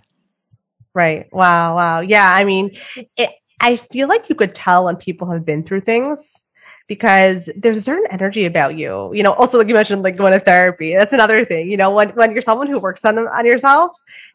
Right. 0.94 1.26
Wow. 1.34 1.76
Wow. 1.76 2.00
Yeah. 2.00 2.32
I 2.32 2.46
mean, 2.46 2.72
it, 3.18 3.32
I 3.60 3.76
feel 3.76 4.08
like 4.08 4.30
you 4.30 4.36
could 4.36 4.54
tell 4.54 4.86
when 4.86 4.96
people 4.96 5.30
have 5.32 5.44
been 5.46 5.64
through 5.64 5.82
things 5.82 6.46
because 6.88 7.50
there's 7.58 7.78
a 7.78 7.82
certain 7.82 8.06
energy 8.12 8.46
about 8.46 8.78
you. 8.78 9.12
You 9.14 9.24
know, 9.24 9.34
also 9.34 9.58
like 9.58 9.68
you 9.68 9.74
mentioned, 9.74 10.04
like 10.04 10.18
going 10.18 10.34
to 10.34 10.40
therapy. 10.40 10.94
That's 10.94 11.12
another 11.12 11.44
thing. 11.44 11.72
You 11.72 11.78
know, 11.78 11.92
when 11.94 12.10
when 12.10 12.32
you're 12.32 12.42
someone 12.42 12.68
who 12.68 12.80
works 12.80 13.04
on 13.04 13.16
them 13.16 13.28
on 13.28 13.46
yourself 13.46 13.92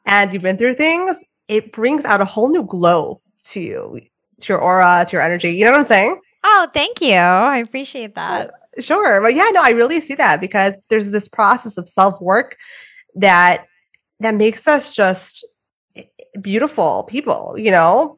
and 0.06 0.32
you've 0.32 0.42
been 0.42 0.56
through 0.58 0.74
things, 0.74 1.22
it 1.50 1.72
brings 1.72 2.04
out 2.04 2.20
a 2.20 2.24
whole 2.24 2.48
new 2.48 2.62
glow 2.62 3.20
to 3.44 3.60
you, 3.60 4.00
to 4.40 4.52
your 4.52 4.60
aura, 4.60 5.04
to 5.06 5.16
your 5.16 5.22
energy. 5.22 5.50
You 5.50 5.64
know 5.64 5.72
what 5.72 5.80
I'm 5.80 5.86
saying? 5.86 6.20
Oh, 6.44 6.68
thank 6.72 7.00
you. 7.02 7.16
I 7.16 7.58
appreciate 7.58 8.14
that. 8.14 8.52
Sure. 8.78 9.20
But 9.20 9.34
yeah, 9.34 9.48
no, 9.52 9.60
I 9.62 9.70
really 9.70 10.00
see 10.00 10.14
that 10.14 10.40
because 10.40 10.74
there's 10.88 11.10
this 11.10 11.28
process 11.28 11.76
of 11.76 11.88
self-work 11.88 12.56
that 13.16 13.64
that 14.20 14.36
makes 14.36 14.68
us 14.68 14.94
just 14.94 15.44
beautiful 16.40 17.04
people, 17.04 17.56
you 17.58 17.70
know? 17.70 18.16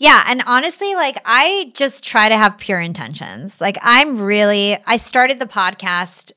Yeah, 0.00 0.24
and 0.26 0.42
honestly, 0.46 0.94
like 0.96 1.16
I 1.24 1.70
just 1.74 2.02
try 2.02 2.28
to 2.28 2.36
have 2.36 2.58
pure 2.58 2.80
intentions. 2.80 3.60
Like 3.60 3.78
I'm 3.82 4.20
really 4.20 4.76
I 4.86 4.96
started 4.96 5.38
the 5.38 5.46
podcast 5.46 6.32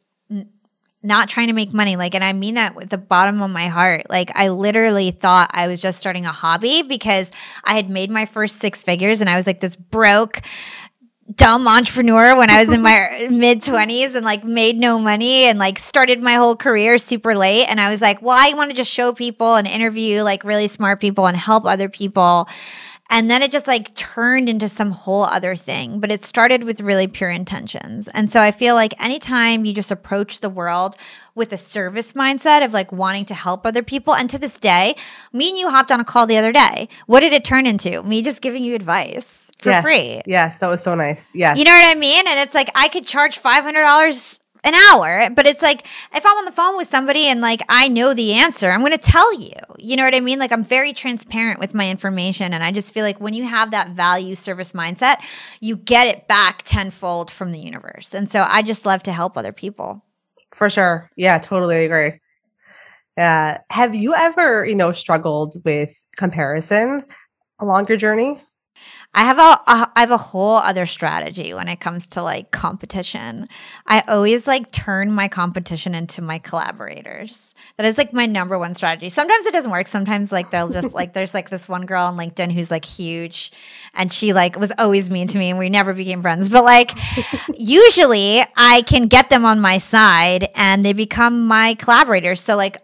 not 1.03 1.27
trying 1.27 1.47
to 1.47 1.53
make 1.53 1.73
money. 1.73 1.97
Like, 1.97 2.15
and 2.15 2.23
I 2.23 2.33
mean 2.33 2.55
that 2.55 2.75
with 2.75 2.89
the 2.89 2.97
bottom 2.97 3.41
of 3.41 3.51
my 3.51 3.67
heart. 3.67 4.09
Like, 4.09 4.31
I 4.33 4.49
literally 4.49 5.11
thought 5.11 5.51
I 5.51 5.67
was 5.67 5.81
just 5.81 5.99
starting 5.99 6.25
a 6.25 6.31
hobby 6.31 6.81
because 6.81 7.31
I 7.63 7.75
had 7.75 7.89
made 7.89 8.09
my 8.09 8.25
first 8.25 8.59
six 8.59 8.83
figures 8.83 9.19
and 9.19 9.29
I 9.29 9.35
was 9.35 9.45
like 9.45 9.59
this 9.59 9.75
broke, 9.75 10.41
dumb 11.35 11.67
entrepreneur 11.67 12.37
when 12.37 12.49
I 12.49 12.59
was 12.59 12.71
in 12.71 12.81
my 12.81 13.27
mid 13.31 13.61
20s 13.61 14.15
and 14.15 14.25
like 14.25 14.43
made 14.43 14.77
no 14.77 14.97
money 14.99 15.43
and 15.43 15.59
like 15.59 15.77
started 15.77 16.23
my 16.23 16.33
whole 16.33 16.55
career 16.55 16.97
super 16.97 17.35
late. 17.35 17.65
And 17.67 17.79
I 17.79 17.89
was 17.89 18.01
like, 18.01 18.21
well, 18.21 18.37
I 18.37 18.53
want 18.55 18.71
to 18.71 18.75
just 18.75 18.91
show 18.91 19.13
people 19.13 19.55
and 19.55 19.67
interview 19.67 20.21
like 20.21 20.43
really 20.43 20.67
smart 20.67 20.99
people 21.01 21.27
and 21.27 21.35
help 21.35 21.65
other 21.65 21.89
people. 21.89 22.47
And 23.09 23.29
then 23.29 23.41
it 23.43 23.51
just 23.51 23.67
like 23.67 23.93
turned 23.95 24.49
into 24.49 24.67
some 24.67 24.91
whole 24.91 25.23
other 25.23 25.55
thing. 25.55 25.99
But 25.99 26.11
it 26.11 26.23
started 26.23 26.63
with 26.63 26.81
really 26.81 27.07
pure 27.07 27.29
intentions. 27.29 28.07
And 28.07 28.31
so 28.31 28.39
I 28.39 28.51
feel 28.51 28.75
like 28.75 28.93
anytime 29.03 29.65
you 29.65 29.73
just 29.73 29.91
approach 29.91 30.39
the 30.39 30.49
world 30.49 30.95
with 31.35 31.51
a 31.53 31.57
service 31.57 32.13
mindset 32.13 32.63
of 32.63 32.73
like 32.73 32.91
wanting 32.91 33.25
to 33.25 33.33
help 33.33 33.65
other 33.65 33.83
people, 33.83 34.15
and 34.15 34.29
to 34.29 34.39
this 34.39 34.59
day, 34.59 34.95
me 35.31 35.49
and 35.49 35.57
you 35.57 35.69
hopped 35.69 35.91
on 35.91 35.99
a 35.99 36.05
call 36.05 36.25
the 36.25 36.37
other 36.37 36.51
day. 36.51 36.89
What 37.05 37.19
did 37.19 37.33
it 37.33 37.43
turn 37.43 37.67
into? 37.67 38.01
Me 38.03 38.21
just 38.21 38.41
giving 38.41 38.63
you 38.63 38.75
advice 38.75 39.51
for 39.59 39.69
yes. 39.69 39.83
free. 39.83 40.21
Yes, 40.25 40.57
that 40.59 40.67
was 40.67 40.83
so 40.83 40.95
nice. 40.95 41.33
Yeah. 41.35 41.55
You 41.55 41.63
know 41.63 41.71
what 41.71 41.95
I 41.95 41.99
mean? 41.99 42.27
And 42.27 42.39
it's 42.39 42.53
like 42.53 42.69
I 42.75 42.87
could 42.89 43.05
charge 43.05 43.41
$500 43.41 44.39
an 44.65 44.73
hour, 44.75 45.29
but 45.35 45.45
it's 45.45 45.61
like 45.61 45.85
if 46.15 46.25
I'm 46.25 46.37
on 46.37 46.45
the 46.45 46.51
phone 46.51 46.77
with 46.77 46.87
somebody 46.87 47.25
and 47.25 47.41
like 47.41 47.61
I 47.67 47.89
know 47.89 48.13
the 48.13 48.33
answer, 48.33 48.69
I'm 48.69 48.79
going 48.79 48.93
to 48.93 48.97
tell 48.97 49.33
you. 49.37 49.55
You 49.77 49.97
know 49.97 50.03
what 50.03 50.15
I 50.15 50.21
mean? 50.21 50.39
Like 50.39 50.53
I'm 50.53 50.63
very 50.63 50.93
transparent 50.93 51.59
with 51.59 51.73
my 51.73 51.89
information. 51.89 52.53
And 52.53 52.63
I 52.63 52.71
just 52.71 52.93
feel 52.93 53.03
like 53.03 53.19
when 53.19 53.33
you 53.33 53.43
have 53.43 53.71
that 53.71 53.89
value 53.89 54.35
service 54.35 54.71
mindset, 54.71 55.17
you 55.59 55.75
get 55.75 56.07
it 56.07 56.27
back 56.27 56.63
tenfold 56.63 57.29
from 57.29 57.51
the 57.51 57.59
universe. 57.59 58.13
And 58.13 58.29
so 58.29 58.45
I 58.47 58.61
just 58.61 58.85
love 58.85 59.03
to 59.03 59.11
help 59.11 59.37
other 59.37 59.51
people. 59.51 60.05
For 60.53 60.69
sure. 60.69 61.07
Yeah, 61.17 61.39
totally 61.39 61.83
agree. 61.83 62.19
Have 63.17 63.95
you 63.95 64.13
ever, 64.13 64.65
you 64.65 64.75
know, 64.75 64.91
struggled 64.91 65.55
with 65.65 66.05
comparison 66.15 67.03
along 67.59 67.87
your 67.87 67.97
journey? 67.97 68.41
I 69.15 69.25
have 69.25 69.37
a, 69.37 69.41
a 69.41 69.91
I 69.95 69.99
have 69.99 70.11
a 70.11 70.17
whole 70.17 70.57
other 70.57 70.85
strategy 70.87 71.53
when 71.53 71.67
it 71.67 71.79
comes 71.79 72.07
to 72.07 72.23
like 72.23 72.49
competition. 72.51 73.47
I 73.85 74.01
always 74.07 74.47
like 74.47 74.71
turn 74.71 75.11
my 75.11 75.27
competition 75.27 75.93
into 75.93 76.21
my 76.21 76.39
collaborators. 76.39 77.53
That 77.77 77.85
is 77.85 77.97
like 77.97 78.11
my 78.11 78.25
number 78.25 78.57
one 78.57 78.73
strategy. 78.73 79.09
Sometimes 79.09 79.45
it 79.45 79.53
doesn't 79.53 79.71
work. 79.71 79.85
Sometimes 79.85 80.31
like 80.31 80.49
they'll 80.49 80.69
just 80.69 80.95
like 80.95 81.13
there's 81.13 81.33
like 81.33 81.51
this 81.51 81.69
one 81.69 81.85
girl 81.85 82.05
on 82.05 82.17
LinkedIn 82.17 82.51
who's 82.51 82.71
like 82.71 82.85
huge 82.85 83.51
and 83.93 84.11
she 84.11 84.33
like 84.33 84.57
was 84.57 84.73
always 84.79 85.11
mean 85.11 85.27
to 85.27 85.37
me 85.37 85.51
and 85.51 85.59
we 85.59 85.69
never 85.69 85.93
became 85.93 86.23
friends. 86.23 86.49
But 86.49 86.63
like 86.63 86.91
usually 87.53 88.43
I 88.57 88.81
can 88.81 89.07
get 89.07 89.29
them 89.29 89.45
on 89.45 89.59
my 89.59 89.77
side 89.77 90.49
and 90.55 90.83
they 90.83 90.93
become 90.93 91.45
my 91.45 91.75
collaborators. 91.75 92.41
So 92.41 92.55
like 92.55 92.77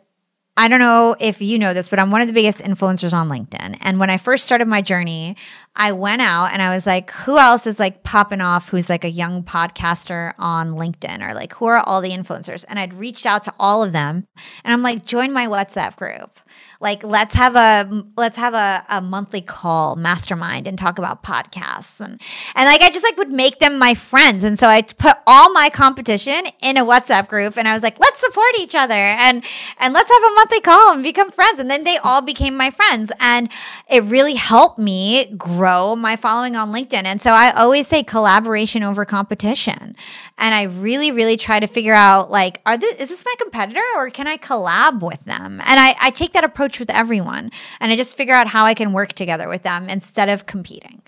I 0.59 0.67
don't 0.67 0.79
know 0.81 1.15
if 1.21 1.41
you 1.41 1.57
know 1.57 1.73
this, 1.73 1.87
but 1.87 1.99
I'm 1.99 2.11
one 2.11 2.19
of 2.19 2.27
the 2.27 2.33
biggest 2.33 2.59
influencers 2.59 3.13
on 3.13 3.29
LinkedIn. 3.29 3.77
And 3.79 3.97
when 3.97 4.09
I 4.09 4.17
first 4.17 4.45
started 4.45 4.67
my 4.67 4.81
journey, 4.81 5.37
I 5.73 5.93
went 5.93 6.21
out 6.21 6.51
and 6.51 6.61
I 6.61 6.75
was 6.75 6.85
like, 6.85 7.11
who 7.11 7.37
else 7.37 7.65
is 7.65 7.79
like 7.79 8.03
popping 8.03 8.41
off 8.41 8.67
who's 8.67 8.89
like 8.89 9.05
a 9.05 9.09
young 9.09 9.41
podcaster 9.41 10.33
on 10.37 10.73
LinkedIn 10.73 11.25
or 11.25 11.33
like 11.33 11.53
who 11.53 11.67
are 11.67 11.77
all 11.77 12.01
the 12.01 12.09
influencers? 12.09 12.65
And 12.67 12.77
I'd 12.77 12.93
reached 12.93 13.25
out 13.25 13.45
to 13.45 13.53
all 13.57 13.83
of 13.83 13.93
them 13.93 14.27
and 14.65 14.73
I'm 14.73 14.81
like, 14.81 15.05
join 15.05 15.31
my 15.31 15.47
WhatsApp 15.47 15.95
group 15.95 16.41
like 16.81 17.03
let's 17.03 17.35
have 17.35 17.55
a 17.55 18.03
let's 18.15 18.37
have 18.37 18.53
a, 18.53 18.85
a 18.89 19.01
monthly 19.01 19.41
call 19.41 19.95
mastermind 19.97 20.65
and 20.65 20.77
talk 20.77 20.97
about 20.97 21.23
podcasts. 21.23 21.99
And 21.99 22.21
and 22.55 22.65
like 22.65 22.81
i 22.81 22.89
just 22.89 23.03
like 23.03 23.17
would 23.17 23.31
make 23.31 23.59
them 23.59 23.77
my 23.77 23.93
friends. 23.93 24.43
And 24.43 24.57
so 24.57 24.67
i 24.67 24.81
put 24.81 25.15
all 25.27 25.51
my 25.51 25.69
competition 25.69 26.43
in 26.61 26.77
a 26.77 26.85
whatsapp 26.85 27.27
group 27.27 27.57
and 27.57 27.67
i 27.67 27.73
was 27.73 27.83
like 27.83 27.99
let's 27.99 28.19
support 28.19 28.55
each 28.59 28.75
other 28.75 28.93
and 28.93 29.43
and 29.77 29.93
let's 29.93 30.09
have 30.09 30.23
a 30.23 30.35
monthly 30.35 30.61
call 30.61 30.93
and 30.93 31.03
become 31.03 31.31
friends. 31.31 31.59
And 31.59 31.69
then 31.69 31.83
they 31.83 31.97
all 31.97 32.21
became 32.21 32.55
my 32.55 32.69
friends. 32.69 33.11
And 33.19 33.49
it 33.89 34.03
really 34.03 34.35
helped 34.35 34.79
me 34.79 35.33
grow 35.35 35.95
my 35.95 36.15
following 36.15 36.55
on 36.55 36.71
linkedin. 36.71 37.03
And 37.03 37.21
so 37.21 37.31
i 37.31 37.51
always 37.51 37.87
say 37.87 38.03
collaboration 38.03 38.83
over 38.83 39.03
competition 39.03 39.95
and 40.39 40.55
i 40.55 40.63
really 40.63 41.11
really 41.11 41.37
try 41.37 41.59
to 41.59 41.67
figure 41.67 41.93
out 41.93 42.31
like 42.31 42.61
are 42.65 42.77
this 42.77 42.95
is 42.95 43.09
this 43.09 43.25
my 43.25 43.35
competitor 43.39 43.83
or 43.95 44.09
can 44.09 44.27
i 44.27 44.37
collab 44.37 45.01
with 45.01 45.23
them 45.25 45.61
and 45.65 45.79
i 45.79 45.95
i 46.01 46.09
take 46.09 46.33
that 46.33 46.43
approach 46.43 46.79
with 46.79 46.89
everyone 46.89 47.51
and 47.79 47.91
I 47.91 47.95
just 47.95 48.17
figure 48.17 48.33
out 48.33 48.47
how 48.47 48.65
I 48.65 48.73
can 48.73 48.93
work 48.93 49.13
together 49.13 49.47
with 49.47 49.63
them 49.63 49.89
instead 49.89 50.29
of 50.29 50.45
competing. 50.45 51.01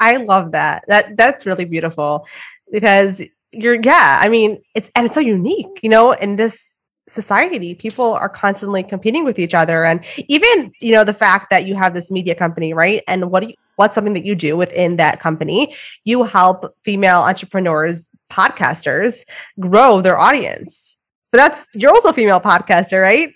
I 0.00 0.16
love 0.16 0.52
that. 0.52 0.84
That 0.88 1.16
that's 1.16 1.46
really 1.46 1.64
beautiful 1.64 2.26
because 2.70 3.22
you're 3.52 3.80
yeah, 3.82 4.18
I 4.20 4.28
mean, 4.28 4.62
it's 4.74 4.90
and 4.94 5.06
it's 5.06 5.14
so 5.14 5.20
unique, 5.20 5.80
you 5.82 5.90
know, 5.90 6.12
in 6.12 6.36
this 6.36 6.78
society 7.08 7.72
people 7.76 8.14
are 8.14 8.28
constantly 8.28 8.82
competing 8.82 9.24
with 9.24 9.38
each 9.38 9.54
other 9.54 9.84
and 9.84 10.04
even 10.26 10.72
you 10.80 10.90
know 10.90 11.04
the 11.04 11.14
fact 11.14 11.50
that 11.50 11.64
you 11.64 11.76
have 11.76 11.94
this 11.94 12.10
media 12.10 12.34
company 12.34 12.74
right 12.74 13.00
and 13.06 13.30
what 13.30 13.44
do 13.44 13.48
you 13.48 13.54
what's 13.76 13.94
something 13.94 14.12
that 14.12 14.24
you 14.24 14.34
do 14.34 14.56
within 14.56 14.96
that 14.96 15.20
company 15.20 15.72
you 16.02 16.24
help 16.24 16.64
female 16.82 17.20
entrepreneurs 17.20 18.10
podcasters 18.30 19.24
grow 19.58 20.00
their 20.00 20.18
audience 20.18 20.96
but 21.36 21.38
that's 21.38 21.66
you're 21.74 21.90
also 21.90 22.08
a 22.08 22.14
female 22.14 22.40
podcaster, 22.40 23.02
right? 23.02 23.30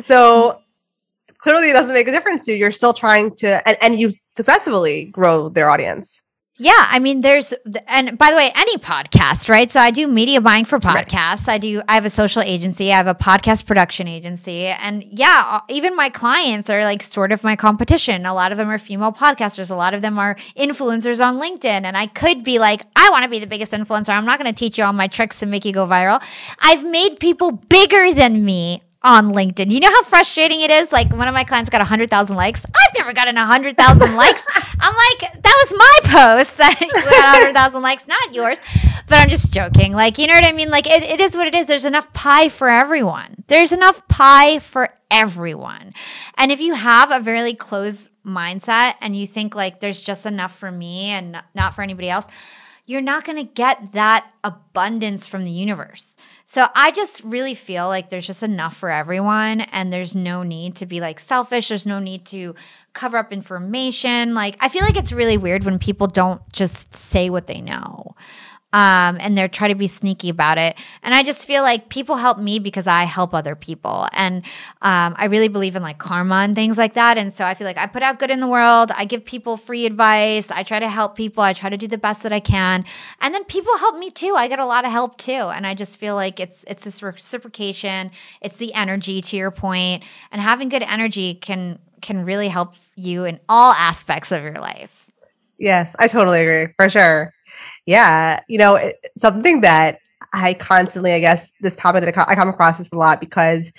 So 0.00 0.60
clearly 1.38 1.70
it 1.70 1.74
doesn't 1.74 1.94
make 1.94 2.08
a 2.08 2.10
difference 2.10 2.42
to 2.42 2.52
you. 2.52 2.58
You're 2.58 2.72
still 2.72 2.92
trying 2.92 3.36
to 3.36 3.66
and, 3.68 3.76
and 3.80 3.94
you 3.94 4.10
successfully 4.32 5.04
grow 5.04 5.48
their 5.50 5.70
audience. 5.70 6.23
Yeah, 6.56 6.72
I 6.76 7.00
mean, 7.00 7.20
there's, 7.20 7.52
and 7.88 8.16
by 8.16 8.30
the 8.30 8.36
way, 8.36 8.48
any 8.54 8.76
podcast, 8.76 9.48
right? 9.48 9.68
So 9.68 9.80
I 9.80 9.90
do 9.90 10.06
media 10.06 10.40
buying 10.40 10.64
for 10.64 10.78
podcasts. 10.78 11.48
Right. 11.48 11.54
I 11.54 11.58
do, 11.58 11.82
I 11.88 11.94
have 11.94 12.04
a 12.04 12.10
social 12.10 12.42
agency, 12.42 12.92
I 12.92 12.96
have 12.96 13.08
a 13.08 13.14
podcast 13.14 13.66
production 13.66 14.06
agency. 14.06 14.66
And 14.66 15.02
yeah, 15.10 15.42
uh, 15.48 15.60
even 15.68 15.96
my 15.96 16.10
clients 16.10 16.70
are 16.70 16.82
like 16.82 17.02
sort 17.02 17.32
of 17.32 17.42
my 17.42 17.56
competition. 17.56 18.24
A 18.24 18.32
lot 18.32 18.52
of 18.52 18.58
them 18.58 18.68
are 18.68 18.78
female 18.78 19.10
podcasters, 19.12 19.72
a 19.72 19.74
lot 19.74 19.94
of 19.94 20.02
them 20.02 20.16
are 20.16 20.36
influencers 20.56 21.20
on 21.20 21.40
LinkedIn. 21.40 21.64
And 21.64 21.96
I 21.96 22.06
could 22.06 22.44
be 22.44 22.60
like, 22.60 22.82
I 22.94 23.10
want 23.10 23.24
to 23.24 23.30
be 23.30 23.40
the 23.40 23.48
biggest 23.48 23.72
influencer. 23.72 24.10
I'm 24.10 24.24
not 24.24 24.38
going 24.38 24.52
to 24.52 24.56
teach 24.56 24.78
you 24.78 24.84
all 24.84 24.92
my 24.92 25.08
tricks 25.08 25.40
to 25.40 25.46
make 25.46 25.64
you 25.64 25.72
go 25.72 25.88
viral. 25.88 26.22
I've 26.60 26.84
made 26.86 27.18
people 27.18 27.50
bigger 27.50 28.14
than 28.14 28.44
me 28.44 28.80
on 29.04 29.32
LinkedIn. 29.34 29.70
You 29.70 29.80
know 29.80 29.90
how 29.90 30.02
frustrating 30.02 30.62
it 30.62 30.70
is? 30.70 30.90
Like 30.90 31.12
one 31.12 31.28
of 31.28 31.34
my 31.34 31.44
clients 31.44 31.68
got 31.68 31.80
100,000 31.80 32.34
likes. 32.34 32.64
I've 32.64 32.96
never 32.96 33.12
gotten 33.12 33.36
100,000 33.36 33.76
likes. 34.16 34.46
I'm 34.80 34.94
like, 34.94 35.42
that 35.42 35.56
was 35.62 35.74
my 35.76 35.98
post 36.04 36.56
that 36.58 36.78
got 36.80 37.38
100,000 37.38 37.82
likes, 37.82 38.08
not 38.08 38.34
yours. 38.34 38.60
But 39.06 39.16
I'm 39.16 39.28
just 39.28 39.52
joking. 39.52 39.92
Like, 39.92 40.16
you 40.16 40.26
know 40.26 40.34
what 40.34 40.46
I 40.46 40.52
mean? 40.52 40.70
Like, 40.70 40.86
it, 40.86 41.02
it 41.02 41.20
is 41.20 41.36
what 41.36 41.46
it 41.46 41.54
is. 41.54 41.66
There's 41.66 41.84
enough 41.84 42.10
pie 42.14 42.48
for 42.48 42.70
everyone. 42.70 43.44
There's 43.48 43.72
enough 43.72 44.08
pie 44.08 44.58
for 44.58 44.88
everyone. 45.10 45.92
And 46.38 46.50
if 46.50 46.62
you 46.62 46.72
have 46.72 47.10
a 47.10 47.20
very 47.20 47.52
closed 47.52 48.10
mindset 48.24 48.94
and 49.02 49.14
you 49.14 49.26
think 49.26 49.54
like 49.54 49.80
there's 49.80 50.00
just 50.00 50.24
enough 50.24 50.56
for 50.56 50.70
me 50.70 51.08
and 51.10 51.42
not 51.54 51.74
for 51.74 51.82
anybody 51.82 52.08
else, 52.08 52.26
you're 52.86 53.02
not 53.02 53.24
going 53.24 53.36
to 53.36 53.44
get 53.44 53.92
that 53.92 54.30
abundance 54.42 55.26
from 55.26 55.44
the 55.44 55.50
universe. 55.50 56.16
So 56.46 56.66
I 56.74 56.90
just 56.90 57.24
really 57.24 57.54
feel 57.54 57.88
like 57.88 58.10
there's 58.10 58.26
just 58.26 58.42
enough 58.42 58.76
for 58.76 58.90
everyone 58.90 59.62
and 59.62 59.92
there's 59.92 60.14
no 60.14 60.42
need 60.42 60.76
to 60.76 60.86
be 60.86 61.00
like 61.00 61.18
selfish. 61.18 61.68
There's 61.68 61.86
no 61.86 61.98
need 61.98 62.26
to 62.26 62.54
cover 62.92 63.16
up 63.16 63.32
information. 63.32 64.34
Like 64.34 64.56
I 64.60 64.68
feel 64.68 64.82
like 64.82 64.96
it's 64.96 65.12
really 65.12 65.38
weird 65.38 65.64
when 65.64 65.78
people 65.78 66.06
don't 66.06 66.42
just 66.52 66.94
say 66.94 67.30
what 67.30 67.46
they 67.46 67.60
know 67.60 68.14
um, 68.74 69.18
and 69.20 69.38
they're 69.38 69.46
trying 69.46 69.70
to 69.70 69.76
be 69.76 69.86
sneaky 69.86 70.28
about 70.28 70.58
it. 70.58 70.76
And 71.04 71.14
I 71.14 71.22
just 71.22 71.46
feel 71.46 71.62
like 71.62 71.90
people 71.90 72.16
help 72.16 72.38
me 72.38 72.58
because 72.58 72.88
I 72.88 73.04
help 73.04 73.32
other 73.32 73.54
people, 73.54 74.08
and 74.12 74.44
um, 74.82 75.14
I 75.16 75.26
really 75.30 75.46
believe 75.46 75.76
in 75.76 75.82
like 75.82 75.98
karma 75.98 76.36
and 76.36 76.56
things 76.56 76.76
like 76.76 76.94
that. 76.94 77.16
And 77.16 77.32
so 77.32 77.44
I 77.44 77.54
feel 77.54 77.66
like 77.66 77.78
I 77.78 77.86
put 77.86 78.02
out 78.02 78.18
good 78.18 78.32
in 78.32 78.40
the 78.40 78.48
world. 78.48 78.90
I 78.96 79.04
give 79.04 79.24
people 79.24 79.56
free 79.56 79.86
advice. 79.86 80.50
I 80.50 80.64
try 80.64 80.80
to 80.80 80.88
help 80.88 81.14
people. 81.14 81.44
I 81.44 81.52
try 81.52 81.70
to 81.70 81.76
do 81.76 81.86
the 81.86 81.98
best 81.98 82.24
that 82.24 82.32
I 82.32 82.40
can, 82.40 82.84
and 83.20 83.32
then 83.32 83.44
people 83.44 83.78
help 83.78 83.96
me 83.96 84.10
too. 84.10 84.34
I 84.34 84.48
get 84.48 84.58
a 84.58 84.66
lot 84.66 84.84
of 84.84 84.90
help 84.90 85.18
too, 85.18 85.32
and 85.32 85.64
I 85.64 85.74
just 85.74 86.00
feel 86.00 86.16
like 86.16 86.40
it's 86.40 86.64
it's 86.66 86.82
this 86.82 87.00
reciprocation. 87.00 88.10
It's 88.40 88.56
the 88.56 88.74
energy 88.74 89.20
to 89.20 89.36
your 89.36 89.52
point, 89.52 90.02
and 90.32 90.42
having 90.42 90.68
good 90.68 90.82
energy 90.82 91.34
can 91.36 91.78
can 92.02 92.24
really 92.24 92.48
help 92.48 92.74
you 92.96 93.24
in 93.24 93.38
all 93.48 93.72
aspects 93.72 94.32
of 94.32 94.42
your 94.42 94.54
life. 94.54 95.06
Yes, 95.58 95.94
I 96.00 96.08
totally 96.08 96.42
agree 96.42 96.74
for 96.76 96.90
sure. 96.90 97.32
Yeah, 97.86 98.40
you 98.48 98.58
know, 98.58 98.76
it, 98.76 98.96
something 99.16 99.60
that 99.60 99.98
I 100.32 100.54
constantly, 100.54 101.12
I 101.12 101.20
guess, 101.20 101.52
this 101.60 101.76
topic 101.76 102.04
that 102.04 102.16
I, 102.16 102.32
I 102.32 102.34
come 102.34 102.48
across 102.48 102.78
this 102.78 102.90
a 102.90 102.96
lot 102.96 103.20
because 103.20 103.72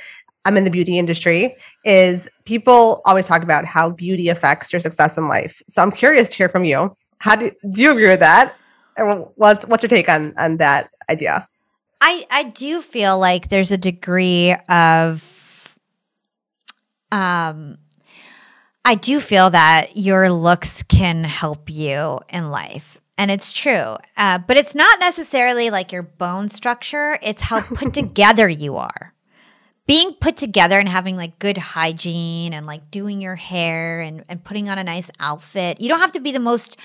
I'm 0.45 0.57
in 0.57 0.63
the 0.63 0.69
beauty 0.69 0.97
industry 0.99 1.55
is 1.83 2.29
people 2.45 3.01
always 3.05 3.27
talk 3.27 3.41
about 3.41 3.65
how 3.65 3.89
beauty 3.89 4.29
affects 4.29 4.71
your 4.71 4.79
success 4.79 5.17
in 5.17 5.27
life. 5.27 5.61
So 5.67 5.81
I'm 5.81 5.91
curious 5.91 6.29
to 6.29 6.37
hear 6.37 6.49
from 6.49 6.63
you. 6.63 6.95
How 7.17 7.35
do, 7.35 7.51
do 7.71 7.81
you 7.81 7.91
agree 7.91 8.07
with 8.07 8.19
that? 8.19 8.53
Or 8.97 9.31
what's 9.35 9.65
what's 9.67 9.83
your 9.83 9.89
take 9.89 10.07
on 10.07 10.33
on 10.37 10.57
that 10.57 10.89
idea? 11.09 11.47
I 11.99 12.25
I 12.29 12.43
do 12.43 12.81
feel 12.81 13.19
like 13.19 13.49
there's 13.49 13.71
a 13.71 13.77
degree 13.77 14.55
of 14.69 15.77
um 17.11 17.77
I 18.85 18.95
do 18.95 19.19
feel 19.19 19.49
that 19.49 19.97
your 19.97 20.29
looks 20.29 20.83
can 20.83 21.23
help 21.23 21.69
you 21.69 22.19
in 22.29 22.51
life 22.51 23.01
and 23.18 23.32
it's 23.32 23.53
true. 23.53 23.95
Uh, 24.18 24.39
but 24.39 24.57
it's 24.57 24.76
not 24.76 24.99
necessarily 24.99 25.70
like 25.70 25.91
your 25.91 26.03
bone 26.03 26.49
structure, 26.49 27.18
it's 27.22 27.41
how 27.41 27.61
put 27.61 27.93
together 27.93 28.49
you 28.49 28.76
are. 28.78 29.13
Being 29.88 30.13
put 30.13 30.36
together 30.36 30.80
and 30.80 30.89
having 30.89 31.16
like 31.16 31.38
good 31.38 31.57
hygiene 31.57 32.53
and 32.53 32.66
like 32.66 32.89
doing 32.89 33.22
your 33.22 33.36
hair 33.36 34.01
and, 34.01 34.26
and 34.28 34.43
putting 34.43 34.68
on 34.68 34.80
a 34.80 34.84
nice 34.84 35.11
outfit. 35.20 35.80
You 35.80 35.89
don't 35.89 35.99
have 35.99 36.13
to 36.13 36.20
be 36.20 36.32
the 36.32 36.39
most 36.39 36.80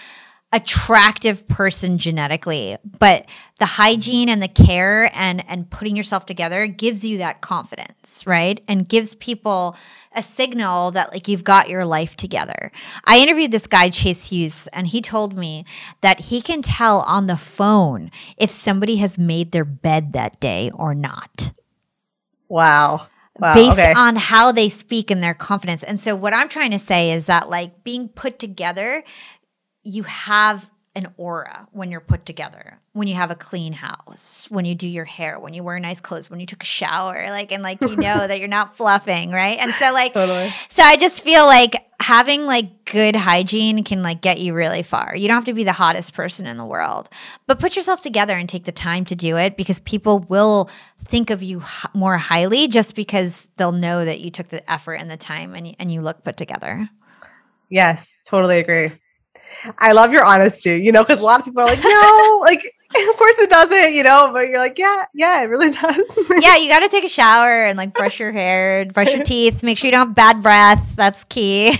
attractive 0.52 1.46
person 1.46 1.96
genetically, 1.96 2.76
but 2.98 3.28
the 3.58 3.66
hygiene 3.66 4.28
and 4.28 4.42
the 4.42 4.48
care 4.48 5.10
and 5.14 5.44
and 5.48 5.70
putting 5.70 5.96
yourself 5.96 6.26
together 6.26 6.66
gives 6.66 7.04
you 7.04 7.18
that 7.18 7.40
confidence, 7.40 8.24
right? 8.26 8.60
And 8.66 8.88
gives 8.88 9.14
people 9.14 9.76
a 10.12 10.22
signal 10.22 10.90
that 10.90 11.12
like 11.12 11.28
you've 11.28 11.44
got 11.44 11.68
your 11.68 11.84
life 11.84 12.16
together. 12.16 12.72
I 13.04 13.18
interviewed 13.18 13.52
this 13.52 13.68
guy 13.68 13.90
Chase 13.90 14.30
Hughes 14.30 14.66
and 14.72 14.88
he 14.88 15.00
told 15.00 15.38
me 15.38 15.64
that 16.00 16.18
he 16.18 16.42
can 16.42 16.62
tell 16.62 17.00
on 17.02 17.26
the 17.26 17.36
phone 17.36 18.10
if 18.36 18.50
somebody 18.50 18.96
has 18.96 19.18
made 19.18 19.52
their 19.52 19.64
bed 19.64 20.12
that 20.14 20.40
day 20.40 20.70
or 20.74 20.94
not. 20.94 21.52
Wow. 22.48 23.06
Wow, 23.38 23.54
based 23.54 23.78
okay. 23.78 23.94
on 23.96 24.16
how 24.16 24.52
they 24.52 24.68
speak 24.68 25.10
and 25.10 25.22
their 25.22 25.32
confidence. 25.32 25.82
And 25.82 25.98
so 25.98 26.14
what 26.14 26.34
I'm 26.34 26.50
trying 26.50 26.72
to 26.72 26.78
say 26.78 27.12
is 27.12 27.24
that 27.26 27.48
like 27.48 27.84
being 27.84 28.08
put 28.08 28.38
together 28.38 29.02
you 29.82 30.02
have 30.04 30.70
an 30.96 31.06
aura 31.16 31.68
when 31.70 31.90
you're 31.90 32.00
put 32.00 32.26
together 32.26 32.80
when 32.94 33.06
you 33.06 33.14
have 33.14 33.30
a 33.30 33.36
clean 33.36 33.72
house 33.72 34.48
when 34.50 34.64
you 34.64 34.74
do 34.74 34.88
your 34.88 35.04
hair 35.04 35.38
when 35.38 35.54
you 35.54 35.62
wear 35.62 35.78
nice 35.78 36.00
clothes 36.00 36.28
when 36.28 36.40
you 36.40 36.46
took 36.46 36.64
a 36.64 36.66
shower 36.66 37.26
like 37.30 37.52
and 37.52 37.62
like 37.62 37.80
you 37.80 37.96
know 37.96 38.26
that 38.26 38.40
you're 38.40 38.48
not 38.48 38.76
fluffing 38.76 39.30
right? 39.30 39.58
And 39.60 39.70
so 39.70 39.92
like 39.92 40.12
totally. 40.12 40.50
so 40.68 40.82
i 40.82 40.96
just 40.96 41.22
feel 41.22 41.46
like 41.46 41.76
having 42.00 42.44
like 42.44 42.86
good 42.86 43.14
hygiene 43.14 43.84
can 43.84 44.02
like 44.02 44.20
get 44.22 44.40
you 44.40 44.54
really 44.54 44.82
far. 44.82 45.14
You 45.14 45.28
don't 45.28 45.34
have 45.34 45.44
to 45.44 45.52
be 45.52 45.64
the 45.64 45.72
hottest 45.72 46.14
person 46.14 46.46
in 46.46 46.56
the 46.56 46.66
world 46.66 47.08
but 47.46 47.60
put 47.60 47.76
yourself 47.76 48.02
together 48.02 48.34
and 48.34 48.48
take 48.48 48.64
the 48.64 48.72
time 48.72 49.04
to 49.06 49.14
do 49.14 49.36
it 49.36 49.56
because 49.56 49.78
people 49.80 50.20
will 50.28 50.68
think 51.04 51.30
of 51.30 51.40
you 51.40 51.60
h- 51.60 51.86
more 51.94 52.16
highly 52.16 52.66
just 52.66 52.96
because 52.96 53.48
they'll 53.56 53.70
know 53.70 54.04
that 54.04 54.18
you 54.18 54.30
took 54.32 54.48
the 54.48 54.68
effort 54.70 54.94
and 54.94 55.08
the 55.08 55.16
time 55.16 55.54
and, 55.54 55.76
and 55.78 55.92
you 55.92 56.00
look 56.00 56.24
put 56.24 56.36
together. 56.36 56.90
Yes 57.68 58.24
totally 58.26 58.58
agree 58.58 58.90
I 59.78 59.92
love 59.92 60.12
your 60.12 60.24
honesty, 60.24 60.80
you 60.82 60.92
know, 60.92 61.04
because 61.04 61.20
a 61.20 61.24
lot 61.24 61.40
of 61.40 61.44
people 61.44 61.62
are 61.62 61.66
like, 61.66 61.82
no, 61.82 62.38
like, 62.42 62.62
of 62.62 63.16
course 63.16 63.38
it 63.38 63.50
doesn't, 63.50 63.94
you 63.94 64.02
know, 64.02 64.30
but 64.32 64.48
you're 64.48 64.58
like, 64.58 64.78
yeah, 64.78 65.04
yeah, 65.14 65.42
it 65.42 65.46
really 65.46 65.70
does. 65.82 66.18
yeah, 66.40 66.56
you 66.56 66.68
got 66.68 66.80
to 66.80 66.88
take 66.88 67.04
a 67.04 67.08
shower 67.08 67.66
and 67.66 67.76
like 67.76 67.92
brush 67.94 68.18
your 68.18 68.32
hair, 68.32 68.86
brush 68.86 69.12
your 69.14 69.22
teeth, 69.24 69.62
make 69.62 69.78
sure 69.78 69.88
you 69.88 69.92
don't 69.92 70.08
have 70.08 70.14
bad 70.14 70.42
breath. 70.42 70.96
That's 70.96 71.24
key. 71.24 71.76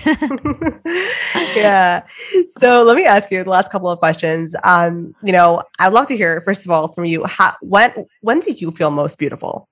yeah. 1.57 2.07
So 2.51 2.85
let 2.85 2.97
me 2.97 3.05
ask 3.05 3.31
you 3.31 3.43
the 3.45 3.51
last 3.51 3.73
couple 3.73 3.91
of 3.91 3.99
questions. 3.99 4.55
Um, 4.65 5.15
you 5.23 5.33
know, 5.33 5.63
I'd 5.79 5.93
love 5.93 6.07
to 6.09 6.17
hear, 6.17 6.41
first 6.43 6.65
of 6.65 6.71
all, 6.71 6.93
from 6.93 7.05
you, 7.05 7.25
how, 7.25 7.53
when, 7.63 7.93
when 8.21 8.41
did 8.41 8.61
you 8.61 8.71
feel 8.71 8.91
most 8.91 9.19
beautiful? 9.19 9.69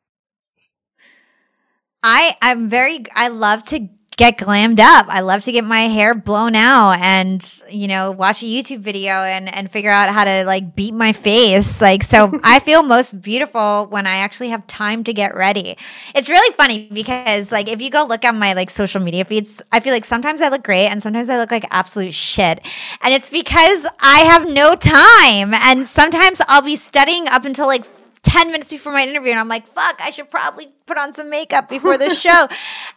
I 2.03 2.36
I'm 2.40 2.68
very 2.68 3.05
I 3.14 3.28
love 3.28 3.64
to 3.64 3.88
get 4.18 4.36
glammed 4.36 4.80
up. 4.80 5.06
I 5.08 5.20
love 5.20 5.44
to 5.44 5.52
get 5.52 5.64
my 5.64 5.82
hair 5.82 6.12
blown 6.12 6.56
out 6.56 6.98
and, 7.00 7.40
you 7.70 7.86
know, 7.86 8.10
watch 8.10 8.42
a 8.42 8.46
YouTube 8.46 8.80
video 8.80 9.12
and, 9.12 9.48
and 9.48 9.70
figure 9.70 9.92
out 9.92 10.08
how 10.08 10.24
to 10.24 10.44
like 10.44 10.74
beat 10.74 10.92
my 10.92 11.12
face. 11.12 11.80
Like, 11.80 12.02
so 12.02 12.38
I 12.44 12.58
feel 12.58 12.82
most 12.82 13.20
beautiful 13.22 13.86
when 13.90 14.08
I 14.08 14.16
actually 14.16 14.48
have 14.48 14.66
time 14.66 15.04
to 15.04 15.14
get 15.14 15.36
ready. 15.36 15.78
It's 16.16 16.28
really 16.28 16.52
funny 16.54 16.88
because 16.92 17.52
like 17.52 17.68
if 17.68 17.80
you 17.80 17.90
go 17.90 18.04
look 18.06 18.24
at 18.24 18.34
my 18.34 18.54
like 18.54 18.70
social 18.70 19.00
media 19.00 19.24
feeds, 19.24 19.62
I 19.70 19.78
feel 19.78 19.92
like 19.92 20.04
sometimes 20.04 20.42
I 20.42 20.48
look 20.48 20.64
great 20.64 20.88
and 20.88 21.00
sometimes 21.00 21.30
I 21.30 21.38
look 21.38 21.52
like 21.52 21.64
absolute 21.70 22.12
shit. 22.12 22.60
And 23.02 23.14
it's 23.14 23.30
because 23.30 23.86
I 24.00 24.24
have 24.24 24.48
no 24.48 24.74
time. 24.74 25.54
And 25.54 25.86
sometimes 25.86 26.42
I'll 26.48 26.62
be 26.62 26.74
studying 26.74 27.28
up 27.28 27.44
until 27.44 27.68
like 27.68 27.84
10 28.22 28.48
minutes 28.48 28.70
before 28.70 28.92
my 28.92 29.02
interview 29.02 29.30
and 29.30 29.40
I'm 29.40 29.48
like, 29.48 29.66
fuck, 29.66 30.00
I 30.00 30.10
should 30.10 30.28
probably 30.30 30.68
put 30.86 30.98
on 30.98 31.12
some 31.12 31.30
makeup 31.30 31.68
before 31.68 31.98
this 31.98 32.20
show. 32.26 32.48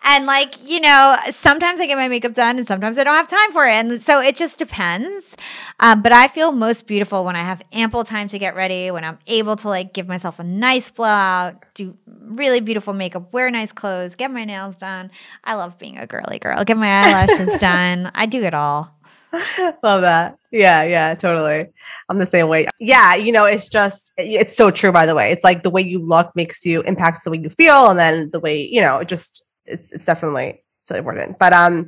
and 0.04 0.26
like, 0.26 0.56
you 0.68 0.80
know, 0.80 1.16
sometimes 1.30 1.80
I 1.80 1.88
get 1.88 1.98
my 1.98 2.08
makeup 2.08 2.34
done 2.34 2.58
and 2.58 2.66
sometimes 2.66 2.98
I 2.98 3.04
don't 3.04 3.16
have 3.16 3.28
time 3.28 3.52
for 3.52 3.66
it. 3.66 3.74
And 3.74 4.02
so 4.02 4.20
it 4.22 4.36
just 4.36 4.58
depends. 4.60 5.38
Um, 5.80 6.02
but 6.02 6.12
I 6.12 6.28
feel 6.28 6.52
most 6.52 6.88
beautiful 6.88 7.26
when 7.26 7.36
I 7.36 7.44
have 7.44 7.62
ample 7.72 8.04
time 8.04 8.28
to 8.30 8.40
get 8.40 8.56
ready, 8.56 8.92
when 8.92 9.04
I'm 9.04 9.20
able 9.28 9.56
to 9.58 9.70
like 9.70 9.94
give 9.94 10.08
myself 10.08 10.40
a 10.40 10.44
nice 10.44 10.90
blowout, 10.92 11.64
do 11.74 11.98
really 12.08 12.62
beautiful 12.62 12.94
makeup, 12.94 13.34
wear 13.34 13.50
nice 13.52 13.72
clothes, 13.72 14.16
get 14.16 14.32
my 14.32 14.46
nails 14.46 14.78
done. 14.78 15.12
I 15.44 15.56
love 15.56 15.78
being 15.78 15.98
a 15.98 16.08
girly 16.08 16.40
girl, 16.40 16.64
get 16.64 16.78
my 16.78 16.88
eyelashes 16.88 17.60
done. 17.60 18.12
I 18.16 18.26
do 18.26 18.42
it 18.44 18.54
all. 18.54 18.96
Love 19.84 20.02
that. 20.02 20.38
Yeah, 20.52 20.84
yeah, 20.84 21.16
totally. 21.16 21.68
I'm 22.10 22.20
the 22.20 22.26
same 22.26 22.50
way. 22.50 22.68
Yeah, 22.80 23.16
you 23.16 23.32
know, 23.32 23.46
it's 23.46 23.70
just 23.70 24.12
it's 24.18 24.56
so 24.56 24.72
true 24.72 24.92
by 24.92 25.06
the 25.06 25.16
way. 25.16 25.32
It's 25.32 25.44
like 25.44 25.64
the 25.64 25.70
way 25.70 25.82
you 25.82 26.06
look 26.06 26.36
makes 26.36 26.66
you 26.66 26.82
impacts 26.82 27.24
the 27.24 27.32
way 27.32 27.40
you 27.42 27.50
feel 27.50 27.90
and 27.90 27.98
then 27.98 28.30
the 28.32 28.40
way, 28.40 28.68
you 28.70 28.82
know, 28.82 28.98
it 28.98 29.08
just 29.08 29.46
it's 29.66 29.94
it's 29.94 30.06
definitely 30.06 30.64
so 30.82 30.96
important. 30.96 31.40
But 31.40 31.54
um 31.54 31.88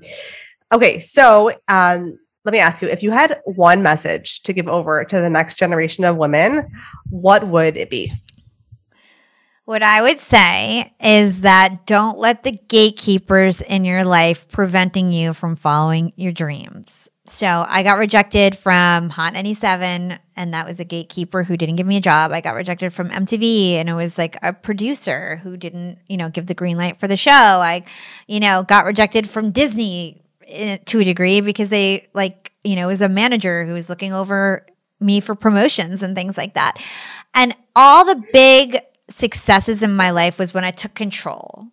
okay, 0.71 0.99
so 0.99 1.51
um 1.67 2.17
let 2.45 2.53
me 2.53 2.59
ask 2.59 2.81
you 2.81 2.87
if 2.87 3.03
you 3.03 3.11
had 3.11 3.41
one 3.45 3.83
message 3.83 4.41
to 4.43 4.53
give 4.53 4.67
over 4.67 5.03
to 5.03 5.19
the 5.19 5.29
next 5.29 5.57
generation 5.57 6.05
of 6.05 6.15
women, 6.15 6.69
what 7.09 7.47
would 7.47 7.75
it 7.75 7.89
be? 7.89 8.13
What 9.65 9.81
I 9.81 10.01
would 10.01 10.19
say 10.19 10.93
is 10.99 11.41
that 11.41 11.85
don't 11.85 12.17
let 12.17 12.43
the 12.43 12.51
gatekeepers 12.51 13.61
in 13.61 13.85
your 13.85 14.03
life 14.03 14.49
preventing 14.49 15.13
you 15.13 15.31
from 15.31 15.55
following 15.55 16.11
your 16.17 16.33
dreams. 16.33 17.07
So 17.25 17.65
I 17.67 17.83
got 17.83 17.99
rejected 17.99 18.57
from 18.57 19.09
Hot 19.09 19.31
97, 19.31 20.19
and 20.35 20.53
that 20.53 20.67
was 20.67 20.81
a 20.81 20.85
gatekeeper 20.85 21.43
who 21.43 21.55
didn't 21.55 21.77
give 21.77 21.87
me 21.87 21.95
a 21.95 22.01
job. 22.01 22.33
I 22.33 22.41
got 22.41 22.55
rejected 22.55 22.91
from 22.91 23.09
MTV, 23.09 23.75
and 23.75 23.87
it 23.87 23.93
was 23.93 24.17
like 24.17 24.37
a 24.43 24.51
producer 24.51 25.37
who 25.37 25.55
didn't, 25.55 25.99
you 26.09 26.17
know, 26.17 26.29
give 26.29 26.47
the 26.47 26.53
green 26.53 26.75
light 26.75 26.99
for 26.99 27.07
the 27.07 27.15
show. 27.15 27.31
I, 27.31 27.85
you 28.27 28.41
know, 28.41 28.63
got 28.67 28.85
rejected 28.85 29.29
from 29.29 29.51
Disney 29.51 30.21
in, 30.47 30.79
to 30.85 30.99
a 30.99 31.05
degree 31.05 31.39
because 31.39 31.69
they 31.69 32.09
like, 32.13 32.51
you 32.63 32.75
know, 32.75 32.87
was 32.87 33.01
a 33.01 33.07
manager 33.07 33.65
who 33.65 33.73
was 33.73 33.89
looking 33.89 34.11
over 34.11 34.65
me 34.99 35.21
for 35.21 35.33
promotions 35.33 36.03
and 36.03 36.15
things 36.15 36.37
like 36.37 36.55
that. 36.55 36.77
And 37.33 37.55
all 37.73 38.03
the 38.03 38.21
big 38.33 38.79
successes 39.09 39.81
in 39.81 39.95
my 39.95 40.11
life 40.11 40.39
was 40.39 40.53
when 40.53 40.63
I 40.63 40.71
took 40.71 40.93
control 40.93 41.67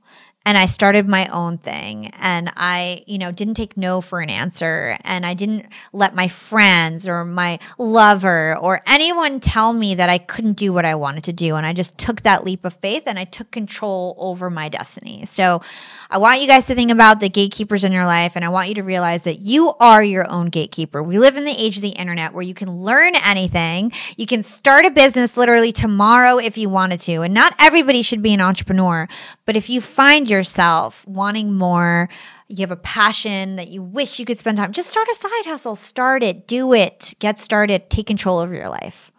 and 0.47 0.57
I 0.57 0.64
started 0.64 1.07
my 1.07 1.26
own 1.26 1.59
thing 1.59 2.07
and 2.18 2.51
I, 2.57 3.03
you 3.07 3.18
know, 3.18 3.30
didn't 3.30 3.55
take 3.55 3.76
no 3.76 4.01
for 4.01 4.22
an 4.22 4.30
answer 4.30 4.97
and 5.05 5.26
I 5.26 5.34
didn't 5.34 5.66
let 5.93 6.14
my 6.14 6.28
friends 6.28 7.07
or 7.07 7.26
my 7.26 7.59
lover 7.76 8.57
or 8.59 8.80
anyone 8.86 9.41
tell 9.41 9.74
me 9.74 9.95
that 9.97 10.09
I 10.09 10.16
couldn't 10.16 10.55
do 10.55 10.72
what 10.72 10.86
I 10.86 10.95
wanted 10.95 11.24
to 11.24 11.34
do 11.34 11.57
and 11.57 11.66
I 11.66 11.74
just 11.74 11.99
took 11.99 12.22
that 12.22 12.43
leap 12.43 12.64
of 12.64 12.72
faith 12.78 13.03
and 13.07 13.18
I 13.18 13.24
took 13.24 13.51
control 13.51 14.14
over 14.16 14.49
my 14.49 14.70
destiny. 14.70 15.26
So 15.26 15.61
I 16.09 16.16
want 16.16 16.41
you 16.41 16.49
guys 16.49 16.66
to 16.68 16.74
think 16.74 16.91
about 16.91 17.20
the 17.20 17.28
gatekeepers 17.28 17.84
in 17.84 17.93
your 17.93 18.07
life 18.07 18.34
and 18.34 18.45
I 18.45 18.49
want 18.49 18.70
you 18.70 18.74
to 18.76 18.82
realize 18.82 19.24
that 19.24 19.41
you 19.41 19.74
are 19.78 20.03
your 20.03 20.24
own 20.30 20.47
gatekeeper. 20.47 21.03
We 21.03 21.18
live 21.18 21.36
in 21.36 21.45
the 21.45 21.55
age 21.57 21.76
of 21.76 21.82
the 21.82 21.91
internet 21.91 22.32
where 22.32 22.43
you 22.43 22.55
can 22.55 22.70
learn 22.70 23.12
anything. 23.26 23.93
You 24.16 24.24
can 24.24 24.43
start 24.43 24.86
a 24.86 24.91
business 24.91 25.36
literally 25.36 25.70
tomorrow 25.70 26.38
if 26.38 26.57
you 26.57 26.70
wanted 26.70 27.01
to. 27.01 27.20
And 27.20 27.34
not 27.34 27.55
everybody 27.59 28.01
should 28.01 28.22
be 28.22 28.32
an 28.32 28.41
entrepreneur, 28.41 29.07
but 29.45 29.55
if 29.55 29.68
you 29.68 29.82
find 29.82 30.30
yourself 30.31 31.07
wanting 31.07 31.53
more, 31.53 32.09
you 32.49 32.59
have 32.61 32.70
a 32.70 32.76
passion 32.76 33.57
that 33.57 33.68
you 33.68 33.83
wish 33.83 34.18
you 34.18 34.24
could 34.24 34.39
spend 34.39 34.57
time, 34.57 34.72
just 34.72 34.89
start 34.89 35.07
a 35.09 35.14
side 35.14 35.45
hustle. 35.45 35.76
Start 35.76 36.22
it, 36.22 36.47
do 36.47 36.72
it, 36.72 37.14
get 37.18 37.39
started, 37.39 37.91
take 37.91 38.07
control 38.07 38.39
over 38.39 38.55
your 38.55 38.68
life. 38.68 39.12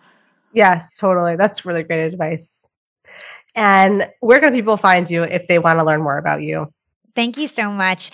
Yes, 0.53 0.97
totally. 0.97 1.36
That's 1.36 1.66
really 1.66 1.84
great 1.84 2.05
advice. 2.05 2.68
And 3.55 4.09
where 4.22 4.39
can 4.39 4.53
people 4.53 4.78
find 4.78 5.09
you 5.09 5.24
if 5.24 5.47
they 5.47 5.59
want 5.59 5.80
to 5.80 5.86
learn 5.86 6.01
more 6.01 6.18
about 6.18 6.41
you? 6.41 6.74
Thank 7.14 7.38
you 7.38 7.47
so 7.47 7.72
much. 7.72 8.09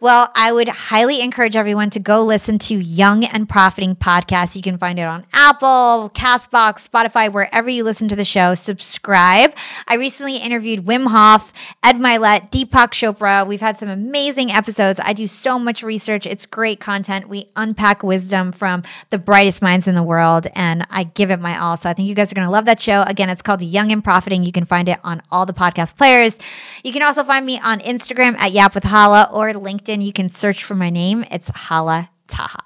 Well, 0.00 0.32
I 0.34 0.52
would 0.52 0.68
highly 0.68 1.20
encourage 1.20 1.54
everyone 1.54 1.90
to 1.90 2.00
go 2.00 2.22
listen 2.24 2.58
to 2.60 2.74
Young 2.74 3.24
and 3.24 3.48
Profiting 3.48 3.94
podcast. 3.94 4.56
You 4.56 4.62
can 4.62 4.76
find 4.76 4.98
it 4.98 5.04
on 5.04 5.24
Apple, 5.32 6.10
Castbox, 6.14 6.88
Spotify, 6.88 7.32
wherever 7.32 7.68
you 7.68 7.84
listen 7.84 8.08
to 8.08 8.16
the 8.16 8.24
show. 8.24 8.54
Subscribe. 8.54 9.54
I 9.86 9.96
recently 9.96 10.38
interviewed 10.38 10.84
Wim 10.84 11.06
Hof, 11.06 11.52
Ed 11.84 11.96
Mylett, 11.96 12.50
Deepak 12.50 12.90
Chopra. 12.90 13.46
We've 13.46 13.60
had 13.60 13.78
some 13.78 13.88
amazing 13.88 14.50
episodes. 14.50 14.98
I 15.02 15.12
do 15.12 15.28
so 15.28 15.58
much 15.58 15.82
research. 15.84 16.26
It's 16.26 16.46
great 16.46 16.80
content. 16.80 17.28
We 17.28 17.46
unpack 17.54 18.02
wisdom 18.02 18.50
from 18.50 18.82
the 19.10 19.18
brightest 19.18 19.62
minds 19.62 19.86
in 19.86 19.94
the 19.94 20.02
world, 20.02 20.48
and 20.54 20.86
I 20.90 21.04
give 21.04 21.30
it 21.30 21.40
my 21.40 21.56
all. 21.56 21.76
So 21.76 21.88
I 21.88 21.92
think 21.92 22.08
you 22.08 22.14
guys 22.16 22.32
are 22.32 22.34
going 22.34 22.46
to 22.46 22.50
love 22.50 22.64
that 22.64 22.80
show. 22.80 23.04
Again, 23.06 23.30
it's 23.30 23.42
called 23.42 23.62
Young 23.62 23.92
and 23.92 24.02
Profiting. 24.02 24.42
You 24.42 24.52
can 24.52 24.64
find 24.64 24.88
it 24.88 24.98
on 25.04 25.22
all 25.30 25.46
the 25.46 25.52
podcast 25.52 25.96
players. 25.96 26.36
You 26.82 26.92
can 26.92 27.02
also 27.02 27.22
find 27.22 27.46
me 27.46 27.60
on 27.60 27.78
Instagram 27.80 28.39
at 28.40 28.52
Yap 28.52 28.74
with 28.74 28.84
Hala 28.84 29.28
or 29.32 29.52
LinkedIn. 29.52 30.02
You 30.02 30.12
can 30.12 30.28
search 30.28 30.64
for 30.64 30.74
my 30.74 30.90
name. 30.90 31.24
It's 31.30 31.48
Hala 31.54 32.10
Taha. 32.26 32.64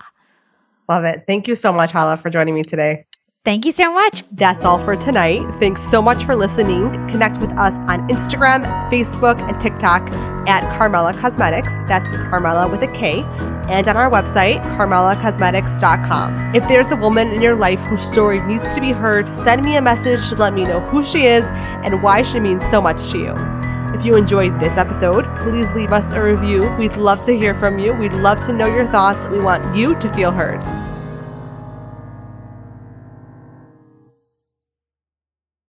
Love 0.88 1.04
it. 1.04 1.24
Thank 1.26 1.48
you 1.48 1.56
so 1.56 1.72
much, 1.72 1.92
Hala, 1.92 2.16
for 2.16 2.30
joining 2.30 2.54
me 2.54 2.62
today. 2.62 3.04
Thank 3.44 3.66
you 3.66 3.72
so 3.72 3.92
much. 3.92 4.22
That's 4.32 4.64
all 4.64 4.78
for 4.78 4.96
tonight. 4.96 5.42
Thanks 5.60 5.82
so 5.82 6.00
much 6.00 6.24
for 6.24 6.34
listening. 6.34 6.90
Connect 7.10 7.36
with 7.38 7.52
us 7.58 7.76
on 7.90 8.08
Instagram, 8.08 8.64
Facebook, 8.90 9.38
and 9.46 9.60
TikTok 9.60 10.10
at 10.48 10.62
Karmela 10.78 11.18
Cosmetics. 11.20 11.76
That's 11.86 12.10
Karmela 12.12 12.70
with 12.70 12.82
a 12.82 12.88
K. 12.88 13.22
And 13.68 13.86
on 13.86 13.98
our 13.98 14.10
website, 14.10 14.62
karmelacosmetics.com. 14.76 16.54
If 16.54 16.66
there's 16.68 16.90
a 16.90 16.96
woman 16.96 17.32
in 17.32 17.42
your 17.42 17.56
life 17.56 17.80
whose 17.80 18.00
story 18.02 18.40
needs 18.40 18.74
to 18.74 18.80
be 18.80 18.92
heard, 18.92 19.26
send 19.34 19.62
me 19.62 19.76
a 19.76 19.82
message 19.82 20.26
to 20.30 20.36
let 20.36 20.54
me 20.54 20.64
know 20.64 20.80
who 20.80 21.04
she 21.04 21.24
is 21.24 21.44
and 21.46 22.02
why 22.02 22.22
she 22.22 22.40
means 22.40 22.64
so 22.64 22.80
much 22.80 23.10
to 23.12 23.18
you. 23.18 23.63
If 23.94 24.04
you 24.04 24.16
enjoyed 24.16 24.58
this 24.58 24.76
episode, 24.76 25.24
please 25.38 25.72
leave 25.72 25.92
us 25.92 26.12
a 26.12 26.20
review. 26.20 26.68
We'd 26.76 26.96
love 26.96 27.22
to 27.22 27.36
hear 27.36 27.54
from 27.54 27.78
you. 27.78 27.94
We'd 27.94 28.12
love 28.12 28.40
to 28.42 28.52
know 28.52 28.66
your 28.66 28.86
thoughts. 28.86 29.28
We 29.28 29.38
want 29.38 29.76
you 29.76 29.94
to 30.00 30.12
feel 30.12 30.32
heard. 30.32 30.60